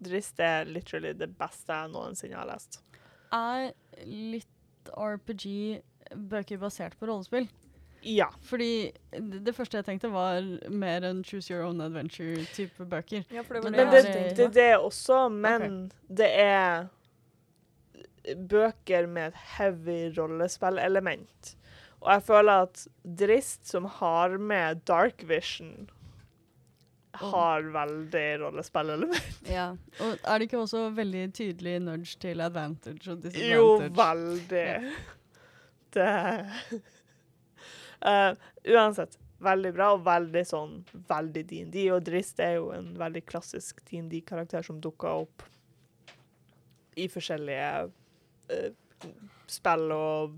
[0.00, 2.80] Drist er literally det beste jeg noensinne har lest.
[3.34, 3.72] Er
[4.04, 5.80] litt RPG
[6.30, 7.48] bøker basert på rollespill.
[8.02, 8.26] Ja.
[8.48, 10.40] Fordi det det første jeg tenkte, var
[10.70, 13.24] mer en choose your own adventure-type bøker.
[13.30, 16.86] Ja, for det var Men det Men det, det, det er også, men det er
[18.36, 21.56] bøker med et heavy rollespillelement.
[22.00, 25.90] Og jeg føler at Drist, som har med Dark Vision,
[27.20, 29.36] har veldig rollespillelement.
[29.50, 29.70] Ja.
[30.00, 33.96] Og er det ikke også veldig tydelig nudge til advantage og Jo, veldig.
[33.98, 34.92] veldig.
[35.94, 36.10] Det
[38.00, 38.32] Eh,
[38.74, 40.76] Uansett, veldig bra, og veldig sånn
[41.08, 41.80] veldig DND.
[41.94, 45.44] Og Drist er jo en veldig klassisk DND-karakter som dukker opp
[47.00, 47.90] i forskjellige
[48.50, 48.70] uh,
[49.48, 50.34] spill og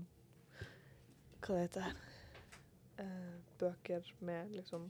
[1.43, 1.87] Hva det heter
[3.01, 4.85] uh, Bøker med liksom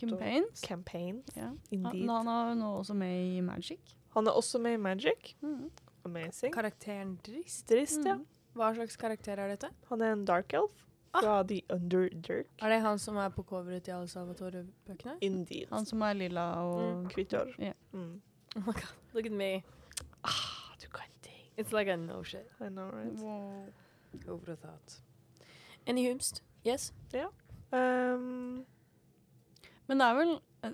[0.00, 0.64] Campaigns?
[0.64, 1.30] Campaigns.
[1.36, 1.52] Ja.
[1.70, 3.94] Han, han er nå også med i Magic.
[4.16, 5.34] Han er også med i Magic.
[5.44, 5.70] Mm.
[6.08, 6.52] Amazing.
[6.54, 7.66] Karakteren Drist?
[7.68, 8.16] Drist, ja.
[8.16, 8.26] Mhm.
[8.56, 9.68] Hva slags karakter er dette?
[9.92, 12.46] Han er en dark elf fra The Underdirk.
[12.62, 15.16] Er det han som er på coveret til alle Salvatore-bøkene?
[15.26, 15.66] Indeed.
[15.72, 17.06] Han som er lilla og Mm.
[17.14, 17.54] Hvitt hår.
[17.60, 17.74] Yeah.
[17.92, 18.20] Mm.
[18.56, 19.62] Oh my god, look at me.
[20.24, 21.44] Ah, du kan ting.
[21.58, 22.46] It's like I know shit.
[22.60, 23.12] I know, right?
[23.22, 23.66] Wow.
[24.28, 25.00] Over thought.
[25.86, 26.42] Any humst?
[26.66, 26.92] Yes?
[27.72, 28.64] Um,
[29.88, 30.32] Men det er vel
[30.64, 30.70] eh,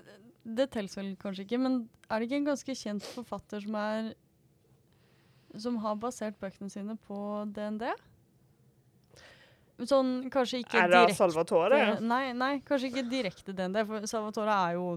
[0.57, 4.13] Det telles vel kanskje ikke, men er det ikke en ganske kjent forfatter som er
[5.57, 7.83] Som har basert bøkene sine på DND?
[9.85, 11.79] Sånn kanskje ikke direkte er det Salvatore?
[12.01, 14.87] Nei, nei, kanskje ikke direkte DND, for Salvatore er jo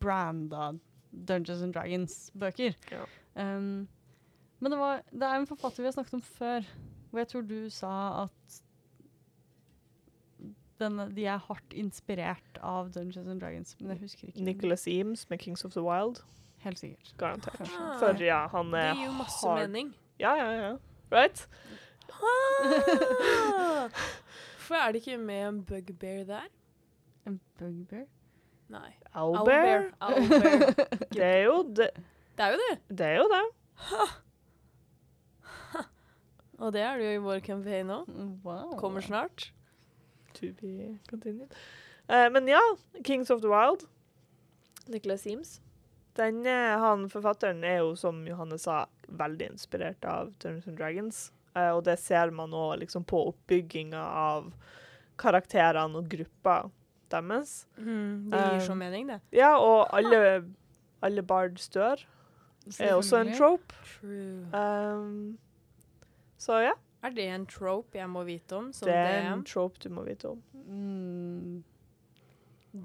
[0.00, 0.70] branda
[1.12, 2.76] Dungeons and Dragons-bøker.
[2.94, 3.02] Ja.
[3.34, 3.84] Um,
[4.60, 6.64] men det, var, det er en forfatter vi har snakket om før,
[7.10, 8.60] hvor jeg tror du sa at
[10.80, 14.44] denne, de er hardt inspirert av Dungeons and Dragons, men jeg husker ikke.
[14.46, 16.22] Nicholas Eames med Kings of the Wild.
[16.64, 17.12] Helt sikkert.
[17.20, 17.60] Garantert.
[17.76, 17.98] Ah.
[18.00, 19.66] For ja, han Det er gir jo masse hard.
[19.68, 19.92] mening.
[20.20, 20.72] Ja, ja, ja.
[21.12, 21.44] Right?
[22.10, 23.88] Ah!
[24.70, 26.42] For er det ikke med en bugbear der?
[27.26, 28.04] En bugbear?
[28.70, 28.92] Nei.
[29.18, 29.88] Owlbear?
[31.16, 31.88] Det er jo det.
[32.38, 32.76] Det er jo det.
[32.98, 33.40] Det er jo det.
[36.62, 38.04] Og det er det jo i vår campaign nå.
[38.44, 38.76] Wow.
[38.78, 39.52] Kommer snart.
[40.38, 41.50] To be continued.
[42.06, 42.60] Uh, men ja,
[43.02, 43.88] Kings of the Wild.
[44.86, 45.60] Nicholas Seams.
[46.14, 51.32] Den, eh, han forfatteren er jo, som Johanne sa, veldig inspirert av Dungeons and Dragons.
[51.56, 54.52] Eh, og det ser man òg liksom, på oppbygginga av
[55.20, 56.62] karakterene og gruppa
[57.10, 57.66] deres.
[57.76, 59.20] Mm, det gir så Um, mening, det.
[59.34, 60.44] Ja, og alle,
[61.02, 62.06] alle bards dør
[62.78, 63.74] er også en trope.
[64.00, 64.46] True.
[64.54, 65.38] Um,
[66.38, 66.72] så ja,
[67.02, 70.02] Er det en trope jeg må vite om som det er en trope du må
[70.04, 70.42] vite om.
[70.66, 71.64] Mm,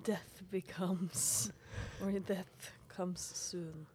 [0.06, 1.52] Death becomes
[2.02, 3.86] Or death comes soon.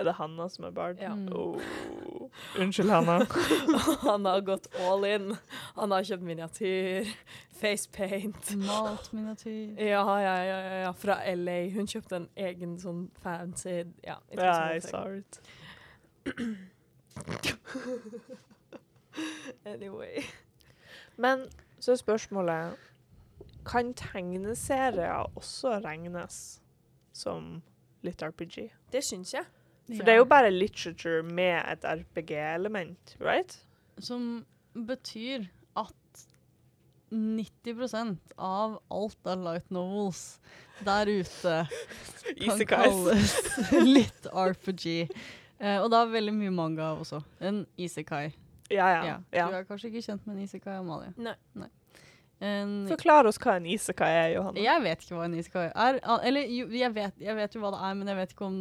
[0.00, 0.96] Er det Hanna som er bard?
[1.00, 1.14] Ja.
[1.14, 1.28] Mm.
[1.36, 1.60] Oh.
[2.58, 3.18] Unnskyld, Hanna.
[4.08, 5.36] Han har gått all in.
[5.76, 7.10] Han har kjøpt miniatyr,
[7.60, 8.54] facepaint.
[8.56, 9.76] Malt miniatyr.
[9.76, 11.58] Ja, ja, ja, ja, ja, fra LA.
[11.74, 15.40] Hun kjøpte en egen sånn fancy Ja, Ja, whole I saw it.
[19.66, 20.24] Anyway.
[21.20, 21.48] Men
[21.80, 22.76] så er spørsmålet
[23.66, 26.62] Kan tegneserier også regnes
[27.12, 27.58] som
[28.00, 28.70] litt RPG?
[28.92, 29.44] Det syns jeg.
[29.96, 33.56] For det er jo bare literature med et RPG-element, right?
[33.98, 36.26] Som betyr at
[37.10, 40.38] 90% av alt av light novels
[40.86, 41.56] der ute
[42.44, 43.34] kan kalles
[43.96, 45.10] litt RPG.
[45.60, 47.20] Eh, og da veldig mye manga også.
[47.42, 48.30] En isekai.
[48.70, 49.02] Ja, ja.
[49.04, 49.18] Ja.
[49.34, 49.48] ja.
[49.50, 51.10] Du er kanskje ikke kjent med en isekai, Amalie?
[51.18, 51.34] Nei.
[51.58, 51.68] Nei.
[52.40, 54.62] En, Forklar oss hva en isekai er, Johanne.
[54.64, 55.98] jeg vet ikke hva en isekai er.
[56.24, 58.58] Eller jeg vet, jeg vet jo hva det er, men jeg vet ikke om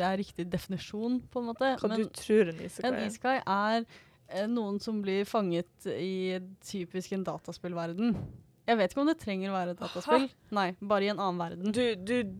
[0.00, 1.72] det er riktig definisjon, på en måte.
[1.78, 2.96] Hva men du tror en isekai er?
[2.98, 8.18] en isekai er eh, noen som blir fanget i typisk en dataspillverden.
[8.66, 10.26] Jeg vet ikke om det trenger å være et dataspill.
[10.54, 11.74] Nei, bare i en annen verden.
[11.74, 12.34] Du, du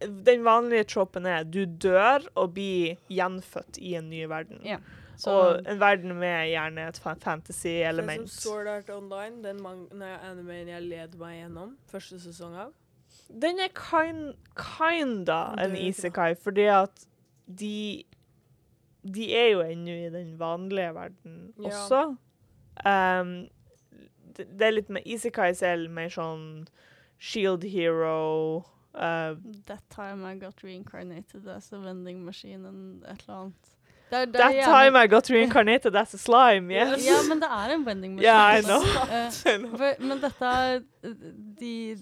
[0.00, 4.60] Den vanlige tropen er du dør og blir gjenfødt i en ny verden.
[4.64, 4.78] Ja.
[5.18, 8.28] Så Og en verden med gjerne et Sånn fantasy-element.
[8.28, 12.72] som Sword Art Online, den animeen jeg led meg gjennom første sesong av.
[13.32, 17.06] Den er kind, kinda en isekai, fordi at
[17.48, 18.04] de
[19.06, 21.68] De er jo ennå i den vanlige verden Ja.
[21.70, 22.16] også.
[22.84, 23.48] Um,
[24.36, 26.66] det, det er litt med Isekais er mer sånn
[27.18, 28.64] shield hero
[28.96, 29.36] uh,
[29.66, 33.72] That time I got reincarnated as a vending machine and et eller annet.
[34.06, 37.04] Det er, det That gjerne- time I got reincarnated as a slime, yes.
[37.06, 38.32] Ja, men det er en vending machine.
[38.32, 38.82] Yeah, I know.
[39.10, 40.06] Eh, I know.
[40.08, 40.80] men dette er
[41.60, 41.96] de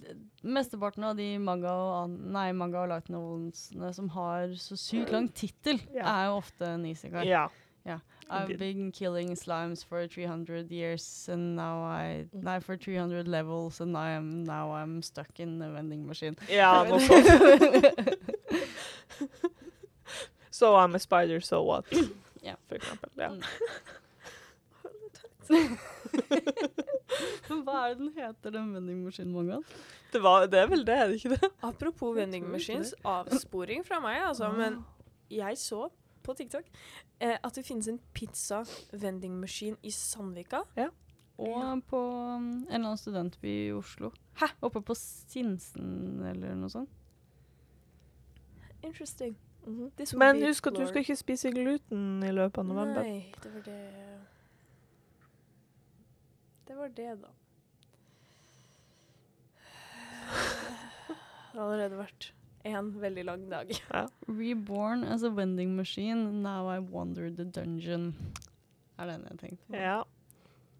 [0.44, 5.30] Mesteparten av de manga og, nei, manga og light novelene som har så sykt lang
[5.32, 6.04] tittel, yeah.
[6.04, 7.24] er jo ofte en isekai.
[7.24, 7.48] Yeah.
[7.88, 7.98] Ja.
[8.30, 12.42] I've been killing slimes for 300 years and now I Mm.
[12.42, 16.36] Nei, for 300 levels and I am now I'm stuck in the vending machine.
[16.48, 17.26] Ja, noe sånt.
[20.50, 21.84] So I'm a spider, so what?
[22.42, 22.54] Ja.
[22.68, 23.10] For eksempel.
[23.16, 23.28] Ja.
[23.28, 23.42] Mm.
[27.48, 29.64] Men hva er det den heter, den vending machine, Mongan?
[30.12, 31.50] Det, var, det er vel det, er det ikke det?
[31.62, 34.48] Apropos vendingmaskins vending machines, avsporing fra meg, altså.
[34.54, 34.78] Men
[35.30, 35.88] jeg så
[36.24, 36.68] på TikTok
[37.20, 38.62] eh, at det finnes en pizza
[38.92, 40.64] vending machine i Sandvika.
[40.78, 40.90] Ja.
[41.38, 44.12] Og på um, en eller annen studentby i Oslo.
[44.38, 44.52] Hæ?
[44.62, 46.90] Oppe på Sinsen eller noe sånt.
[48.84, 49.36] Interesting.
[49.66, 50.16] Mm -hmm.
[50.18, 53.02] Men husk at du skal ikke spise gluten i løpet av november.
[53.02, 53.90] Nei, det var det
[56.68, 57.28] Det var det, da.
[61.52, 62.34] Det har allerede vært
[62.64, 63.70] en veldig lang dag.
[64.40, 68.14] Reborn as a vending machine, now I wander the dungeon.
[68.98, 69.76] Er den jeg tenkte på.
[69.76, 70.02] Ja.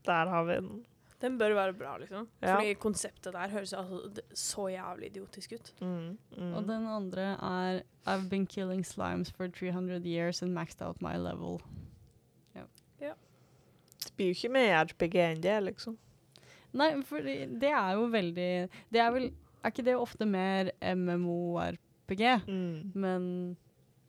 [0.06, 0.84] Der har vi den.
[1.22, 2.28] Den bør være bra, liksom.
[2.42, 2.56] Ja.
[2.56, 5.72] Fordi konseptet der høres altså så jævlig idiotisk ut.
[5.80, 6.52] Mm, mm.
[6.54, 11.16] Og den andre er I've been killing slimes for 300 years and maxed out my
[11.16, 11.60] level.
[14.04, 15.96] Det blir jo ikke mer RPG enn det, liksom.
[16.74, 18.50] Nei, for det er jo veldig
[18.92, 19.28] Det er vel
[19.64, 22.22] Er ikke det ofte mer MMORPG?
[22.48, 22.90] Mm.
[22.94, 23.56] Men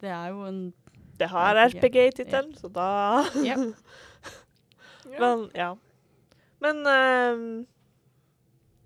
[0.01, 0.73] det er jo en
[1.19, 1.95] Det har RPG.
[1.95, 3.55] I tittelen, så da Ja.
[5.19, 5.75] Men, ja.
[6.59, 7.65] Men uh,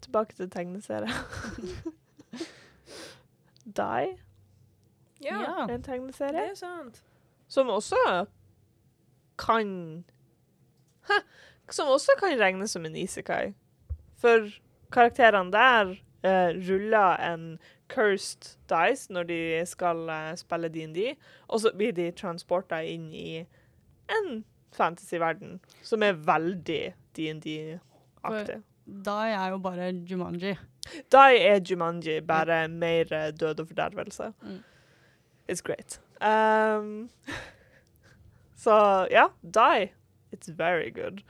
[0.01, 1.09] Tilbake til tegneserie.
[3.65, 4.17] Die
[5.21, 5.65] ja, Ja.
[5.67, 7.03] er en det er sant.
[7.47, 8.25] som også
[9.37, 10.05] kan
[11.09, 11.13] ha,
[11.71, 13.53] Som også kan regnes som en isekai.
[14.17, 14.47] For
[14.91, 17.59] karakterene der eh, ruller en
[17.89, 21.15] cursed dice når de skal uh, spille D&D,
[21.47, 23.45] og så blir de transporta inn i
[24.09, 24.43] en
[24.75, 26.81] fantasyverden som er veldig
[27.17, 28.59] D&D-aktig.
[28.89, 30.55] Dai er jo bare Jumanji.
[31.11, 34.31] Da er Jumanji bare mer eh, død og fordervelse.
[34.41, 34.63] Mm.
[35.49, 35.99] It's great.
[36.21, 37.09] Um,
[38.63, 39.93] så ja, Die.
[40.31, 41.23] It's very good.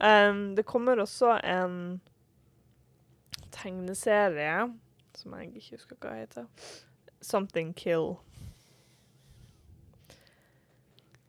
[0.00, 2.00] Um, det kommer også en
[3.56, 4.66] tegneserie
[5.16, 6.48] som jeg ikke husker hva heter.
[7.24, 8.16] Something Kill.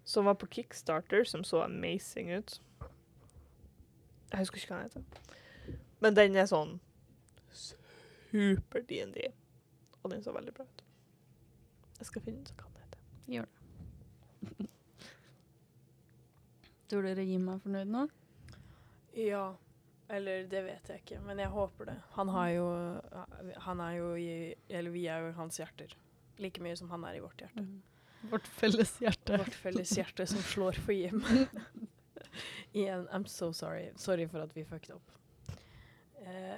[0.07, 2.61] Som var på Kickstarter, som så amazing ut.
[4.31, 5.77] Jeg husker ikke hva den heter.
[6.03, 6.77] Men den er sånn
[7.53, 9.29] super D&D.
[10.03, 10.83] Og den så veldig bra ut.
[11.97, 13.05] Jeg skal finne ut hva den heter.
[13.35, 14.67] Gjør det.
[16.87, 18.03] Tror dere Jim er fornøyd nå?
[19.17, 19.47] Ja.
[20.09, 21.95] Eller det vet jeg ikke, men jeg håper det.
[22.15, 22.67] Han har jo
[23.65, 25.95] Han er jo i Eller vi er jo i hans hjerter.
[26.39, 27.65] Like mye som han er i vårt hjerte.
[28.31, 29.37] Vårt felles hjerte.
[29.41, 31.23] Vårt felles hjerte som slår for Jim.
[32.77, 33.89] Igjen, I'm so sorry.
[33.95, 35.11] Sorry for at vi fucket opp.
[36.21, 36.57] Eh,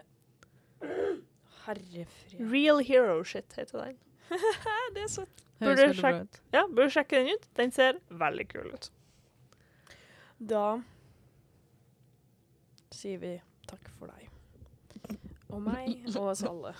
[1.65, 2.51] Herrefred.
[2.51, 3.97] Real Hero Shit heter den.
[4.93, 5.45] det er søtt.
[5.59, 6.39] Burde du veldig sjekk- bra ut.
[6.55, 7.47] Ja, sjekke den ut.
[7.59, 8.91] Den ser veldig kul ut.
[10.39, 10.65] Da
[12.99, 13.33] sier vi
[13.69, 14.27] takk for deg.
[15.49, 16.73] Og meg, og oss alle.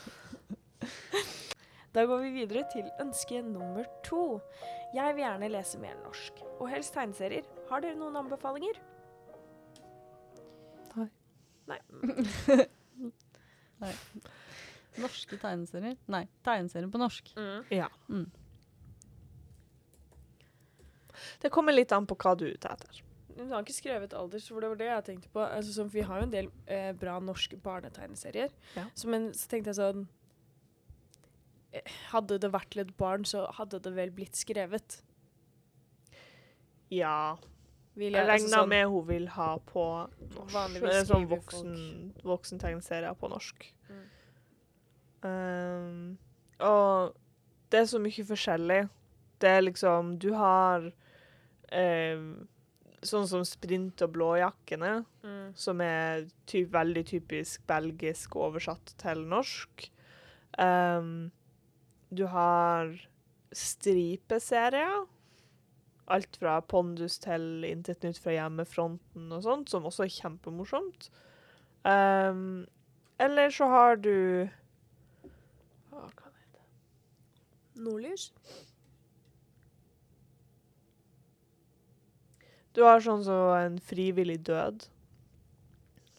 [1.96, 4.40] Da går vi videre til ønske nummer to.
[4.94, 7.48] Jeg vil gjerne lese mer norsk, og helst tegneserier.
[7.72, 8.78] Har dere noen anbefalinger?
[11.70, 11.80] Nei.
[13.82, 13.94] Nei.
[15.00, 15.98] Norske tegneserier?
[16.12, 17.34] Nei, tegneserier på norsk.
[17.74, 17.90] Ja.
[18.10, 18.28] Mm.
[21.42, 23.02] Det kommer litt an på hva du er ute etter.
[23.40, 25.44] Hun har ikke skrevet alders, for det var det jeg tenkte på.
[25.46, 28.52] Altså, så, vi har jo en del eh, bra norske barnetegneserier.
[28.76, 28.86] Ja.
[28.94, 30.08] Så, men så tenkte jeg sånn
[31.74, 35.00] eh, Hadde det vært til et barn, så hadde det vel blitt skrevet.
[36.92, 37.38] Ja.
[38.00, 39.86] Vil Jeg altså regner sånn- med hun vil ha på
[40.36, 41.08] norsk.
[41.10, 41.74] Sånn voksen,
[42.24, 43.66] voksentegneserier på norsk.
[43.90, 44.06] Mm.
[45.20, 46.18] Um,
[46.64, 47.16] og
[47.72, 48.80] det er så mye forskjellig.
[49.40, 50.92] Det er liksom Du har
[51.72, 52.24] eh,
[53.06, 55.56] sånn som sprint- og blåjakkene, Mm.
[55.56, 59.90] som er ty veldig typisk belgisk oversatt til norsk.
[60.58, 61.32] Um,
[62.14, 62.94] du har
[63.54, 65.06] stripeserier.
[66.10, 71.10] Alt fra Pondus til Intet nytt fra hjemmefronten og sånt, som også er kjempemorsomt.
[71.86, 72.66] Um,
[73.20, 74.50] eller så har du
[75.92, 76.64] Hva kan det hete?
[77.86, 78.32] Nordlys?
[82.74, 84.86] Du har sånn som En frivillig død,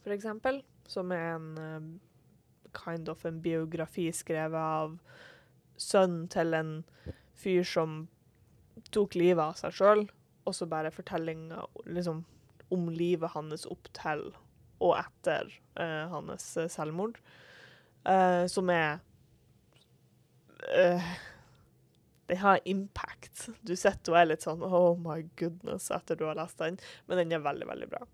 [0.03, 0.63] for eksempel.
[0.91, 1.85] Som er en uh,
[2.75, 4.97] kind of en biografi skrevet av
[5.81, 6.73] sønnen til en
[7.39, 8.09] fyr som
[8.91, 10.09] tok livet av seg sjøl.
[10.49, 12.25] også bare fortellinga liksom,
[12.75, 14.33] om livet hans opp til
[14.81, 17.19] og etter uh, hans eh, selvmord,
[18.09, 18.99] uh, som er
[22.31, 23.49] Det har impact.
[23.67, 26.79] Du sitter og er litt sånn Oh my goodness etter du har lest den,
[27.11, 28.05] men den er veldig, veldig bra.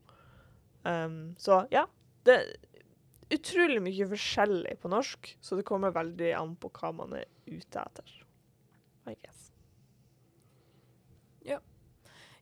[0.89, 1.85] Um, så ja.
[2.27, 7.13] Det er utrolig mye forskjellig på norsk, så det kommer veldig an på hva man
[7.21, 8.17] er ute etter.
[9.07, 9.47] I guess.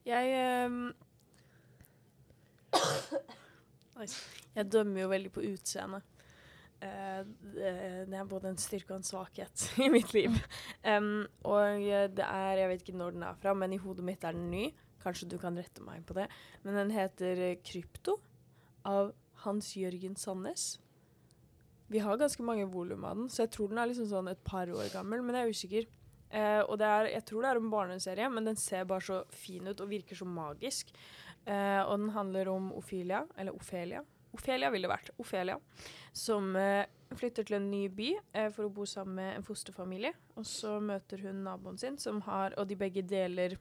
[0.04, 0.92] Jeg um
[3.96, 4.20] nice.
[4.54, 6.02] Jeg dømmer jo veldig på utseendet.
[6.84, 7.24] Eh,
[7.54, 7.72] det,
[8.10, 10.36] det er både en styrke og en svakhet i mitt liv.
[10.84, 11.84] Um, og
[12.16, 14.50] det er Jeg vet ikke når den er fra, men i hodet mitt er den
[14.52, 14.68] ny.
[15.04, 16.28] Kanskje du kan rette meg på det.
[16.64, 18.18] Men den heter eh, Krypto
[18.88, 19.12] av
[19.44, 20.78] Hans Jørgen Sandnes.
[21.92, 24.40] Vi har ganske mange volum av den, så jeg tror den er liksom sånn et
[24.46, 25.90] par år gammel, men jeg er usikker.
[26.34, 29.68] Uh, og er, jeg tror det er en barneserie, men den ser bare så fin
[29.68, 30.90] ut og virker så magisk.
[31.44, 34.00] Uh, og den handler om Ophelia, eller Ofelia.
[34.34, 35.12] Ofelia ville vært.
[35.22, 35.58] Ofelia.
[36.14, 40.14] Som eh, flytter til en ny by eh, for å bo sammen med en fosterfamilie.
[40.38, 43.58] Og så møter hun naboen sin, som har Og de begge deler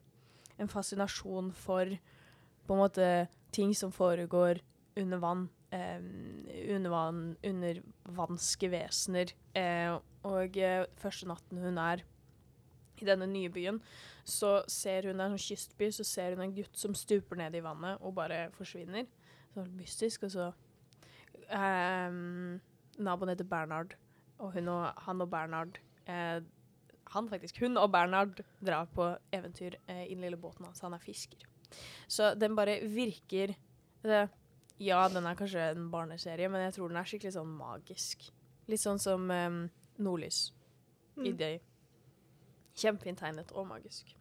[0.61, 1.89] en fascinasjon for
[2.63, 3.07] på en måte
[3.51, 4.61] ting som foregår
[4.97, 5.49] under vann.
[5.73, 6.01] Eh,
[6.75, 9.33] under vann, undervanske vesener.
[9.57, 9.93] Eh,
[10.23, 12.03] og eh, første natten hun er
[13.01, 13.79] i denne nye byen,
[14.23, 17.63] så ser hun en sånn kystby, så ser hun en gutt som stuper ned i
[17.65, 19.09] vannet og bare forsvinner.
[19.53, 20.25] Sånn mystisk.
[20.27, 20.49] Og så
[21.53, 22.59] um,
[23.03, 23.95] Naboen heter Bernhard,
[24.37, 25.79] og, og han og Bernhard
[26.09, 26.41] eh,
[27.13, 30.81] Han faktisk, hun og Bernhard drar på eventyr eh, i den lille båten hans.
[30.81, 31.45] Han er fisker.
[32.07, 33.53] Så den bare virker
[34.03, 34.27] det,
[34.81, 38.25] Ja, den er kanskje en barneserie, men jeg tror den er skikkelig sånn magisk.
[38.67, 39.59] Litt sånn som um,
[40.01, 40.47] Nordlys
[41.21, 41.59] i det.
[42.79, 44.15] Kjempefint tegnet og magisk.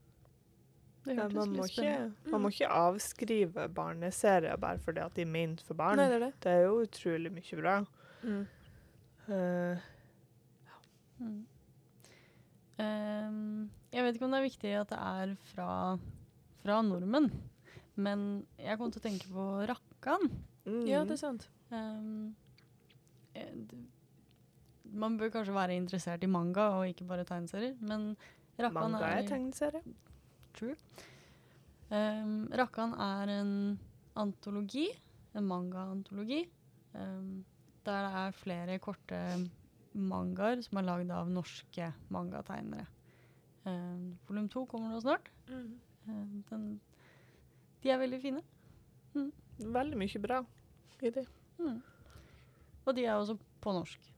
[1.06, 5.62] Ja, man, må ikke, man må ikke avskrive barneserier bare fordi at de er ment
[5.66, 5.98] for barn.
[5.98, 6.32] Nei, det er det.
[6.44, 7.78] Det er jo utrolig mye bra.
[8.22, 8.44] Mm.
[9.28, 9.88] Eh,
[11.22, 11.44] Mm.
[12.82, 15.66] Um, jeg vet ikke om det er viktig at det er fra,
[16.64, 17.28] fra nordmenn,
[18.00, 18.24] men
[18.58, 20.24] jeg kom til å tenke på Rakkan.
[20.64, 20.80] mm.
[20.88, 21.46] Ja, det er sant.
[21.70, 22.32] Ehm,
[23.38, 23.52] eh,
[24.92, 28.16] man bør kanskje være interessert i manga og ikke bare tegneserier, men
[28.58, 29.82] Rakkan Manga er er tegneserie.
[30.58, 30.76] True.
[31.92, 33.54] Um, Rakkan er en
[34.16, 34.86] antologi,
[35.36, 36.42] en manga-antologi,
[36.94, 37.44] um,
[37.84, 39.18] der det er flere korte
[39.92, 42.86] mangaer som er lagd av norske mangategnere.
[43.64, 45.28] Um, volum to kommer nå snart.
[45.48, 45.68] Mm.
[46.08, 46.66] Um, den,
[47.82, 48.42] de er veldig fine.
[49.62, 50.40] Veldig mye bra
[51.02, 51.26] i det.
[51.58, 51.82] Mm.
[52.86, 54.08] Og de er også på norsk.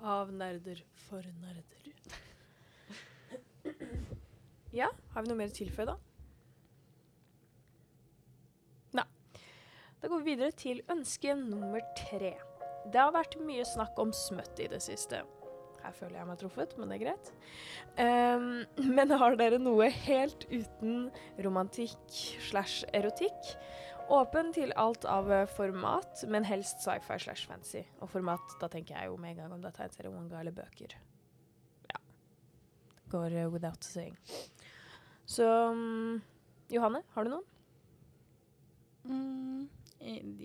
[0.00, 1.85] Av nerder for nerder.
[4.76, 5.96] Ja, har vi noe mer å tilføye, da?
[8.98, 9.06] Nei.
[10.02, 12.36] Da går vi videre til ønske nummer tre.
[12.92, 15.24] Det har vært mye snakk om smøtt i det siste.
[15.86, 17.32] Her føler jeg meg truffet, men det er greit.
[17.98, 18.46] Um,
[18.96, 21.10] men har dere noe helt uten
[21.46, 23.54] romantikk slash erotikk?
[24.12, 27.82] Åpen til alt av eh, format, men helst sci-fi slash fancy.
[27.98, 30.54] Og format, da tenker jeg jo med en gang om det er tegneserie, manga eller
[30.54, 30.94] bøker.
[31.90, 31.98] Ja.
[33.10, 34.14] Går uh, without saying.
[35.26, 36.20] Så um,
[36.70, 37.46] Johanne, har du noen?
[39.06, 39.66] Mm,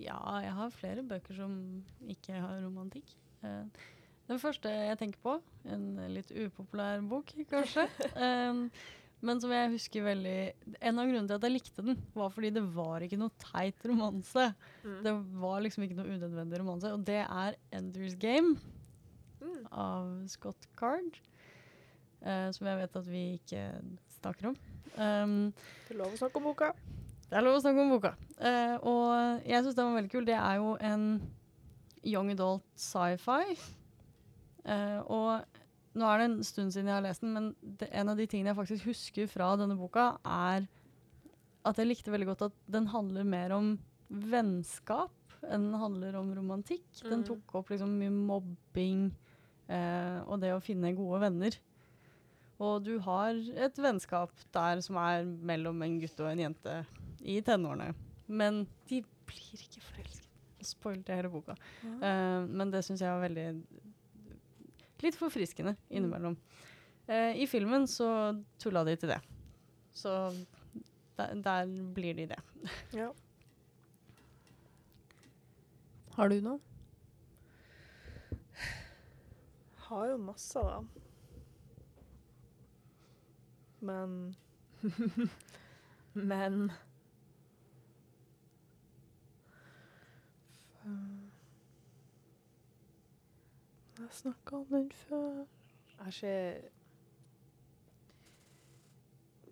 [0.02, 1.52] ja, jeg har flere bøker som
[2.10, 3.12] ikke har romantikk.
[3.42, 3.66] Uh,
[4.30, 5.36] den første jeg tenker på,
[5.70, 8.64] en litt upopulær bok, kanskje, um,
[9.26, 10.36] men som jeg husker veldig
[10.82, 13.84] En av grunnene til at jeg likte den, var fordi det var ikke noe teit
[13.86, 14.48] romanse.
[15.04, 15.12] Det
[15.42, 18.56] var liksom ikke noe unødvendig romanse, og det er Enders Game
[19.42, 19.64] Mm.
[19.74, 21.16] av Scott Card.
[22.22, 23.62] Uh, som jeg vet at vi ikke
[24.20, 24.58] snakker om.
[24.98, 25.52] Um,
[25.88, 26.72] Det er lov å snakke om boka.
[27.30, 28.14] det er lov å snakke om boka.
[28.38, 30.24] Uh, og jeg syns den var veldig kul.
[30.28, 31.06] Det er jo en
[32.04, 33.56] young adult sci-fi.
[34.66, 35.44] Uh, og
[35.98, 38.26] nå er det en stund siden jeg har lest den, men det, en av de
[38.26, 40.66] tingene jeg faktisk husker fra denne boka, er
[41.64, 43.74] at jeg likte veldig godt at den handler mer om
[44.10, 45.10] vennskap
[45.42, 46.84] enn den handler om romantikk.
[47.02, 47.26] Den Mm.
[47.26, 49.10] tok opp liksom mye mobbing
[49.68, 51.56] eh, og det å finne gode venner.
[52.60, 56.76] Og du har et vennskap der som er mellom en gutt og en jente
[57.22, 57.92] i tenårene.
[58.28, 60.28] Men de blir ikke forelsket.
[60.62, 61.56] Spoiler til hele boka.
[61.82, 63.48] Eh, men det syns jeg var veldig
[65.02, 66.36] Litt forfriskende innimellom.
[67.08, 68.06] Uh, I filmen så
[68.62, 69.16] tulla de til det.
[69.98, 70.12] Så
[71.18, 72.38] der, der blir de det.
[73.00, 73.08] Ja.
[76.14, 76.60] Har du noe?
[79.88, 81.01] Har jo masse, da.
[83.82, 84.36] Men
[86.14, 86.72] men
[94.02, 95.44] Jeg snakka om den før.
[96.04, 96.54] Jeg ser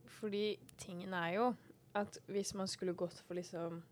[0.07, 1.55] Fordi tingen er jo
[1.95, 3.83] at hvis man skulle gått for liksom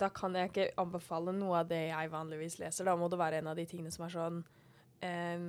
[0.00, 2.84] Da kan jeg ikke anbefale noe av det jeg vanligvis leser.
[2.84, 4.42] Da må det være en av de tingene som er sånn
[5.02, 5.46] eh,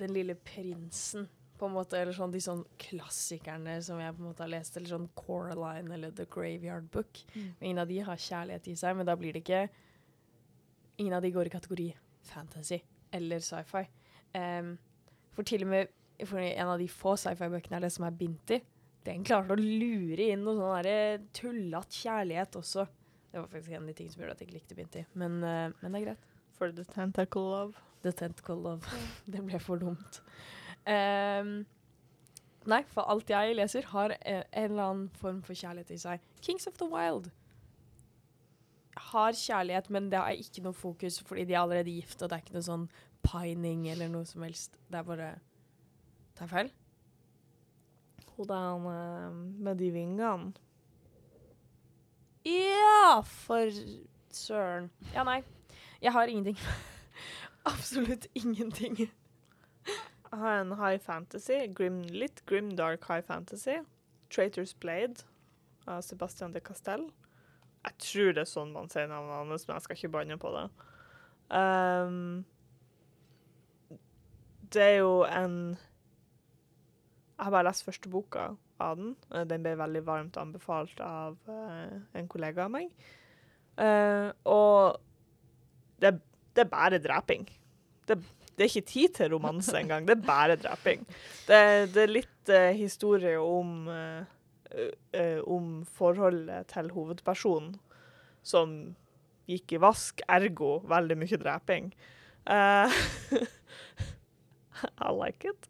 [0.00, 1.28] Den lille prinsen,
[1.60, 1.98] på en måte.
[2.00, 4.76] Eller sånn de sånn klassikerne som jeg på en måte har lest.
[4.78, 7.22] Eller sånn Coraline eller The Graveyard Book.
[7.34, 7.48] Mm.
[7.60, 9.68] Ingen av de har kjærlighet i seg, men da blir det ikke
[11.00, 11.84] Ingen av de går i kategori
[12.28, 12.76] fantasy
[13.16, 13.80] eller sci-fi.
[14.36, 14.74] Um,
[15.32, 18.58] for til og med en av de få sci-fi-bøkene jeg leser som er Binti,
[19.08, 22.84] den klarte å lure inn noe sånn tullete kjærlighet også.
[23.30, 25.40] Det var faktisk en av de tingene som gjorde at jeg ikke likte Binti, men,
[25.40, 26.28] uh, men det er greit.
[26.58, 27.80] For the tentacle love.
[28.02, 28.82] The Tentacle Love.
[29.32, 30.20] det ble for dumt.
[30.88, 31.52] Em,
[32.70, 36.24] nei, for alt jeg leser, har en, en eller annen form for kjærlighet i seg.
[36.40, 37.30] Kings of the Wild
[39.10, 42.36] har kjærlighet, men det er ikke noe fokus, fordi de er allerede gift, og det
[42.36, 42.88] er ikke noe sånn
[43.24, 44.78] pining eller noe som helst.
[44.88, 45.30] Det er bare
[46.36, 46.70] Tar jeg feil?
[48.36, 49.32] Hun der eh,
[49.66, 50.52] med de vingene.
[52.48, 53.68] Ja, for
[54.32, 54.90] søren.
[55.12, 55.42] Ja, nei.
[56.00, 56.56] Jeg har ingenting.
[57.72, 59.10] Absolutt ingenting.
[60.30, 63.80] Har en high fantasy, grim, litt grim dark high fantasy.
[64.30, 65.24] Traitors Blade
[65.90, 67.08] av Sebastian de Castell.
[67.80, 70.52] Jeg tror det er sånn man sier navnet hans, men jeg skal ikke banne på
[70.54, 70.64] det.
[71.50, 72.44] Um,
[74.70, 78.50] det er jo en Jeg har bare lest første boka
[78.80, 79.14] av den.
[79.32, 82.92] Eh, Den ble veldig varmt anbefalt av uh, en kollega av meg.
[83.80, 85.00] Uh, og
[86.04, 86.18] det,
[86.52, 87.48] det er bare dreping.
[88.06, 88.18] Det,
[88.60, 90.04] det er ikke tid til romanse engang.
[90.04, 91.06] Det er bare dreping.
[91.48, 91.60] Det,
[91.94, 94.20] det er litt uh, historie om uh,
[94.76, 97.78] uh, um forholdet til hovedpersonen
[98.44, 98.74] som
[99.48, 101.88] gikk i vask, ergo veldig mye dreping.
[102.44, 102.92] Uh,
[105.00, 105.68] I like it.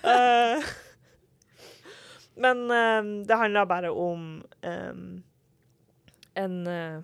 [0.00, 0.64] Uh,
[2.44, 5.04] men eh, det handler bare om um,
[6.40, 7.02] en uh,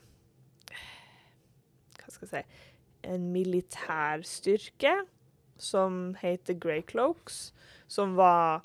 [1.97, 4.95] Hva skal jeg si En militær styrke
[5.59, 7.53] som heter Grey Cloaks,
[7.87, 8.65] som var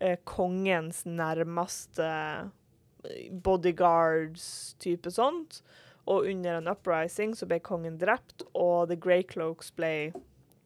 [0.00, 5.62] eh, kongens nærmeste eh, bodyguards-type sånt.
[6.06, 10.12] Og under en uprising så ble kongen drept, og The Grey Cloaks ble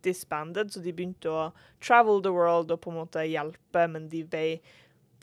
[0.06, 1.50] disbanded, så de begynte å
[1.82, 4.46] travel the world og på en måte hjelpe, men de ble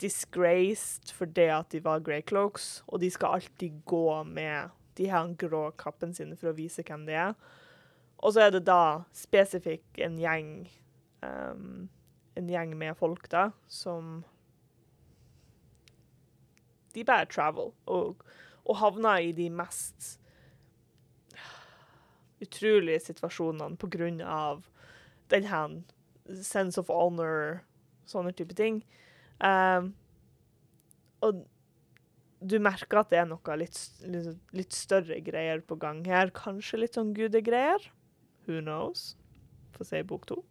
[0.02, 5.08] disgraced for det at de var Grey Cloaks, og de skal alltid gå med de
[5.10, 7.34] her grå kappene sine for å vise hvem de er.
[8.24, 10.54] Og så er det da spesifikk en gjeng
[11.24, 11.84] um,
[12.34, 14.22] en gjeng med folk da, som
[16.94, 18.20] De bare travel, og,
[18.62, 20.12] og havner i de mest
[22.44, 24.62] utrolige situasjonene på grunn av
[25.32, 25.74] den her
[26.38, 27.64] sense of honor,
[28.06, 28.78] sånne type ting.
[29.42, 29.90] Um,
[31.18, 31.42] og
[32.38, 36.30] du merker at det er noe litt, litt, litt større greier på gang her.
[36.36, 37.90] Kanskje litt sånn gudegreier.
[38.46, 39.16] Who knows?
[39.76, 40.42] Får se i bok to.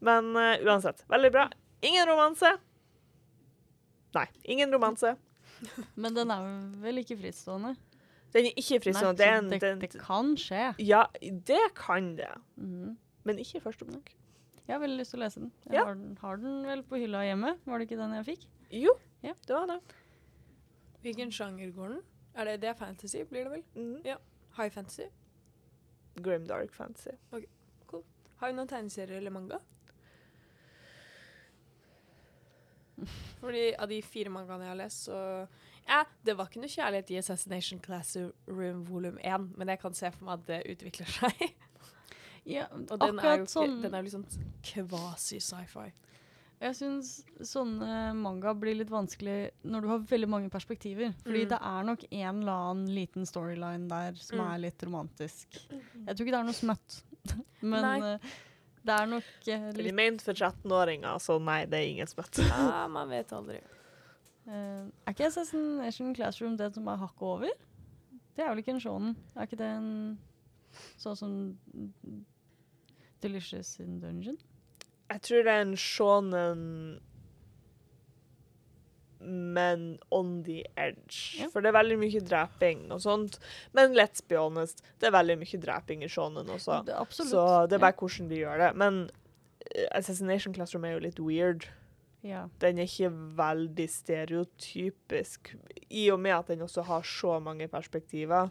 [0.00, 1.48] Men uh, uansett, veldig bra.
[1.82, 2.50] Ingen romanse.
[4.14, 5.14] Nei, ingen romanse.
[6.00, 6.46] Men den er
[6.82, 7.74] vel ikke frittstående?
[8.34, 9.26] Den er ikke fristående.
[9.26, 10.70] Nei, Det, det, den- det kan skje.
[10.82, 12.30] Ja, det kan det.
[12.56, 12.96] Mhm.
[13.28, 14.10] Men ikke i første bok.
[14.66, 15.50] Jeg har veldig lyst til å lese den.
[15.66, 15.84] Jeg Ja.
[15.84, 17.56] har, den har den vel på hylla hjemme.
[17.66, 18.46] Var det ikke den jeg fikk?
[18.70, 19.34] Jo, Ja.
[19.46, 19.80] det var det.
[21.02, 22.02] Hvilken sjanger går den?
[22.34, 23.64] Er det, det er fantasy, blir det vel?
[23.74, 24.16] Mhm.
[24.56, 25.08] High fantasy?
[26.16, 27.14] Grim Dark Fantasy.
[28.40, 29.58] Har vi noen tegneserier eller manga?
[33.40, 35.18] Fordi av de fire mangaene jeg har lest, så
[35.88, 40.10] Ja, det var ikke noe kjærlighet i Assassination Classroom volum 1, men jeg kan se
[40.14, 41.40] for meg at det utvikler seg.
[42.46, 44.26] Ja, Og den er jo ikke, sånn den er liksom
[44.70, 45.88] kvasi-sci-fi.
[46.60, 51.14] Jeg syns sånne manga blir litt vanskelig når du har veldig mange perspektiver.
[51.24, 51.48] Fordi Mm.
[51.48, 54.54] det er nok en eller annen liten storyline der som Mm.
[54.54, 55.46] er litt romantisk.
[55.70, 57.02] Jeg tror ikke det er noe smøtt.
[57.62, 58.12] Men Nei.
[58.12, 58.18] eh,
[58.84, 62.38] det er nok er litt ment for 13-åringer, så nei, det er ingen smøtt.
[62.46, 63.60] Ja, man vet aldri.
[64.46, 67.50] Uh, Er ikke Assassination Classroom det som er hakket over?
[68.36, 69.16] Det er vel ikke en shonen?
[69.36, 70.18] Er ikke det en
[70.98, 71.58] sånn som
[73.20, 74.38] Delicious in Dungeon?
[75.10, 76.66] Jeg tror det er en shonen
[79.20, 81.40] men on the edge.
[81.40, 81.48] Ja.
[81.52, 83.36] For det er veldig mye dreping og sånt.
[83.76, 86.80] Men let's be honest, det er veldig mye dreping i shonen også.
[86.86, 86.96] Det.
[87.12, 88.70] Så det er bare hvordan de gjør det.
[88.80, 89.02] Men
[89.74, 91.68] eh, Assassination Classroom er jo litt weird.
[92.24, 92.46] Ja.
[92.60, 95.54] Den er ikke veldig stereotypisk,
[95.88, 98.50] i og med at den også har så mange perspektiver.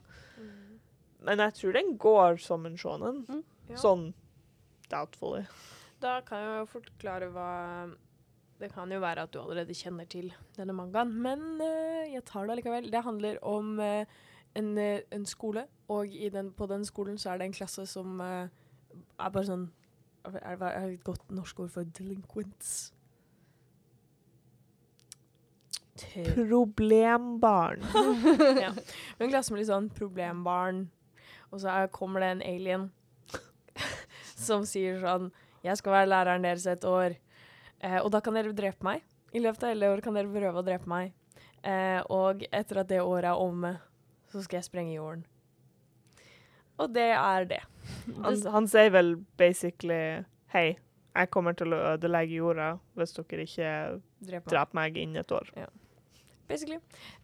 [1.25, 3.25] Men jeg tror den går som en shonen.
[3.27, 3.43] Mm.
[3.69, 3.77] Ja.
[3.77, 4.07] Sånn
[4.89, 5.43] doubtfully.
[5.99, 7.49] Da kan jeg jo forklare hva
[8.59, 12.43] Det kan jo være at du allerede kjenner til denne mangaen, men uh, jeg tar
[12.43, 12.91] det allikevel.
[12.91, 14.03] Det handler om uh,
[14.59, 17.85] en, eh, en skole, og i den, på den skolen så er det en klasse
[17.87, 18.47] som uh,
[19.19, 19.69] er bare sånn
[20.25, 22.93] Er det et godt norsk ord for delinquents?
[26.35, 27.83] Problembarn.
[28.63, 28.73] ja.
[29.19, 30.89] En klasse med litt sånn problembarn,
[31.51, 32.89] og så er, kommer det en alien
[34.47, 35.31] som sier sånn
[35.63, 37.15] Jeg skal være læreren deres et år,
[37.83, 39.03] eh, og da kan dere drepe meg.
[39.33, 41.13] I løpet av hele året kan dere prøve å drepe meg.
[41.63, 43.75] Eh, og etter at det året er omme,
[44.31, 45.25] så skal jeg sprenge jorden.
[46.79, 47.63] Og det er det.
[48.23, 50.79] Han, han sier vel basically Hei,
[51.13, 53.71] jeg kommer til å ødelegge jorda hvis dere ikke
[54.25, 55.51] dreper drep meg innen et år.
[56.49, 56.79] Basically.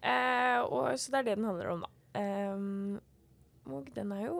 [0.06, 2.20] Eh, og, så det er det den handler om, da.
[2.20, 3.00] Ehm,
[3.66, 4.36] og den er jo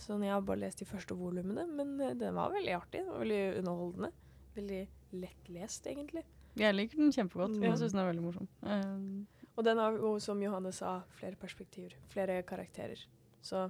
[0.00, 3.02] sånn Jeg har bare lest de første volumene, men eh, den var veldig artig.
[3.02, 4.10] Den var veldig underholdende.
[4.56, 4.82] Veldig
[5.20, 6.24] lettlest, egentlig.
[6.58, 7.56] Jeg liker den kjempegodt.
[7.58, 7.64] Mm.
[7.66, 8.48] Jeg syns den er veldig morsom.
[8.62, 11.96] Um, Og den har jo, som Johanne sa, flere perspektiver.
[12.12, 13.02] Flere karakterer.
[13.44, 13.64] Så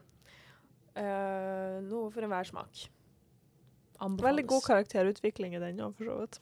[0.94, 2.84] eh, noe for enhver smak.
[4.04, 4.28] Anbefales.
[4.30, 6.40] Veldig god karakterutvikling i den òg, for så vidt.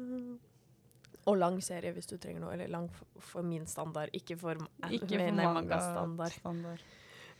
[0.00, 0.34] mm.
[1.24, 2.52] Og lang serie hvis du trenger noe.
[2.52, 6.36] Eller lang for, for min standard, ikke for, Ikke for manga-standard.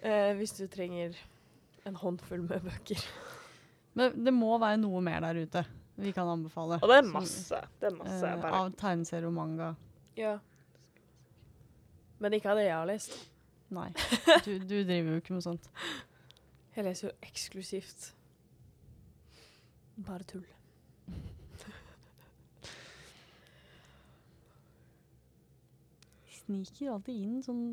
[0.04, 1.16] Eh, hvis du trenger
[1.88, 3.00] en håndfull med bøker.
[3.96, 5.62] Men det må være noe mer der ute
[5.96, 6.80] vi kan anbefale.
[6.82, 7.60] og det er masse.
[7.80, 8.26] Det er masse.
[8.26, 9.68] eh, Bare av tegneserier og manga.
[10.18, 10.34] Ja.
[12.18, 13.14] Men ikke av det jeg har lest.
[13.74, 13.88] Nei.
[14.46, 15.70] Du, du driver jo ikke med sånt.
[16.76, 18.08] Jeg leser jo eksklusivt.
[20.04, 20.44] Bare tull.
[26.44, 27.64] Sniker alltid inn sånn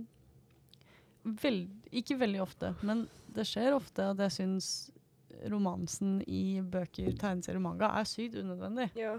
[1.23, 4.91] veld, Ikke veldig ofte, men det skjer ofte at jeg syns
[5.51, 8.89] romansen i bøker, tegneserier og manga er sykt unødvendig.
[8.99, 9.15] Ja.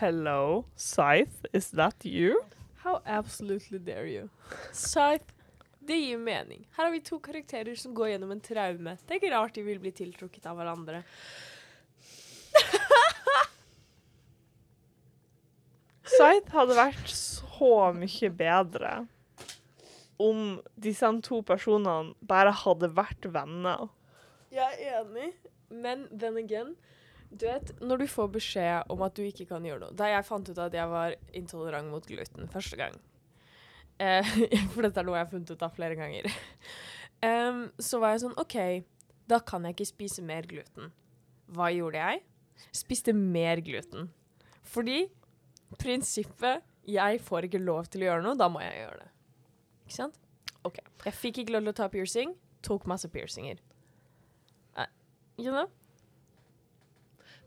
[0.00, 2.40] Hello, Scythe, is that you?
[2.82, 4.28] How absolutely dare you?
[4.72, 5.32] Scythe,
[5.84, 6.66] det gir mening.
[6.76, 8.96] Her har vi to karakterer som går gjennom en traume.
[9.04, 11.04] Det er ikke rart de vil bli tiltrukket av hverandre.
[16.04, 19.06] Scythe hadde vært så mye bedre
[20.24, 23.88] om disse to personene bare hadde vært venner.
[24.54, 25.30] Jeg er enig,
[25.70, 26.74] men then again
[27.34, 30.26] Du vet, når du får beskjed om at du ikke kan gjøre noe Da jeg
[30.28, 32.94] fant ut at jeg var intolerant mot gluten første gang
[33.98, 34.28] eh,
[34.74, 36.28] For dette er noe jeg har funnet ut av flere ganger.
[37.24, 38.58] um, så var jeg sånn OK,
[39.30, 40.92] da kan jeg ikke spise mer gluten.
[41.54, 42.22] Hva gjorde jeg?
[42.74, 44.12] Spiste mer gluten.
[44.64, 45.04] Fordi
[45.80, 49.13] prinsippet Jeg får ikke lov til å gjøre noe, da må jeg gjøre det.
[49.84, 50.20] Ikke sant?
[50.64, 50.80] OK.
[51.04, 53.60] Jeg fikk ikke lov til å ta piercing, tok masse piercinger.
[54.76, 54.88] Uh,
[55.38, 55.68] you know?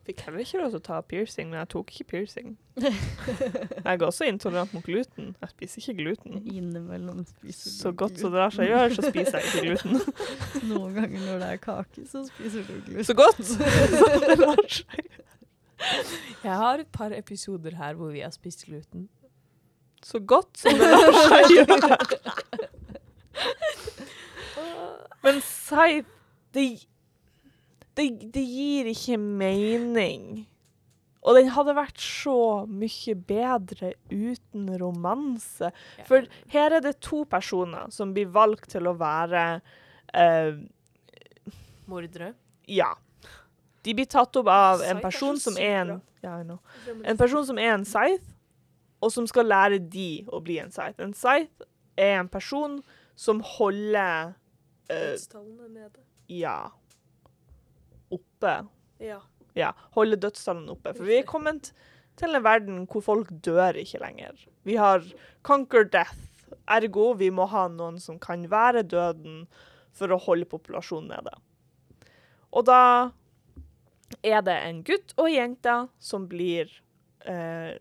[0.07, 2.53] Fikk heller ikke lov til å ta piercing, men jeg tok ikke piercing.
[3.87, 5.33] Jeg er også intolerant mot gluten.
[5.41, 6.37] Jeg spiser ikke gluten.
[6.47, 9.97] Innimellom spiser Så du godt som det lar seg gjøre, så spiser jeg ikke gluten.
[10.69, 13.03] Noen ganger når det er kake, så spiser du gluten.
[13.09, 15.25] Så godt som det lar seg gjøre.
[16.45, 19.09] Jeg har et par episoder her hvor vi har spist gluten.
[20.05, 21.97] Så godt som det lar seg gjøre.
[25.25, 26.13] Men Scythe
[26.55, 26.67] det,
[27.97, 30.45] det, det gir ikke mening.
[31.27, 35.73] Og den hadde vært så mye bedre uten romanse.
[36.07, 39.43] For her er det to personer som blir valgt til å være
[40.15, 40.53] eh,
[41.87, 42.33] Mordere.
[42.67, 42.93] Ja.
[43.83, 45.93] De blir tatt opp av en er person som er en
[46.23, 46.39] ja,
[47.07, 48.33] En person som er en scythe,
[49.01, 51.03] og som skal lære de å bli en scythe.
[51.03, 51.67] En scythe
[51.97, 52.79] er en person
[53.17, 54.33] som holder
[54.89, 56.03] eh, Dødstallene nede.
[56.31, 56.71] Ja
[58.13, 58.53] Oppe.
[59.03, 59.19] Ja.
[59.57, 59.73] Ja.
[59.97, 60.93] Holde dødstallene oppe.
[60.95, 61.73] For vi er kommet
[62.17, 64.37] til en verden hvor folk dør ikke lenger.
[64.65, 65.03] Vi har
[65.45, 66.15] conquer death.
[66.71, 69.43] Ergo vi må ha noen som kan være døden
[69.95, 71.33] for å holde populasjonen nede.
[72.55, 73.11] Og da
[74.23, 76.71] er det en gutt og ei jente som blir
[77.27, 77.75] eh,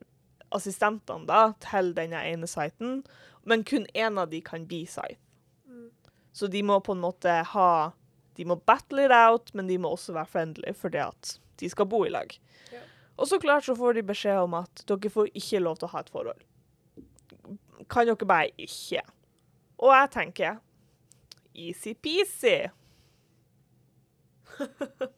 [0.54, 3.00] assistentene da, til denne ene siten,
[3.46, 5.18] men kun én av de kan bli site.
[5.66, 5.90] Mm.
[6.32, 7.70] Så de må på en måte ha
[8.36, 11.86] De må battle it out, men de må også være friendly, fordi at de skal
[11.88, 12.34] bo i lag.
[12.68, 12.82] Ja.
[13.16, 15.92] Og så klart så får de beskjed om at dere får ikke lov til å
[15.94, 16.42] ha et forhold.
[17.88, 19.00] Kan dere bare ikke?
[19.80, 20.58] Og jeg tenker
[21.56, 22.58] easy-peasy.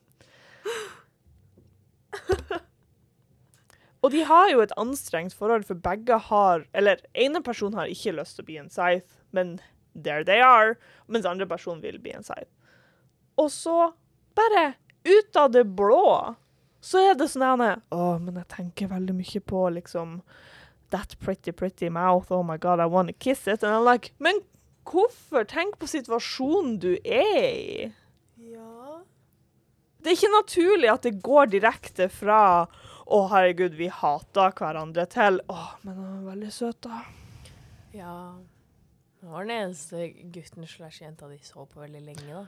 [4.03, 8.15] Og de har jo et anstrengt forhold, for begge har Eller ene person har ikke
[8.15, 9.59] lyst til å bli en Scythe, men
[9.95, 10.77] there they are.
[11.09, 12.51] Mens andre person vil bli en Scythe.
[13.39, 13.93] Og så,
[14.39, 14.75] bare
[15.07, 16.35] ut av det blå,
[16.81, 20.21] så er det sånn her Å, men jeg tenker veldig mye på liksom
[20.91, 22.31] That pretty, pretty mouth.
[22.33, 23.63] Oh my God, I wanna kiss it.
[23.63, 24.41] And I'm like Men
[24.89, 25.45] hvorfor?
[25.45, 27.89] Tenk på situasjonen du er i.
[28.49, 29.03] Ja.
[30.01, 32.41] Det er ikke naturlig at det går direkte fra
[33.09, 37.01] å, herregud, vi hata hverandre, til å, men han var veldig søt, da.
[37.97, 38.15] Ja.
[39.19, 42.45] Det var den eneste gutten slash jenta de så på veldig lenge, da.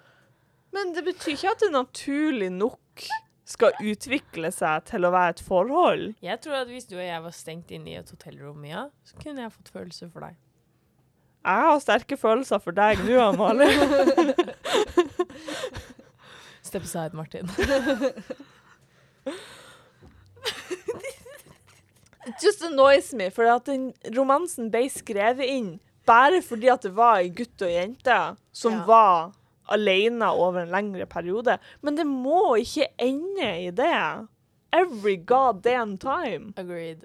[0.70, 3.06] Men det betyr ikke at det naturlig nok
[3.50, 6.04] skal utvikle seg til å være et forhold.
[6.22, 9.18] Jeg tror at hvis du og jeg var stengt inne i et hotellrom, ja, så
[9.18, 10.38] kunne jeg fått følelser for deg.
[11.40, 13.72] Jeg har sterke følelser for deg nå, Amalie.
[16.68, 17.48] Step aside, Martin.
[22.42, 25.70] Just annoys me, for at den romansen ble skrevet inn
[26.08, 28.16] bare fordi at det var en gutt og en jente
[28.52, 28.84] som Ja.
[28.88, 29.32] var
[29.70, 31.58] alene over en lengre periode.
[31.82, 34.26] Men det må ikke ende i det.
[34.72, 36.52] Every goddamn time.
[36.56, 37.04] Agreed.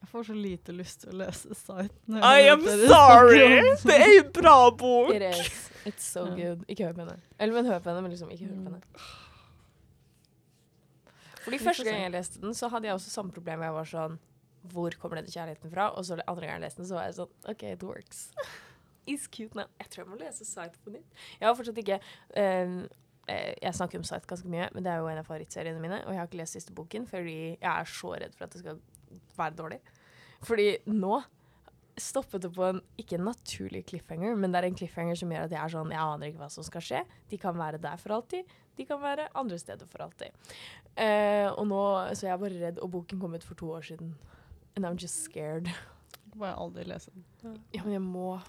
[0.00, 1.92] Jeg får så lite lyst til å lese Sight.
[2.10, 3.62] I am sorry!
[3.86, 5.12] Det er en bra bok.
[5.14, 5.70] It is.
[5.86, 6.64] It's so good.
[6.68, 7.20] Ikke hør på henne.
[7.38, 8.82] Eller men hør på henne, men liksom ikke hør på henne.
[11.44, 13.62] Fordi første gang jeg leste den, så hadde jeg også samme problem.
[13.64, 14.18] Jeg var sånn
[14.70, 15.88] Hvor kommer denne kjærligheten fra?
[15.96, 18.26] Og så andre gang jeg leste den, så var jeg sånn OK, it works.
[19.10, 19.66] It's cute now.
[19.80, 21.22] Jeg tror jeg må lese Sight på nytt.
[21.40, 21.96] Jeg har fortsatt ikke
[22.36, 22.74] eh,
[23.30, 26.02] Jeg snakker om Sight ganske mye, men det er jo en av favorittseriene mine.
[26.04, 28.62] Og jeg har ikke lest siste boken fordi jeg er så redd for at det
[28.62, 28.80] skal
[29.38, 29.80] være dårlig.
[30.46, 31.20] Fordi nå
[32.02, 35.46] stoppet det på en ikke en naturlig cliffhanger, men det er en cliffhanger som gjør
[35.46, 37.04] at jeg er sånn Jeg aner ikke hva som skal skje.
[37.30, 38.50] De kan være der for alltid.
[38.78, 40.36] De kan være andre steder for alltid.
[40.96, 41.80] Uh, og nå,
[42.14, 42.80] Så jeg er bare redd.
[42.80, 44.14] Og boken kom ut for to år siden.
[44.76, 45.68] And I'm just scared.
[46.34, 47.24] Må jeg aldri lese den.
[47.74, 48.40] Ja, men jeg må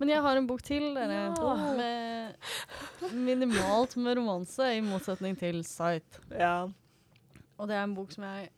[0.00, 1.18] Men jeg har en bok til, dere.
[1.30, 1.54] Ja.
[1.78, 6.18] Med minimalt med romanse, i motsetning til Sight.
[6.30, 6.66] Ja.
[7.58, 8.48] Og det er en bok som jeg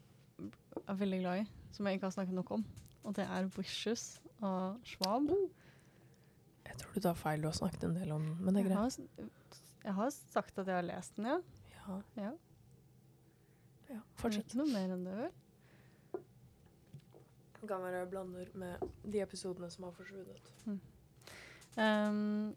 [0.88, 2.64] er veldig glad i, som jeg ikke har snakket nok om.
[3.04, 5.28] Og det er 'Wishes' av Schwab.
[6.64, 7.42] Jeg tror du tar feil.
[7.42, 9.60] Du har snakket en del om den, men det er Jeg har, greit.
[9.84, 11.38] jeg har sagt at jeg har lest den, ja.
[11.88, 12.00] Ja.
[12.16, 12.30] ja.
[13.90, 14.00] ja.
[14.14, 14.46] Fortsett.
[14.46, 15.30] Ikke noe mer enn det, vel?
[17.60, 20.52] Det kan være jeg blander med de episodene som har forsvunnet.
[21.76, 22.56] Um,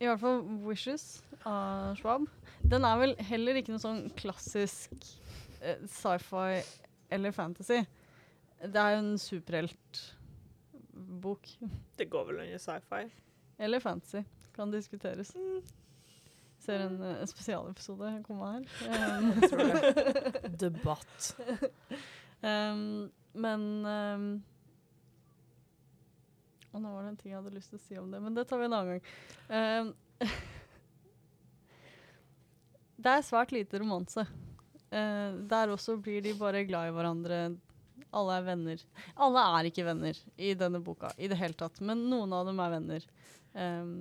[0.00, 2.28] I hvert fall 'Wishes' av Schwab.
[2.70, 4.92] Den er vel heller ikke noe sånn klassisk
[5.62, 6.62] eh, sci-fi
[7.10, 7.84] eller fantasy.
[8.62, 11.48] Det er jo en superheltbok.
[11.98, 13.02] Det går vel under sci-fi.
[13.58, 14.22] Eller fantasy.
[14.56, 15.36] Kan diskuteres.
[16.64, 18.62] Ser en uh, spesialepisode komme her.
[18.88, 19.80] Um, Jeg tror det.
[20.64, 21.20] Debatt.
[22.40, 24.42] um, men um,
[26.72, 28.34] Og nå var det en ting jeg hadde lyst til å si om det, men
[28.36, 29.04] det tar vi en annen gang.
[29.52, 29.86] Um,
[33.04, 34.22] det er svært lite romanse.
[34.88, 37.38] Uh, der også blir de bare glad i hverandre.
[38.16, 38.82] Alle er venner.
[39.26, 42.60] Alle er ikke venner i denne boka i det hele tatt, men noen av dem
[42.64, 43.06] er venner.
[43.52, 43.92] Um,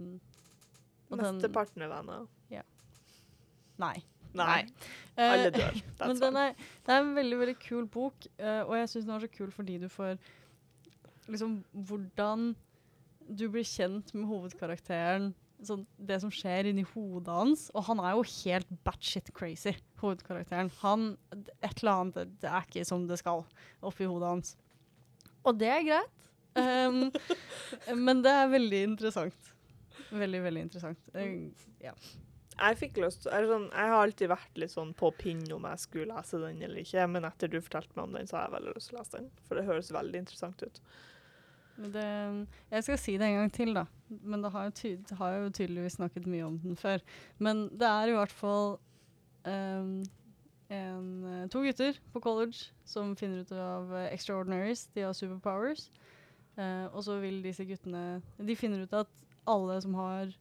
[1.12, 2.26] den- Mesteparten er venner.
[3.76, 3.98] Nei.
[4.36, 4.46] Nei.
[4.48, 4.62] Nei.
[5.20, 5.78] Alle dør.
[6.08, 6.54] Men den er,
[6.86, 9.52] det er en veldig veldig kul bok, eh, og jeg syns den var så kul
[9.52, 10.14] fordi du får
[11.32, 11.58] liksom
[11.88, 12.50] hvordan
[13.36, 15.30] du blir kjent med hovedkarakteren.
[15.66, 17.68] Sånn, det som skjer inni hodet hans.
[17.76, 20.72] Og han er jo helt batshit crazy, hovedkarakteren.
[20.84, 23.46] Han, Et eller annet det, er ikke som det skal
[23.86, 24.56] oppi hodet hans.
[25.46, 26.30] Og det er greit.
[26.56, 27.10] Um,
[28.06, 29.52] men det er veldig interessant.
[30.16, 31.12] Veldig, veldig interessant.
[31.16, 31.52] Uh,
[31.84, 31.96] ja.
[32.56, 35.82] Jeg fikk lyst eller sånn, Jeg har alltid vært litt sånn på pinn om jeg
[35.82, 38.56] skulle lese den eller ikke, men etter du fortalte meg om den, så har jeg
[38.56, 39.28] veldig lyst til å lese den.
[39.48, 40.80] For det høres veldig interessant ut.
[41.76, 43.86] Det, jeg skal si det en gang til, da.
[44.08, 47.04] Men det har, jo ty det har jeg jo tydeligvis snakket mye om den før.
[47.38, 48.78] Men det er i hvert fall
[49.44, 49.98] um,
[50.70, 54.88] en, eh, to gutter på college som finner ut av eh, extraordinaries.
[54.96, 55.90] De har superpowers.
[56.56, 59.10] Uh, og så vil disse guttene De finner ut at
[59.46, 60.32] alle som har,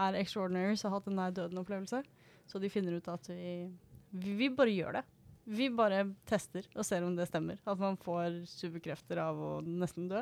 [0.00, 2.00] er extraordinaries, har hatt en nær døden-opplevelse.
[2.48, 3.68] Så de finner ut at vi,
[4.10, 5.04] vi bare gjør det.
[5.48, 7.60] Vi bare tester og ser om det stemmer.
[7.64, 10.20] At man får superkrefter av å nesten dø.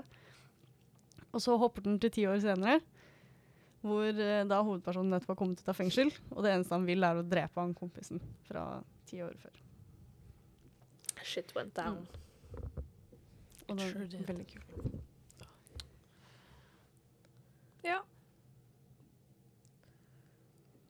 [1.34, 2.78] Og så hopper den til ti år senere,
[3.84, 6.12] hvor eh, da hovedpersonen nettopp har kommet ut av fengsel.
[6.30, 8.68] Og det eneste han vil, er å drepe han kompisen fra
[9.10, 9.62] ti år før.
[11.26, 12.06] Shit went down.
[13.66, 14.76] Og det var er veldig kult.
[17.86, 17.98] Ja.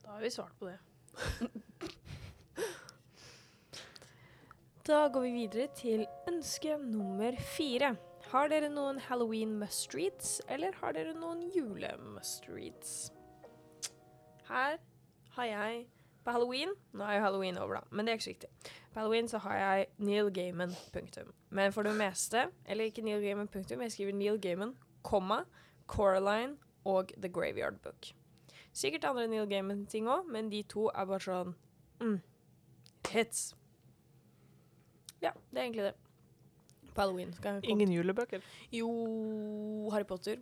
[0.04, 0.76] Da har vi svart på det.
[4.86, 7.96] Da går vi videre til ønske nummer fire.
[8.30, 12.92] Har dere noen halloween must-reads, eller har dere noen jule-must-reads?
[14.46, 14.78] Her
[15.34, 15.80] har jeg
[16.22, 18.52] på halloween Nå er jo halloween over, da, men det er ikke så viktig.
[18.92, 21.34] På halloween så har jeg Neil Gaiman, punktum.
[21.50, 25.42] Men for det meste, eller ikke Neil Gaiman, punktum, jeg skriver Neil Gaiman, komma,
[25.90, 28.14] Coraline og The Graveyard Book.
[28.72, 31.56] Sikkert andre Neil Gaiman-ting òg, men de to er bare sånn
[31.98, 32.18] mm,
[33.10, 33.48] hits.
[35.26, 35.94] Ja, det er egentlig det.
[36.94, 37.32] På halloween.
[37.36, 38.40] Skal jeg Ingen julebøker.
[38.72, 38.88] jo,
[39.92, 40.38] Harry Potter.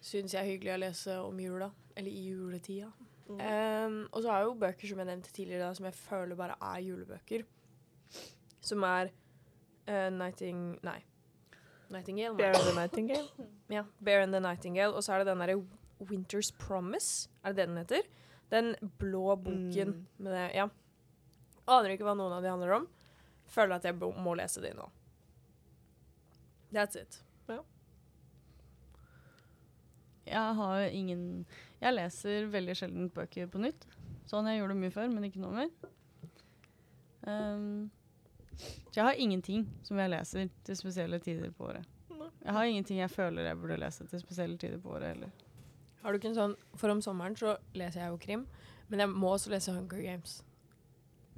[0.00, 1.70] Syns jeg er hyggelig å lese om jula.
[1.98, 2.90] Eller i juletida.
[3.28, 6.54] Um, og så har jeg jo bøker som jeg nevnte tidligere, som jeg føler bare
[6.64, 7.42] er julebøker.
[8.64, 9.10] Som er
[9.88, 10.62] uh, Nighting...
[10.86, 11.00] Nei.
[11.92, 12.36] Nightingale.
[12.38, 13.28] Bear and the Nightingale.
[13.72, 14.94] Ja, Bear and the Nightingale.
[14.96, 15.58] Og så er det den derre
[16.08, 17.28] Winter's Promise.
[17.44, 18.08] Er det det den heter?
[18.52, 20.06] Den blå boken Mm.
[20.24, 20.68] med det Ja.
[21.68, 22.88] Aner ikke hva noen av de handler om.
[23.48, 24.88] Føler at jeg må lese de nå.
[26.72, 27.22] That's it.
[30.28, 31.46] Jeg har ingen
[31.80, 33.86] Jeg leser veldig sjelden bøker på nytt.
[34.28, 35.70] Sånn jeg gjorde det mye før, men ikke nå mer.
[37.22, 37.88] Um,
[38.58, 41.86] så jeg har ingenting som jeg leser til spesielle tider på året.
[42.42, 45.30] Jeg har ingenting jeg føler jeg burde lese til spesielle tider på året heller.
[46.02, 48.44] Har du ikke en sånn For om sommeren så leser jeg jo krim,
[48.88, 50.40] men jeg må også lese Hunger Games.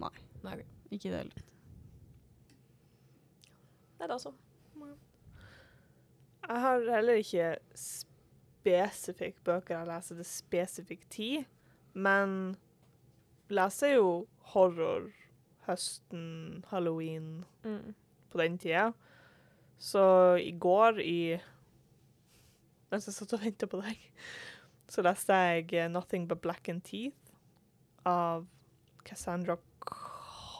[0.01, 0.11] Nei.
[0.43, 0.57] Nei.
[0.91, 1.47] Ikke i det hele tatt.
[4.01, 4.31] Det altså.
[4.33, 4.97] da så.
[6.51, 7.49] Jeg har heller ikke
[7.79, 11.45] spesifikke bøker jeg leser til spesifikk tid,
[11.95, 12.57] men
[13.53, 14.09] leser jo
[14.55, 15.11] horror
[15.69, 17.95] høsten, halloween, Mm.
[18.31, 18.93] på den tida.
[19.79, 21.41] Så i går, i
[22.91, 23.99] mens jeg satt og venta på deg,
[24.89, 27.31] så leste jeg 'Nothing But Black and Teeth'
[28.05, 28.47] av
[29.05, 29.57] Cassandra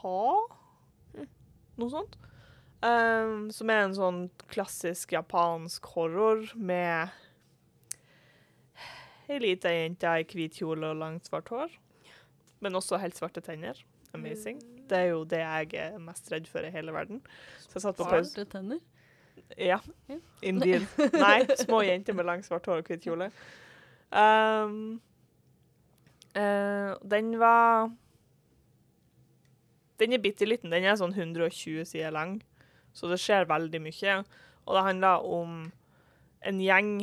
[0.01, 1.25] Kha?
[1.81, 2.17] Noe sånt.
[2.81, 7.11] Um, som er en sånn klassisk japansk horror med
[9.31, 11.75] ei lita jente i hvit kjole og langt, svart hår.
[12.61, 13.77] Men også helt svarte tenner.
[14.17, 14.57] Amazing.
[14.89, 17.21] Det er jo det jeg er mest redd for i hele verden.
[17.63, 18.33] Så jeg satt på pause.
[18.33, 18.81] Svarte tenner.
[19.57, 19.79] Ja,
[20.09, 20.17] Ja.
[20.43, 20.83] indeed.
[21.15, 23.29] Nei, små jenter med langt svart hår og hvit kjole.
[24.11, 24.99] Um,
[26.35, 27.91] uh, den var
[30.01, 30.73] Den er bitte liten.
[30.73, 32.39] Den er sånn 120 sider lang,
[32.93, 34.21] så det skjer veldig mye.
[34.65, 35.59] Og det handler om
[36.41, 36.95] en gjeng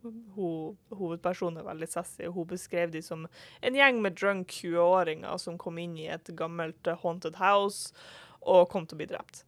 [0.00, 3.26] Ho, hovedpersonen er veldig sassy, hun beskrev de som
[3.60, 7.92] en gjeng med drunk 20-åringer som kom inn i et gammelt eh, haunted house
[8.40, 9.42] og kom til å bli drept.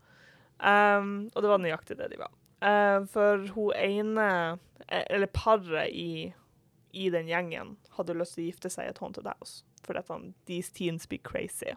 [0.60, 2.36] Um, og det var nøyaktig det de var.
[2.60, 4.28] Uh, for hun ene,
[4.86, 6.28] eh, eller paret i,
[6.92, 9.64] i den gjengen, hadde lyst til å gifte seg i et haunted house.
[9.86, 11.74] For han, these teens be crazy.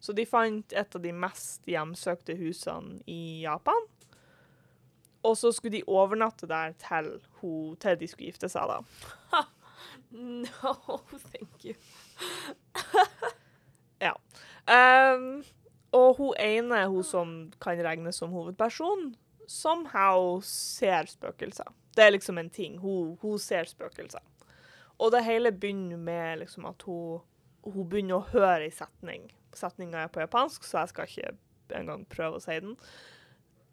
[0.00, 3.86] Så de fant et av de mest hjemsøkte husene i Japan.
[5.24, 9.44] Og så skulle de overnatte der til, hun, til de skulle gifte seg, da.
[10.14, 11.00] No,
[11.32, 11.74] thank you.
[14.64, 15.44] Um,
[15.92, 19.12] og hun ene, hun som kan regnes som hovedperson,
[19.48, 21.68] somehow ser spøkelser.
[21.96, 22.78] Det er liksom en ting.
[22.78, 24.22] Hun, hun ser spøkelser.
[24.98, 27.20] Og det hele begynner med liksom at hun,
[27.64, 29.28] hun begynner å høre ei setning.
[29.56, 31.34] Setninga er på japansk, så jeg skal ikke
[31.78, 32.76] engang prøve å si den.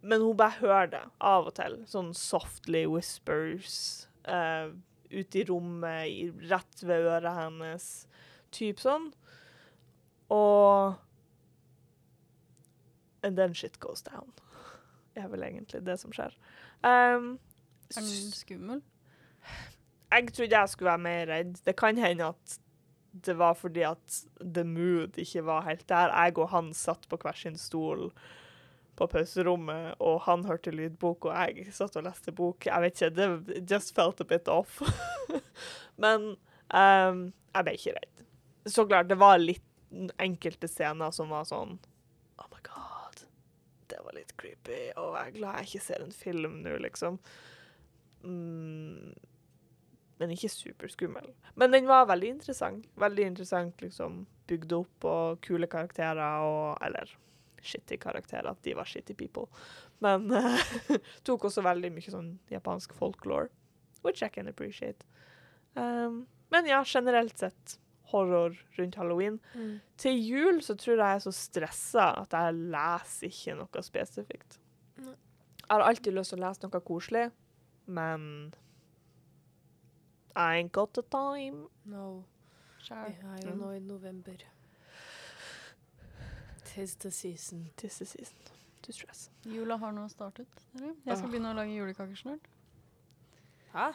[0.02, 1.82] Men hun bare hører det av og til.
[1.90, 4.72] Sånn softly whispers uh,
[5.12, 7.90] ute i rommet, i, rett ved øret hennes.
[8.56, 9.12] Typ sånn.
[10.32, 10.98] Og
[13.24, 14.32] And then shit goes down.
[15.14, 16.34] Det er vel egentlig det som skjer.
[16.82, 17.36] Um,
[17.92, 18.82] Er den skummel?
[20.12, 21.60] jeg trodde jeg skulle være mer redd.
[21.66, 22.58] Det kan hende at
[23.12, 26.14] det var fordi at the mood ikke var helt der.
[26.14, 28.10] Jeg og han satt på hver sin stol
[29.00, 32.68] på pauserommet, og han hørte lydbok, og jeg satt og leste bok.
[32.68, 34.80] Jeg vet ikke, det just felt a bit off.
[36.04, 36.34] Men
[36.72, 37.24] um,
[37.56, 38.26] jeg ble ikke redd.
[38.72, 39.66] Så klart, det var litt
[40.22, 41.74] enkelte scener som var sånn
[42.40, 43.26] Oh my god,
[43.92, 47.18] det var litt creepy, og jeg er glad jeg ikke ser en film nå, liksom.
[48.24, 49.12] Mm,
[50.22, 51.32] men ikke superskummel.
[51.60, 52.86] Men den var veldig interessant.
[53.02, 54.22] Veldig interessant, liksom.
[54.50, 57.10] Bygd opp og kule karakterer og Eller
[57.62, 58.52] shitty karakterer.
[58.54, 59.48] At de var shitty people.
[60.00, 60.62] Men uh,
[61.28, 63.50] tok også veldig mye sånn japansk folklore.
[64.06, 65.06] Which I can appreciate.
[65.74, 67.78] Um, men ja, generelt sett
[68.12, 69.40] horror rundt halloween.
[69.54, 69.80] Mm.
[69.98, 74.58] Til jul så tror jeg jeg er så stressa at jeg leser ikke noe spesifikt.
[75.02, 77.30] Jeg har alltid lyst til å lese noe koselig,
[77.88, 78.26] men
[80.36, 81.68] I ain't got the time.
[81.86, 82.24] No.
[82.78, 83.12] Vi Skjær.
[83.36, 84.38] er jo nå i november.
[86.66, 87.70] Tis the season.
[87.78, 88.38] Tis the season
[88.82, 89.30] to stress.
[89.46, 90.48] Jula har nå startet.
[90.74, 90.94] Dere.
[91.06, 91.32] Jeg skal Åh.
[91.34, 92.48] begynne å lage julekaker snart.
[93.76, 93.92] Hæ?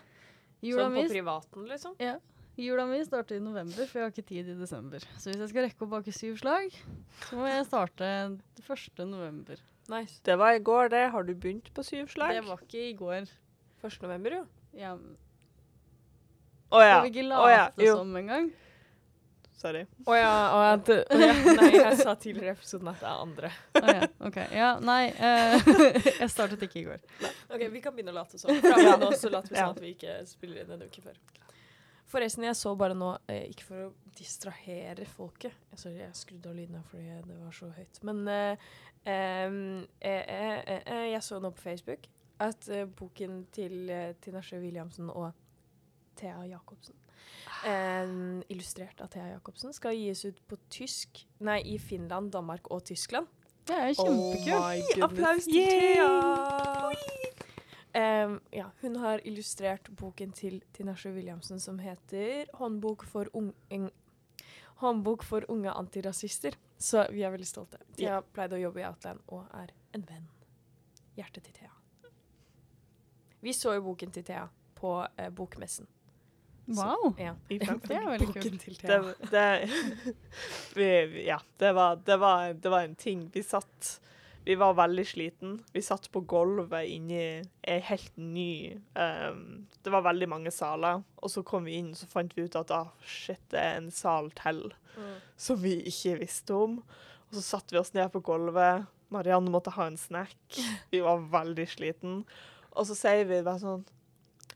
[0.63, 1.97] Jula Sånn på privaten, liksom?
[2.01, 2.15] ja,
[2.57, 5.05] jula mi starter i november, for jeg har ikke tid i desember.
[5.21, 6.73] Så hvis jeg skal rekke å bake syv slag,
[7.27, 8.09] så må jeg starte
[8.63, 9.03] 1.
[9.11, 9.61] november.
[9.93, 10.21] Nice.
[10.25, 11.03] Det var i går, det.
[11.13, 12.33] Har du begynt på syv slag?
[12.39, 13.29] Det var ikke i går.
[13.85, 13.99] 1.
[14.03, 14.47] november, jo.
[14.81, 14.95] Ja,
[16.71, 16.95] Å ja.
[16.99, 17.51] Skal vi ikke late oh,
[17.85, 18.49] ja, som engang?
[19.57, 19.87] Sorry.
[20.05, 21.35] Å ja, å ja, det, å ja.
[21.57, 23.51] Nei, jeg sa tidligere i episoden at det er andre.
[23.81, 24.37] Å ja, OK.
[24.53, 25.05] Ja, nei.
[25.17, 25.71] uh,
[26.21, 27.01] jeg startet ikke i går.
[27.49, 28.53] Ok, Vi kan begynne å late som.
[28.67, 28.99] Fra ja.
[29.01, 29.71] nå så later vi Ja.
[29.71, 31.17] som at vi ikke spiller inn en uke før.
[32.07, 36.55] Forresten, jeg så bare nå, eh, ikke for å distrahere folket Sorry, jeg skrudde av
[36.55, 37.99] lydene fordi det var så høyt.
[38.07, 38.69] Men eh,
[39.09, 39.57] eh,
[40.05, 42.07] eh, eh, eh, jeg så nå på Facebook
[42.45, 43.91] at eh, boken til
[44.23, 45.33] Tina Sjø Williamsen og
[46.17, 46.97] Thea Jacobsen,
[47.67, 52.85] em, illustrert av Thea Jacobsen, skal gis ut på tysk Nei, i Finland, Danmark og
[52.85, 53.27] Tyskland.
[53.67, 54.97] Det er kjempekult.
[54.97, 55.05] Oh.
[55.09, 57.17] Applaus til Thea!
[57.97, 63.55] Um, ja, hun har illustrert boken til Tinashe Williamsen som heter 'Håndbok for, ung
[64.77, 66.57] Håndbok for unge antirasister'.
[66.79, 67.79] Så vi er veldig stolte.
[67.97, 70.29] Thea pleide å jobbe i Outland og er en venn.
[71.17, 71.71] Hjertet til Thea.
[73.41, 75.87] Vi så jo boken til Thea på eh, bokmessen.
[76.67, 77.13] Wow.
[77.19, 77.35] Ja.
[77.49, 77.61] Det
[77.95, 78.65] er veldig kult.
[78.83, 78.97] Det,
[79.31, 79.45] det,
[80.75, 83.29] vi, vi- ja, det var, det, var, det var en ting.
[83.35, 84.01] Vi satt
[84.47, 85.57] Vi var veldig sliten.
[85.75, 87.19] Vi satt på gulvet inni
[87.67, 91.99] ei helt ny um, Det var veldig mange saler, og så kom vi inn og
[91.99, 95.17] så fant vi ut at ah, shit, det er en sal til Mm.
[95.37, 96.79] som vi ikke visste om.
[97.29, 98.87] Og så satte vi oss ned på gulvet.
[99.13, 100.39] Marianne måtte ha en snack.
[100.91, 102.23] Vi var veldig sliten.
[102.73, 103.83] Og så sier vi bare sånn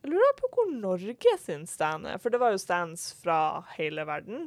[0.01, 3.41] Jeg lurer på hvor Norge sin stand er, for det var jo stands fra
[3.77, 4.47] hele verden.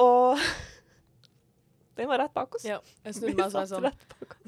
[0.00, 0.38] Og
[2.00, 2.64] den var rett bak oss.
[2.64, 3.86] Ja, jeg snudde meg og sa sånn.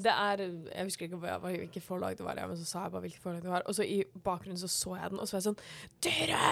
[0.01, 2.85] Det er Jeg husker ikke hva, hva- hvilket forlag det var, ja, men så sa
[2.87, 3.67] jeg bare hvilket forlag det var.
[3.69, 5.61] Og så i bakgrunnen så så jeg den, og så var jeg sånn
[6.07, 6.49] Dere!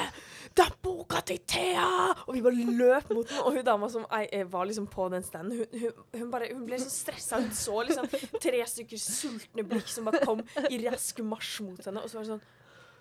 [0.59, 1.89] Det er boka til Thea!
[2.27, 5.09] Og vi bare løp mot den, og hun dama som jeg, eh, var liksom på
[5.15, 7.41] den standen, hun, hun, hun, bare, hun ble så stressa.
[7.41, 12.05] Hun så liksom tre stykker sultne blikk som bare kom i rask marsj mot henne,
[12.05, 12.49] og så var det sånn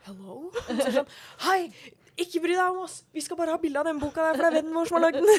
[0.07, 0.51] Hello?
[0.67, 1.09] Så sånn
[1.45, 1.59] Hei!
[2.19, 2.97] Ikke bry deg om oss!
[3.15, 4.97] Vi skal bare ha bilde av den boka der, for det er vennen vår som
[4.97, 5.29] har lagd den.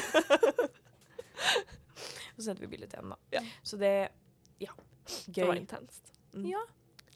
[2.35, 3.37] så sendte vi bilde til henne, da.
[3.37, 3.43] Ja.
[3.65, 3.91] Så det
[4.63, 4.73] Ja.
[5.27, 6.11] Det var intenst.
[6.33, 6.45] Mm.
[6.49, 6.61] Ja,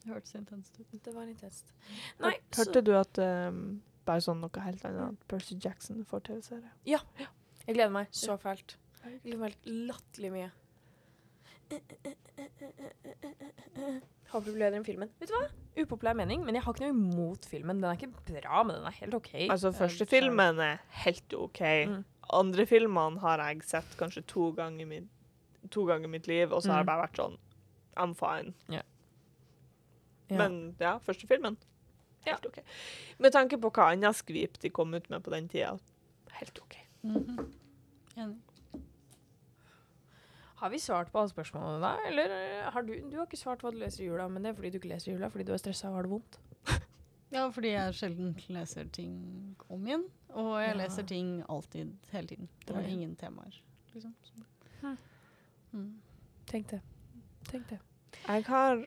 [0.02, 0.86] Det hørtes intenst ut.
[1.02, 1.72] det var intenst.
[2.20, 3.60] Nei, Hør- Hørte du at um,
[4.06, 6.70] bare sånn noe helt annet at Percy Jackson får TV-serie?
[6.86, 8.76] Jeg gleder meg så fælt.
[9.02, 10.50] Jeg gleder meg helt latterlig mye.
[14.32, 15.10] Håper problemer enn filmen.
[15.20, 15.46] Vet du hva?
[15.76, 17.80] Upopulær mening, men jeg har ikke noe imot filmen.
[17.82, 19.30] Den er ikke bra, men den er helt OK.
[19.50, 21.60] Altså, første filmen er helt OK.
[21.90, 22.04] Mm.
[22.40, 25.06] Andre filmene har jeg sett kanskje to ganger i mitt,
[25.70, 26.92] to ganger i mitt liv, og så har jeg Mm.
[26.92, 27.38] bare vært sånn
[27.96, 28.54] I'm fine.
[28.68, 28.82] Ja.
[30.30, 31.56] Men ja, første filmen
[32.26, 32.58] helt OK.
[33.22, 35.78] Med tanke på hva annet skvip de kom ut med på den tida,
[36.40, 36.76] helt OK.
[37.04, 37.52] Mhm.
[38.16, 38.40] Enig.
[40.56, 41.90] Har vi svart på alle spørsmålene da?
[42.08, 42.32] Eller
[42.72, 44.70] har du Du har ikke svart hva du leser i jula, men det er fordi
[44.72, 46.38] du ikke leser i jula, fordi du er stressa og har det vondt.
[47.34, 50.04] Ja, fordi jeg sjelden leser ting om igjen.
[50.30, 50.76] Og jeg Ja.
[50.78, 52.48] leser ting alltid, hele tiden.
[52.66, 53.56] Det er ingen temaer,
[53.92, 54.14] liksom.
[54.80, 54.96] Hm.
[55.72, 55.88] Mm.
[56.46, 56.80] Tenk det.
[57.50, 57.80] Tenk det.
[58.28, 58.84] Jeg har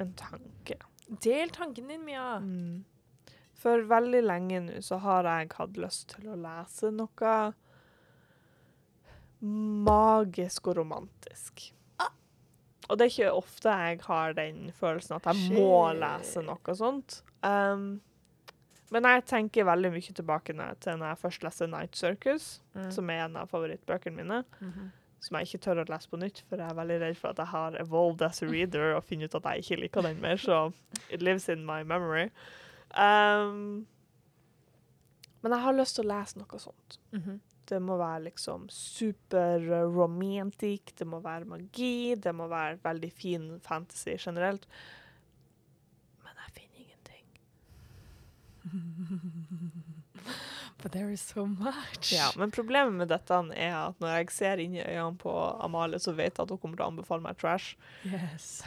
[0.00, 0.76] en tanke.
[1.24, 2.38] Del tanken din, Mia.
[2.38, 2.84] Mm.
[3.54, 7.32] For veldig lenge nå så har jeg hatt lyst til å lese noe
[9.42, 11.72] magisk og romantisk.
[12.88, 17.18] Og det er ikke ofte jeg har den følelsen at jeg må lese noe sånt.
[17.44, 18.00] Um,
[18.90, 22.90] men jeg tenker veldig mye tilbake til når jeg først leste Night Circus, Mm.
[22.94, 24.44] som er en av favorittbøkene mine.
[24.60, 24.90] Mhm.
[25.20, 27.36] Som jeg ikke tør å lese på nytt, for jeg er veldig redd for at
[27.42, 30.36] jeg har evolved as a reader og finner ut at jeg ikke liker den mer,
[30.36, 30.72] så
[31.10, 32.30] it lives in my memory.
[32.96, 33.86] Um,
[35.42, 36.98] men jeg har lyst til å lese noe sånt.
[37.12, 37.40] Mhm.
[37.68, 40.08] Det må være liksom super uh,
[40.98, 44.66] det må være magi, det må være veldig fin fantasy generelt.
[46.24, 47.26] Men jeg finner ingenting.
[50.82, 52.12] But there is so much.
[52.12, 55.98] Ja, men problemet med dette er at når jeg ser inn i øynene på Amalie,
[55.98, 57.74] så vet jeg at hun kommer til å anbefale meg trash.
[58.06, 58.62] Yes.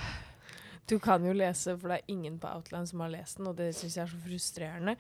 [0.91, 3.55] Du kan jo lese, for det er ingen på Outland som har lest den, og
[3.55, 4.97] det syns jeg er så frustrerende.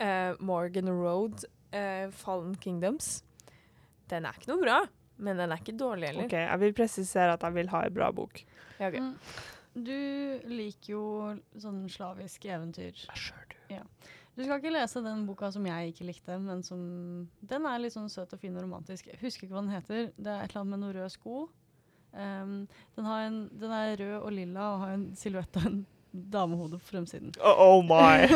[0.00, 1.44] Uh, Morgan Road,
[1.76, 3.18] uh, Fallen Kingdoms.
[4.12, 4.78] Den er ikke noe bra,
[5.24, 6.28] men den er ikke dårlig heller.
[6.28, 8.42] Ok, Jeg vil presisere at jeg vil ha ei bra bok.
[8.78, 8.98] Ja, ok.
[9.00, 9.14] Mm.
[9.74, 9.96] Du
[10.54, 11.06] liker jo
[11.58, 12.94] sånn slavisk eventyr.
[13.18, 13.80] Sure, du.
[14.34, 16.80] Du skal ikke lese den boka som jeg ikke likte, men som
[17.46, 19.06] Den er litt sånn søt og fin og romantisk.
[19.12, 20.08] Jeg husker ikke hva den heter.
[20.16, 21.44] Det er et eller annet med noen røde sko.
[22.14, 22.54] Um,
[22.94, 25.80] den, har en, den er rød og lilla og har en silhuett av en
[26.14, 27.32] damehode på fremsiden.
[27.40, 28.28] Oh, oh my.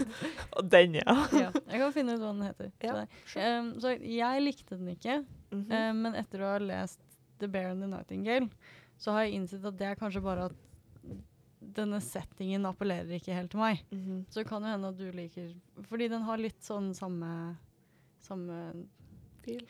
[0.72, 1.16] Den, ja.
[1.32, 2.70] ja, jeg kan finne ut hva den heter.
[2.80, 3.50] Ja, sure.
[3.58, 5.18] Um, så jeg likte den ikke,
[5.50, 5.90] mm -hmm.
[5.90, 7.00] um, men etter å ha lest
[7.38, 8.48] The Bear and the Nightingale,
[8.96, 10.56] så har jeg innsett at det er kanskje bare at
[11.60, 13.84] denne settingen appellerer ikke helt til meg.
[13.90, 14.24] Mhm.
[14.30, 15.54] Så det kan jo hende at du liker
[15.88, 17.56] Fordi den har litt sånn samme
[18.20, 18.86] Samme
[19.44, 19.66] Feel.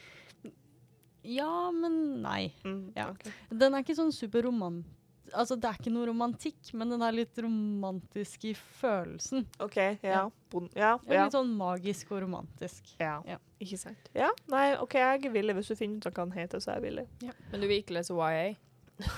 [1.22, 2.52] Ja, men nei.
[2.64, 3.10] Mm, Ja.
[3.10, 3.32] Okay.
[3.50, 4.86] Den er ikke sånn superromant...
[5.34, 9.46] Altså, det er ikke noe romantikk, men den er litt romantisk i følelsen.
[9.60, 9.94] OK, ja.
[10.02, 10.24] Ja.
[10.52, 10.92] Ja, Ja.
[11.06, 11.24] ja.
[11.24, 12.94] Litt sånn magisk og romantisk.
[12.98, 13.22] ja.
[13.26, 13.38] Ja.
[13.60, 14.08] Ikke sant.
[14.16, 15.54] Ja, nei, OK, jeg er villig.
[15.58, 17.06] Hvis du finner ut hva han heter, så er jeg villig.
[17.52, 18.54] Men du vil ikke lese YA?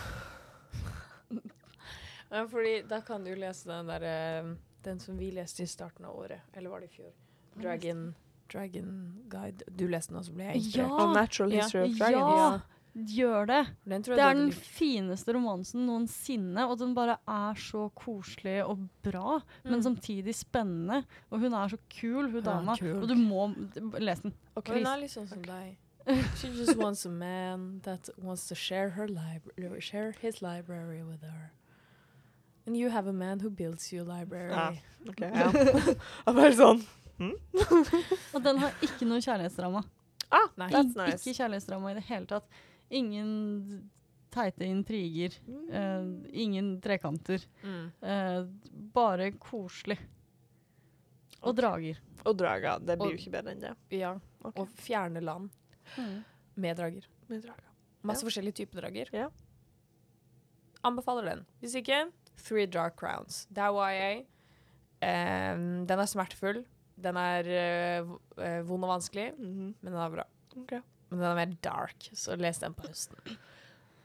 [2.31, 4.53] ja, fordi da kan du lese den der eh,
[4.83, 6.41] Den som vi leste i starten av året.
[6.57, 7.13] Eller var det i fjor?
[7.55, 8.15] Dragon,
[8.53, 9.63] Dragon Guide.
[9.69, 10.89] Du leste den, og så ble jeg inspirert.
[10.91, 11.05] Ja.
[11.05, 11.63] Oh, Natural Ja.
[11.63, 12.61] History of Ja.
[12.93, 13.61] Gjør det!
[13.89, 18.59] Den tror jeg Det er den fineste romansen noensinne, og den bare er så koselig
[18.67, 19.83] og bra, men Mm.
[19.87, 21.05] samtidig spennende.
[21.31, 22.77] Og hun er så kul, hun dama.
[22.77, 23.01] kul.
[23.03, 23.47] Og du må
[23.99, 24.35] lese den.
[24.55, 25.77] Og hun er litt sånn som deg.
[26.37, 31.23] She just wants a man that wants to share her libra share his library with
[31.23, 31.53] her.
[32.67, 34.51] And you have a man who builds you a library.
[34.51, 34.73] Ja.
[35.09, 35.31] okay.
[35.33, 35.51] ja.
[36.27, 36.83] Bare sånn
[38.35, 39.83] Og den har ikke noe kjærlighetsdrama.
[40.33, 41.29] Ah, nice.
[41.29, 42.45] Ikke kjærlighetsdrama i det hele tatt.
[42.93, 43.91] Ingen
[44.33, 45.35] teite intriger.
[45.73, 47.45] eh, ingen trekanter.
[47.63, 47.93] Mm.
[48.03, 48.45] eh,
[48.95, 49.99] bare koselig.
[51.43, 51.99] Og drager.
[52.25, 52.79] Og drager.
[52.79, 53.77] Det blir Og- jo ikke bedre enn det.
[53.91, 54.63] Ja, Okay.
[54.63, 55.51] og fjerne land
[56.57, 57.07] med drager.
[57.29, 57.69] Med drager.
[58.03, 59.09] Masse forskjellige typer drager.
[59.13, 59.29] Ja.
[60.85, 61.47] Anbefaler den.
[61.61, 63.47] Hvis ikke, Three Dark Crowns.
[63.47, 64.25] Det er YA.
[65.55, 66.65] Um, den er smertefull.
[67.03, 69.75] Den er uh, eh, vond og vanskelig, -hmm.
[69.81, 70.25] men den er bra.
[70.57, 70.83] Ok.
[71.13, 73.37] Men den er mer dark, så les den på høsten.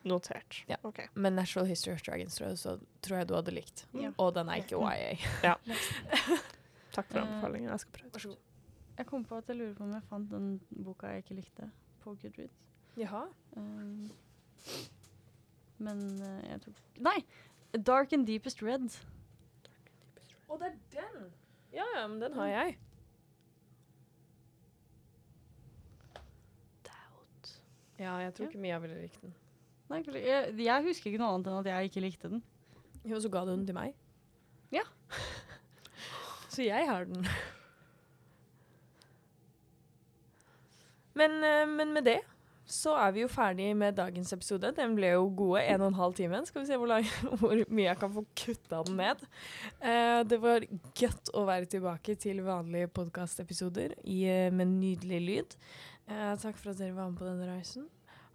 [0.08, 0.60] Notert.
[0.68, 0.76] Ja.
[0.88, 1.00] OK.
[1.16, 3.86] Men Natural History of Dragons tror jeg, så tror jeg du hadde likt.
[3.96, 4.12] Ja.
[4.20, 5.56] Og den er ikke YA.
[6.98, 7.70] Takk for Eh, anbefalingen.
[7.72, 8.12] Jeg skal prøve.
[8.14, 8.38] Vær så god.
[8.98, 10.48] Jeg kom på at jeg lurer på om jeg fant den
[10.84, 11.72] boka jeg ikke likte,
[12.02, 12.56] på Goodreads.
[12.98, 13.24] Jaha.
[13.56, 14.12] Um,
[15.78, 17.20] men uh, jeg tok Nei!
[17.86, 18.90] Dark and Deepest Red.
[20.48, 21.28] Å, det er den!
[21.76, 22.78] Ja, ja, men den har jeg.
[27.98, 28.50] Ja, jeg tror Ja.
[28.52, 29.34] ikke Mia ville likt den.
[29.90, 32.44] Nei, jeg, jeg husker ikke noe annet enn at jeg ikke likte den.
[33.08, 33.94] Jo, så ga du den til meg.
[34.72, 34.84] Ja.
[36.54, 37.28] så jeg har den.
[41.18, 42.20] Men, eh, men med det
[42.68, 44.74] så er vi jo ferdig med dagens episode.
[44.76, 46.42] Den ble jo gode en og en halv time.
[46.46, 47.06] Skal vi se hvor, lang,
[47.40, 49.24] hvor mye jeg kan få kutta den ned.
[49.80, 50.66] Uh, det var
[51.00, 55.58] godt å være tilbake til vanlige podkastepisoder eh, med nydelig lyd.
[56.08, 57.88] Eh, takk for at dere var med på denne reisen.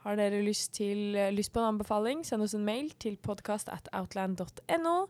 [0.03, 3.69] Har dere lyst, til, eh, lyst på en anbefaling, send oss en mail til podcast
[3.73, 5.09] at outland.no.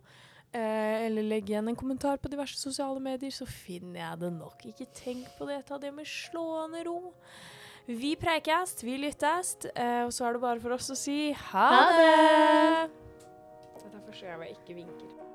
[0.52, 4.66] Eh, eller legg igjen en kommentar på diverse sosiale medier, så finner jeg det nok.
[4.68, 7.14] Ikke tenk på det, ta det med slående ro.
[7.89, 11.68] Vi preikast, vi lyttast, eh, og så er det bare for oss å si ha,
[11.72, 12.90] Ha det!
[13.80, 15.31] Dette er første gang jeg ikke vinker.